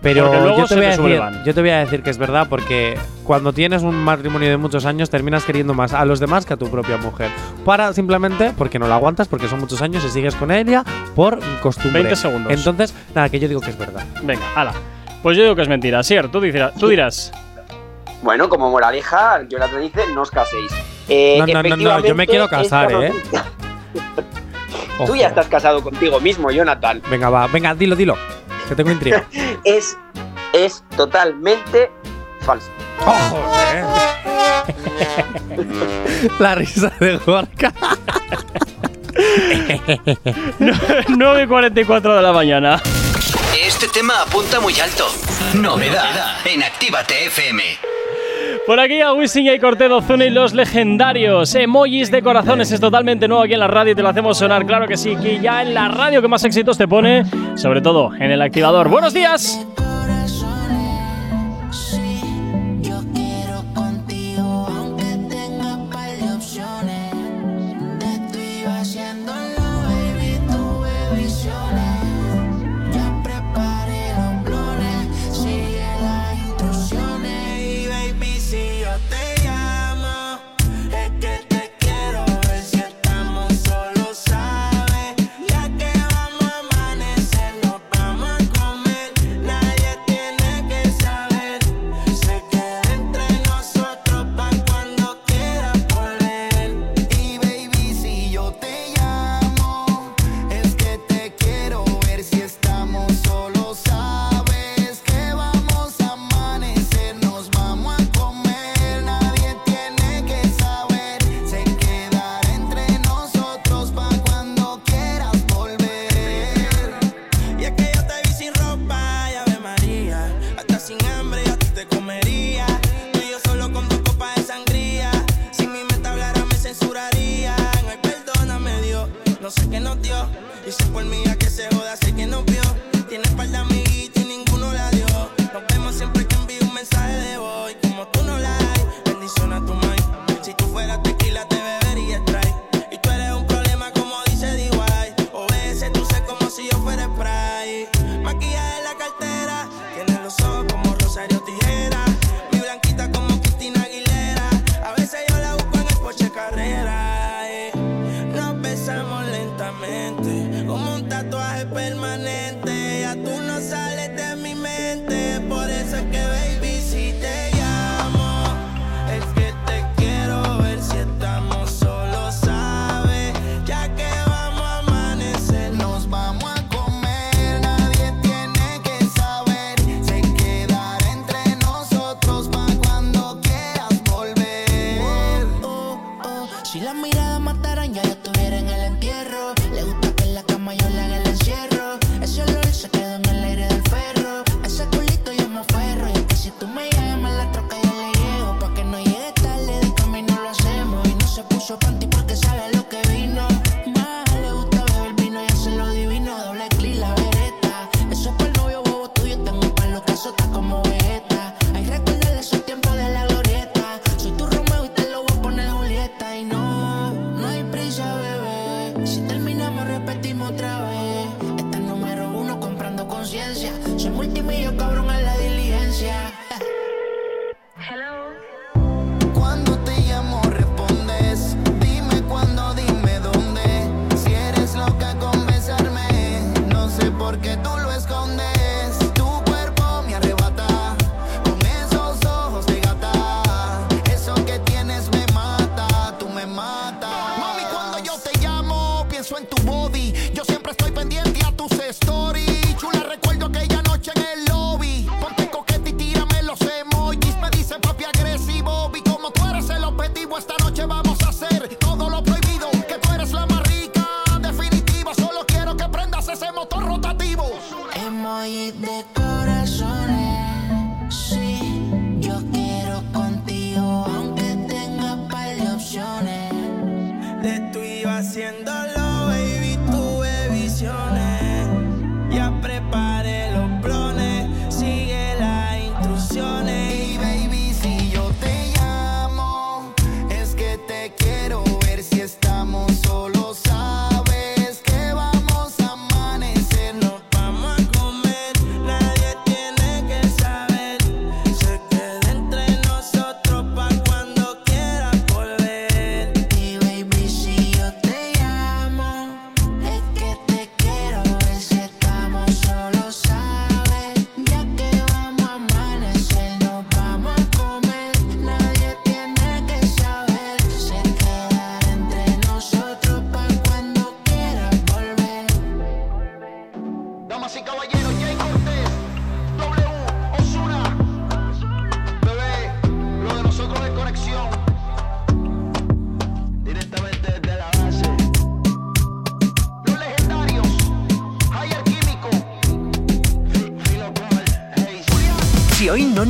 [0.03, 1.43] Pero yo te, voy a decir, sublevan.
[1.45, 4.85] yo te voy a decir que es verdad porque cuando tienes un matrimonio de muchos
[4.85, 7.29] años terminas queriendo más a los demás que a tu propia mujer.
[7.63, 10.83] Para simplemente porque no la aguantas, porque son muchos años y sigues con ella
[11.15, 12.01] por costumbre.
[12.03, 12.51] 20 segundos.
[12.53, 14.05] Entonces, nada, que yo digo que es verdad.
[14.23, 14.73] Venga, ala.
[15.23, 16.03] Pues yo digo que es mentira.
[16.03, 16.73] Sier, tú dirás.
[16.75, 17.31] Tú dirás.
[18.21, 20.71] Bueno, como moraleja, yo la te dice, no os caséis.
[21.07, 23.13] Eh, No, no, no, no, yo me quiero casar, ¿eh?
[25.05, 27.01] Tú ya estás casado contigo mismo, Jonathan.
[27.09, 28.15] Venga, va, venga, dilo, dilo.
[28.67, 29.25] Que tengo intriga.
[29.63, 29.97] Es,
[30.53, 31.91] es totalmente
[32.41, 32.67] falso.
[32.99, 33.39] ¡Ojo!
[36.39, 37.73] La risa de Gorka.
[41.07, 42.81] 9 y 44 de la mañana.
[43.57, 45.07] Este tema apunta muy alto.
[45.53, 47.63] Novedad en Actívate FM.
[48.65, 53.27] Por aquí a Wisin y Cortez Ozuna y los legendarios emojis de corazones es totalmente
[53.27, 55.61] nuevo aquí en la radio y te lo hacemos sonar, claro que sí, que ya
[55.63, 57.25] en la radio que más éxitos te pone,
[57.57, 58.87] sobre todo en el activador.
[58.87, 59.59] ¡Buenos días!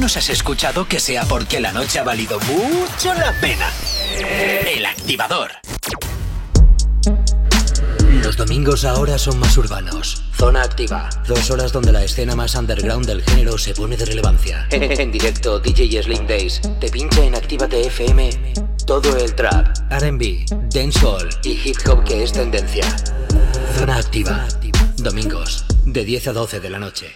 [0.04, 3.72] Nos has escuchado, que sea porque la noche ha valido mucho la pena.
[4.68, 5.52] El activador.
[8.22, 10.22] Los domingos ahora son más urbanos.
[10.38, 11.10] Zona activa.
[11.26, 14.68] Dos horas donde la escena más underground del género se pone de relevancia.
[14.72, 18.30] en directo, DJ Slim Days te pincha en Actívate FM
[18.86, 22.84] todo el trap, RB, dancehall y hip hop que es tendencia.
[23.78, 24.50] Zona activa.
[24.98, 27.16] Domingos, de 10 a 12 de la noche.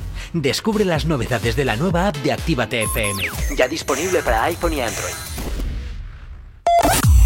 [0.33, 3.23] Descubre las novedades de la nueva app de Actívate FM.
[3.57, 5.13] Ya disponible para iPhone y Android.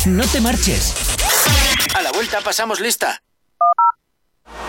[0.08, 0.96] No te marches.
[1.96, 3.22] A la vuelta pasamos lista.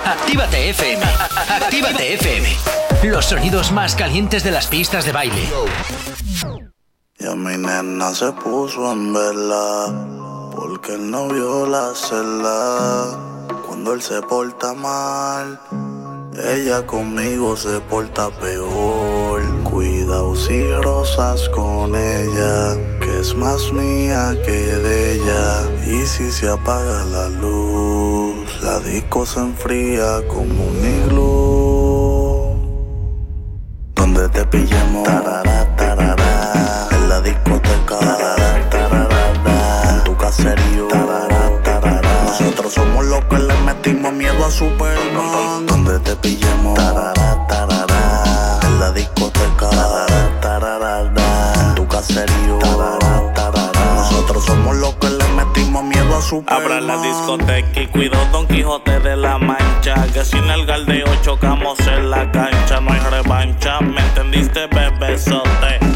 [0.05, 1.03] Actívate FM.
[1.49, 2.49] Actívate FM.
[3.05, 5.49] Los sonidos más calientes de las pistas de baile.
[7.19, 13.47] Y a mi nena se puso en vela porque el novio la cela.
[13.67, 15.59] Cuando él se porta mal,
[16.45, 19.43] ella conmigo se porta peor.
[19.65, 25.63] Cuidado si rosas con ella, que es más mía que de ella.
[25.87, 31.27] Y si se apaga la luz, la disco se enfría como un iglú.
[33.95, 41.36] Donde te pillemos, tarara, tarara, en la discoteca, tarara, tarara, en tu caserío, tarara.
[42.39, 45.65] Nosotros somos los que le metimos miedo a Superman.
[45.65, 53.95] Donde te pillemos, tarara, tarara, en la discoteca, tarara, tarara, en tu caserío, tarara, tarara.
[53.95, 56.63] Nosotros somos los que le metimos miedo a Superman.
[56.63, 59.95] Abra la discoteca y cuido Don Quijote de la Mancha.
[60.13, 62.83] Que sin el galdeo chocamos en la cancha.
[62.83, 65.96] No hay revancha, ¿me entendiste, bebesote?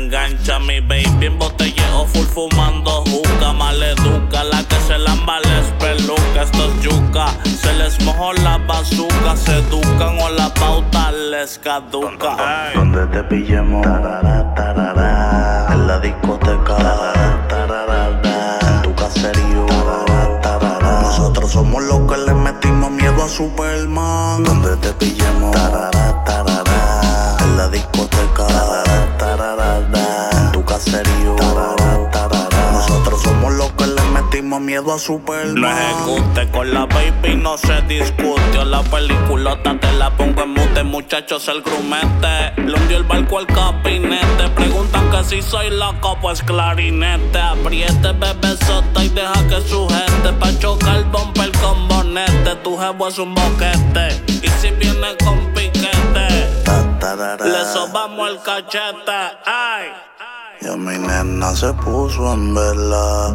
[0.00, 3.52] Engancha, mi baby en botelleo full fumando juca.
[3.52, 6.42] Maleduca, la que se lamba les peluca.
[6.42, 9.36] Esto es yuca, se les mojó la bazuca.
[9.36, 12.34] Se educan o la pauta les caduca.
[12.74, 19.66] Donde te pillemos, tarara, tarara, en la discoteca, tarara, tarara, en tu caserío,
[20.40, 21.02] tarara.
[21.02, 24.44] Nosotros somos los que le metimos miedo a Superman.
[24.44, 28.46] Donde te pillemos, tarara, tarara, en la discoteca,
[30.84, 31.36] caserío.
[32.72, 35.60] Nosotros somos los que le metimos miedo a Superman.
[35.60, 38.64] Lo ejecute con la baby, no se discute.
[38.64, 42.60] La peliculota te la pongo en mute, muchachos, el grumete.
[42.62, 44.48] Le hundió el barco al gabinete.
[44.54, 47.38] Preguntan que si soy loco, pues clarinete.
[47.38, 50.32] Apriete, bebé sota y deja que sujete.
[50.38, 52.56] Pa' chocar bumper con bonete.
[52.62, 54.22] Tu jevo es un boquete.
[54.28, 56.48] Y si viene con piquete,
[57.44, 59.36] le sobamos el cachete.
[59.44, 60.09] Ay.
[60.62, 63.34] Y a mi nena se puso en vela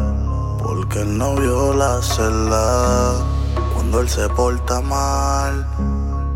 [0.62, 3.14] porque el novio la cela.
[3.74, 5.66] Cuando él se porta mal,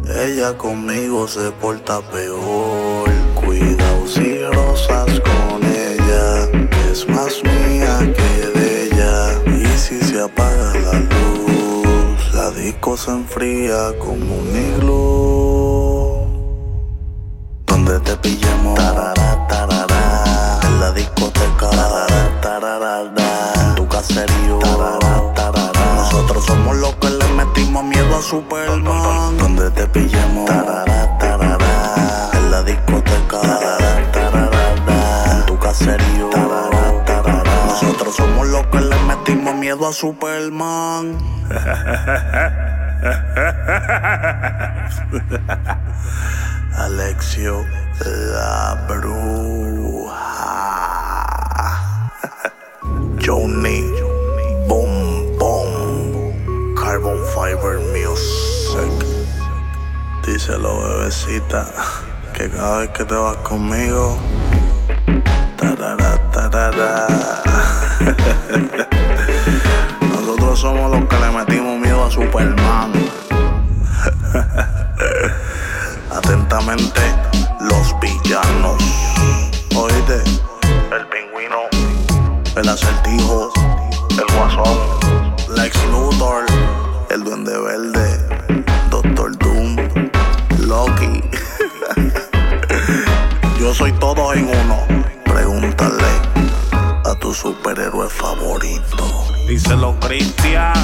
[0.04, 3.08] ella conmigo se porta peor.
[3.36, 6.48] Cuidado si rosas con ella,
[6.90, 9.40] es más mía que de ella.
[9.46, 15.00] Y si se apaga la luz, la disco se enfría como un iglú.
[17.64, 18.16] Donde te
[18.74, 19.46] tarara,
[20.80, 21.70] en la discoteca.
[23.54, 24.58] En tu caserío.
[25.96, 29.36] Nosotros somos los que le metimos miedo a Superman.
[29.36, 30.48] Donde te pillamos.
[32.32, 33.40] En la discoteca.
[35.32, 36.30] En tu caserío.
[37.66, 41.18] Nosotros somos los que le metimos miedo a Superman.
[46.76, 47.64] Alexio
[48.04, 50.39] la bruja.
[53.30, 53.86] Johnny,
[54.66, 56.74] boom, boom.
[56.74, 58.90] Carbon Fiber Music.
[60.26, 61.64] Díselo, bebecita,
[62.34, 64.18] que cada vez que te vas conmigo,
[65.56, 67.06] tarara, tarara.
[70.10, 72.92] Nosotros somos los que le metimos miedo a Superman.
[76.10, 77.02] Atentamente,
[77.60, 78.82] los villanos.
[79.76, 80.49] Oíste,
[82.60, 83.50] el acertijo,
[84.10, 84.78] el guasón,
[85.56, 86.44] Lex Luthor,
[87.08, 89.76] el duende verde, Doctor Doom,
[90.66, 91.22] Loki.
[93.60, 94.76] Yo soy todos en uno.
[95.24, 96.12] Pregúntale
[97.04, 99.06] a tu superhéroe favorito.
[99.48, 100.74] Díselo, Cristian.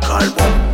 [0.00, 0.73] Carbon.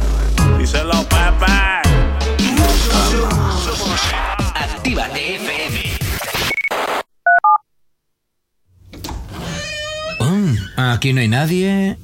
[11.01, 11.97] Aquí no hay nadie.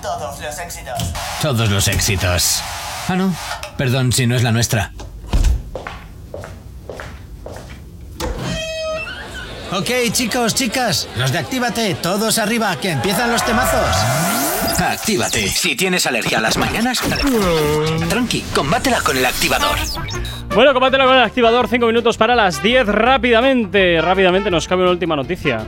[0.00, 1.12] Todos los éxitos.
[1.42, 2.62] Todos los éxitos.
[3.08, 3.34] Ah, no.
[3.76, 4.92] Perdón si no es la nuestra.
[9.72, 13.96] Ok, chicos, chicas, los de Actívate, todos arriba, que empiezan los temazos.
[14.78, 15.48] Actívate.
[15.48, 17.00] Si tienes alergia a las mañanas,
[18.08, 19.76] tranqui, combátela con el activador.
[20.54, 22.86] Bueno, combátelo con el activador, 5 minutos para las 10.
[22.86, 25.66] Rápidamente, rápidamente nos cabe una última noticia.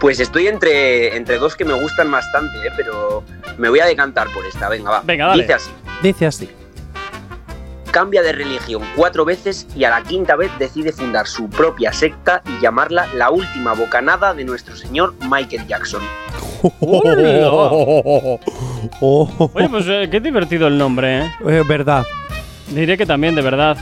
[0.00, 2.70] Pues estoy entre, entre dos que me gustan bastante, ¿eh?
[2.76, 3.24] pero
[3.58, 4.68] me voy a decantar por esta.
[4.68, 5.02] Venga, va.
[5.04, 5.42] Venga, dale.
[5.42, 5.70] Dice así.
[6.02, 6.50] Dice así.
[7.90, 12.42] Cambia de religión cuatro veces y a la quinta vez decide fundar su propia secta
[12.46, 16.02] y llamarla la última bocanada de nuestro señor Michael Jackson.
[19.00, 21.32] Oye, pues eh, qué divertido el nombre, ¿eh?
[21.46, 22.04] Eh, verdad,
[22.68, 23.76] Diré que también, de verdad.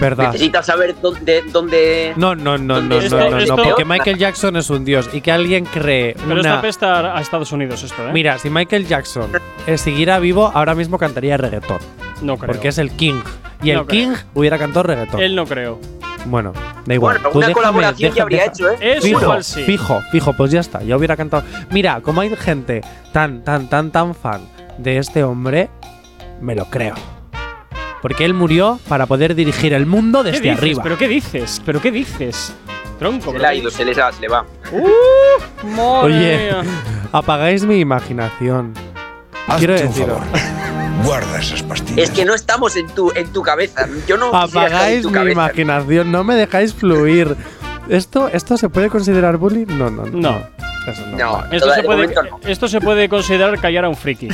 [0.00, 0.26] Verdad.
[0.32, 1.42] Necesitas saber dónde...
[1.52, 4.84] dónde No, no, no, no, no, Esto- no, no, esto- porque Michael Jackson es un
[4.84, 6.60] dios y que alguien cree Pero una...
[6.60, 8.12] pesta a Estados Unidos esto, ¿eh?
[8.12, 9.30] Mira, si Michael Jackson
[9.66, 11.78] eh, siguiera vivo, ahora mismo cantaría reggaetón.
[12.22, 12.52] No creo.
[12.52, 13.20] Porque es el King.
[13.62, 15.20] Y No el King hubiera cantado reggaetón.
[15.20, 15.78] Él no creo.
[16.26, 16.52] Bueno,
[16.84, 17.16] da igual.
[17.18, 18.76] Bueno, Tú una déjame- colaboración ya habría deja- hecho, ¿eh?
[18.96, 19.62] Eso Fijo, igual sí.
[19.64, 21.44] fijo, fijo, pues ya está, ya hubiera cantado.
[21.70, 22.80] Mira, como hay gente
[23.12, 24.40] tan, tan, tan, tan fan
[24.78, 25.68] de este hombre,
[26.40, 26.94] me lo creo.
[28.06, 30.58] Porque él murió para poder dirigir el mundo ¿Qué desde dices?
[30.60, 30.82] arriba.
[30.84, 31.60] ¿Pero qué dices?
[31.66, 32.54] ¿Pero qué dices?
[33.00, 34.46] Tronco, Se ¿pero le ha ido, se le, va, se le va.
[34.70, 35.66] ¡Uh!
[35.76, 36.62] madre Oye, mía.
[37.10, 38.74] apagáis mi imaginación.
[39.58, 40.20] Quiero deciros,
[41.04, 41.98] Guarda esas pastillas.
[41.98, 43.88] Es que no estamos en tu, en tu cabeza.
[44.06, 45.32] Yo no quisiera estar en apagáis tu mi cabeza.
[45.32, 47.36] imaginación, no me dejáis fluir.
[47.88, 49.66] ¿Esto, ¿Esto se puede considerar bullying?
[49.66, 50.10] No, no, no.
[50.20, 50.40] No.
[50.86, 51.16] Eso no.
[51.16, 52.38] No, Esto se, de puede, no.
[52.46, 54.28] esto se puede considerar callar a un friki.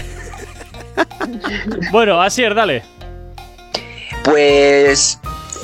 [1.90, 2.82] bueno, así es, dale.
[4.24, 5.18] Pues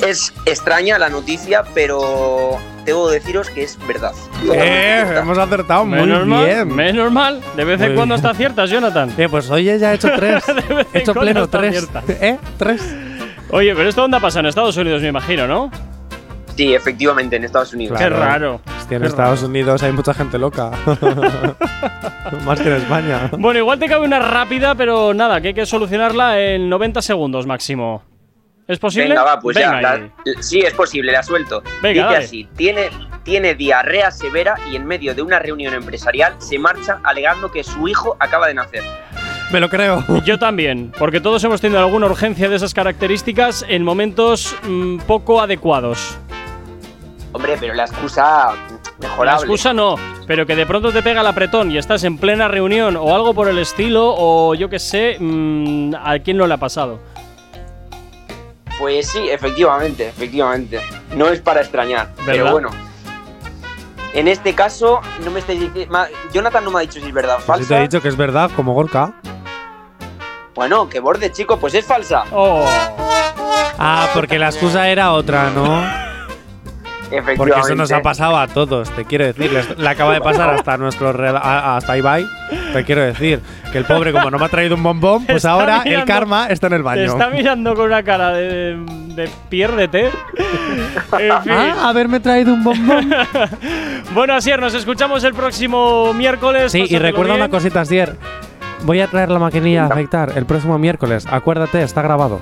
[0.06, 4.12] es extraña la noticia, pero debo deciros que es verdad.
[4.52, 6.74] Eh, hemos acertado muy Menos mal, bien.
[6.74, 7.40] menos mal.
[7.56, 9.12] De vez en Muy cuando está aciertas, Jonathan.
[9.16, 10.44] Eh, pues hoy ya he hecho tres.
[10.68, 11.88] De vez he en hecho pleno tres.
[12.08, 12.36] ¿Eh?
[12.56, 12.82] Tres.
[13.50, 15.70] Oye, pero esto dónde ha pasado en Estados Unidos, me imagino, ¿no?
[16.56, 17.96] Sí, efectivamente, en Estados Unidos.
[17.98, 18.60] Qué raro.
[18.78, 20.70] Hostia, en Qué Estados Unidos hay mucha gente loca.
[22.44, 23.30] Más que en España.
[23.38, 27.46] Bueno, igual te cabe una rápida, pero nada, que hay que solucionarla en 90 segundos
[27.46, 28.02] máximo.
[28.68, 29.08] ¿Es posible?
[29.08, 29.98] Venga, va, pues Venga ya.
[30.26, 31.62] la- sí, es posible, la suelto.
[31.82, 32.24] Venga, Dice dale.
[32.26, 32.90] así: tiene,
[33.22, 37.88] tiene diarrea severa y en medio de una reunión empresarial se marcha alegando que su
[37.88, 38.82] hijo acaba de nacer.
[39.50, 40.04] Me lo creo.
[40.26, 45.40] Yo también, porque todos hemos tenido alguna urgencia de esas características en momentos mm, poco
[45.40, 46.18] adecuados.
[47.32, 48.50] Hombre, pero la excusa
[49.00, 49.30] mejorable.
[49.32, 49.96] La excusa no,
[50.26, 53.32] pero que de pronto te pega el apretón y estás en plena reunión o algo
[53.32, 56.98] por el estilo, o yo qué sé, mm, ¿a quién no le ha pasado?
[58.78, 60.80] Pues sí, efectivamente, efectivamente.
[61.16, 62.70] No es para extrañar, pero bueno.
[64.14, 65.98] En este caso, no me estáis diciendo.
[66.32, 67.68] Jonathan no me ha dicho si es verdad o Si falsa.
[67.68, 69.12] te he dicho que es verdad, como Gorka.
[70.54, 72.24] Bueno, que borde, chico, pues es falsa.
[72.32, 72.64] Oh,
[73.80, 76.07] Ah, porque la excusa era otra, ¿no?
[77.10, 77.36] Efectivamente.
[77.36, 79.50] Porque eso nos ha pasado a todos, te quiero decir.
[79.76, 82.26] Le acaba de pasar hasta nuestro a- hasta Ibai.
[82.72, 83.40] Te quiero decir
[83.72, 86.06] que el pobre, como no me ha traído un bombón, pues Está ahora el mirando-
[86.12, 87.02] karma está en el te baño.
[87.04, 88.76] está mirando con una cara de,
[89.14, 90.10] de piérdete.
[91.18, 91.52] En fin.
[91.52, 93.10] Ah, haberme traído un bombón.
[94.14, 96.72] Bueno, Asier, nos escuchamos el próximo miércoles.
[96.72, 97.44] Sí, y recuerda bien.
[97.44, 98.16] una cosita, Asier.
[98.84, 101.26] Voy a traer la maquinilla de afeitar el próximo miércoles.
[101.30, 102.40] Acuérdate, está grabado.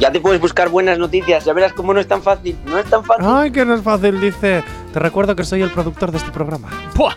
[0.00, 2.56] Ya te puedes buscar buenas noticias, ya verás cómo no es tan fácil.
[2.64, 3.26] No es tan fácil.
[3.28, 4.64] Ay, que no es fácil, dice.
[4.94, 6.70] Te recuerdo que soy el productor de este programa.
[6.94, 7.16] ¡Puah!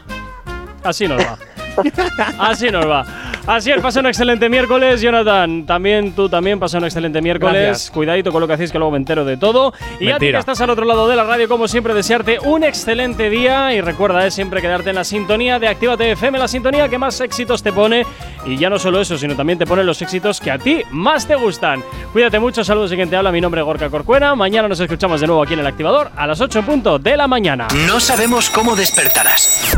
[0.84, 1.38] Así nos va.
[2.40, 3.06] Así nos va.
[3.46, 5.66] Así es, pasa un excelente miércoles, Jonathan.
[5.66, 7.62] También tú también pasa un excelente miércoles.
[7.62, 7.92] Gracias.
[7.92, 9.74] Cuidadito con lo que hacéis, que luego me entero de todo.
[9.74, 10.40] Y a ti que Mentira.
[10.40, 13.74] estás al otro lado de la radio, como siempre, desearte un excelente día.
[13.74, 17.20] Y recuerda, eh, siempre quedarte en la sintonía de Actívate FM, la sintonía que más
[17.20, 18.06] éxitos te pone.
[18.46, 21.28] Y ya no solo eso, sino también te pone los éxitos que a ti más
[21.28, 21.84] te gustan.
[22.14, 23.32] Cuídate mucho, saludos y quien te habla.
[23.34, 24.36] Mi nombre es Gorka Corcuera.
[24.36, 27.18] Mañana nos escuchamos de nuevo aquí en el activador a las 8 en punto de
[27.18, 27.68] la mañana.
[27.88, 29.76] No sabemos cómo despertarás,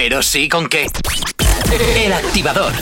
[0.00, 0.86] pero sí con qué.
[1.96, 2.72] El activador.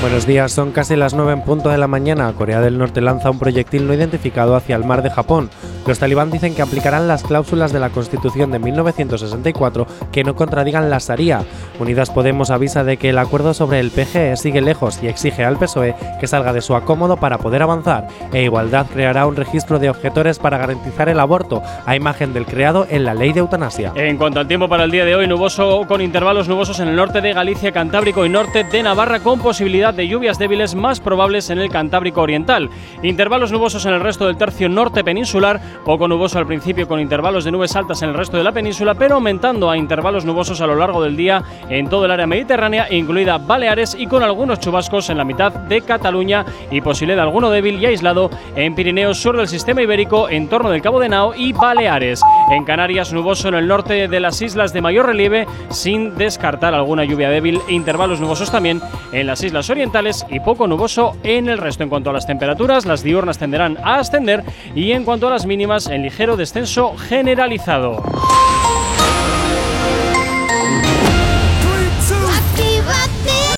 [0.00, 2.32] Buenos días, son casi las 9 en punto de la mañana.
[2.32, 5.48] Corea del Norte lanza un proyectil no identificado hacia el mar de Japón.
[5.86, 10.90] Los talibán dicen que aplicarán las cláusulas de la Constitución de 1964 que no contradigan
[10.90, 11.44] la Sharia.
[11.78, 15.58] Unidas Podemos avisa de que el acuerdo sobre el PGE sigue lejos y exige al
[15.58, 18.08] PSOE que salga de su acómodo para poder avanzar.
[18.32, 22.86] E Igualdad creará un registro de objetores para garantizar el aborto, a imagen del creado
[22.90, 23.92] en la ley de eutanasia.
[23.94, 26.96] En cuanto al tiempo para el día de hoy, nuboso con intervalos nubosos en el
[26.96, 31.50] norte de Galicia, Cantábrico y norte de Navarra, con posibilidad de lluvias débiles más probables
[31.50, 32.70] en el Cantábrico Oriental.
[33.02, 37.44] Intervalos nubosos en el resto del tercio norte peninsular, poco nuboso al principio con intervalos
[37.44, 40.66] de nubes altas en el resto de la península, pero aumentando a intervalos nubosos a
[40.66, 45.10] lo largo del día en todo el área mediterránea, incluida Baleares y con algunos chubascos
[45.10, 49.36] en la mitad de Cataluña y posibilidad de alguno débil y aislado en Pirineos sur
[49.36, 52.20] del sistema ibérico en torno del Cabo de Nao y Baleares.
[52.50, 57.04] En Canarias, nuboso en el norte de las islas de mayor relieve, sin descartar alguna
[57.04, 58.80] lluvia débil intervalos nubosos también
[59.12, 61.82] en las islas orientales y poco nuboso en el resto.
[61.82, 64.44] En cuanto a las temperaturas, las diurnas tenderán a ascender
[64.74, 68.02] y en cuanto a las en ligero descenso generalizado.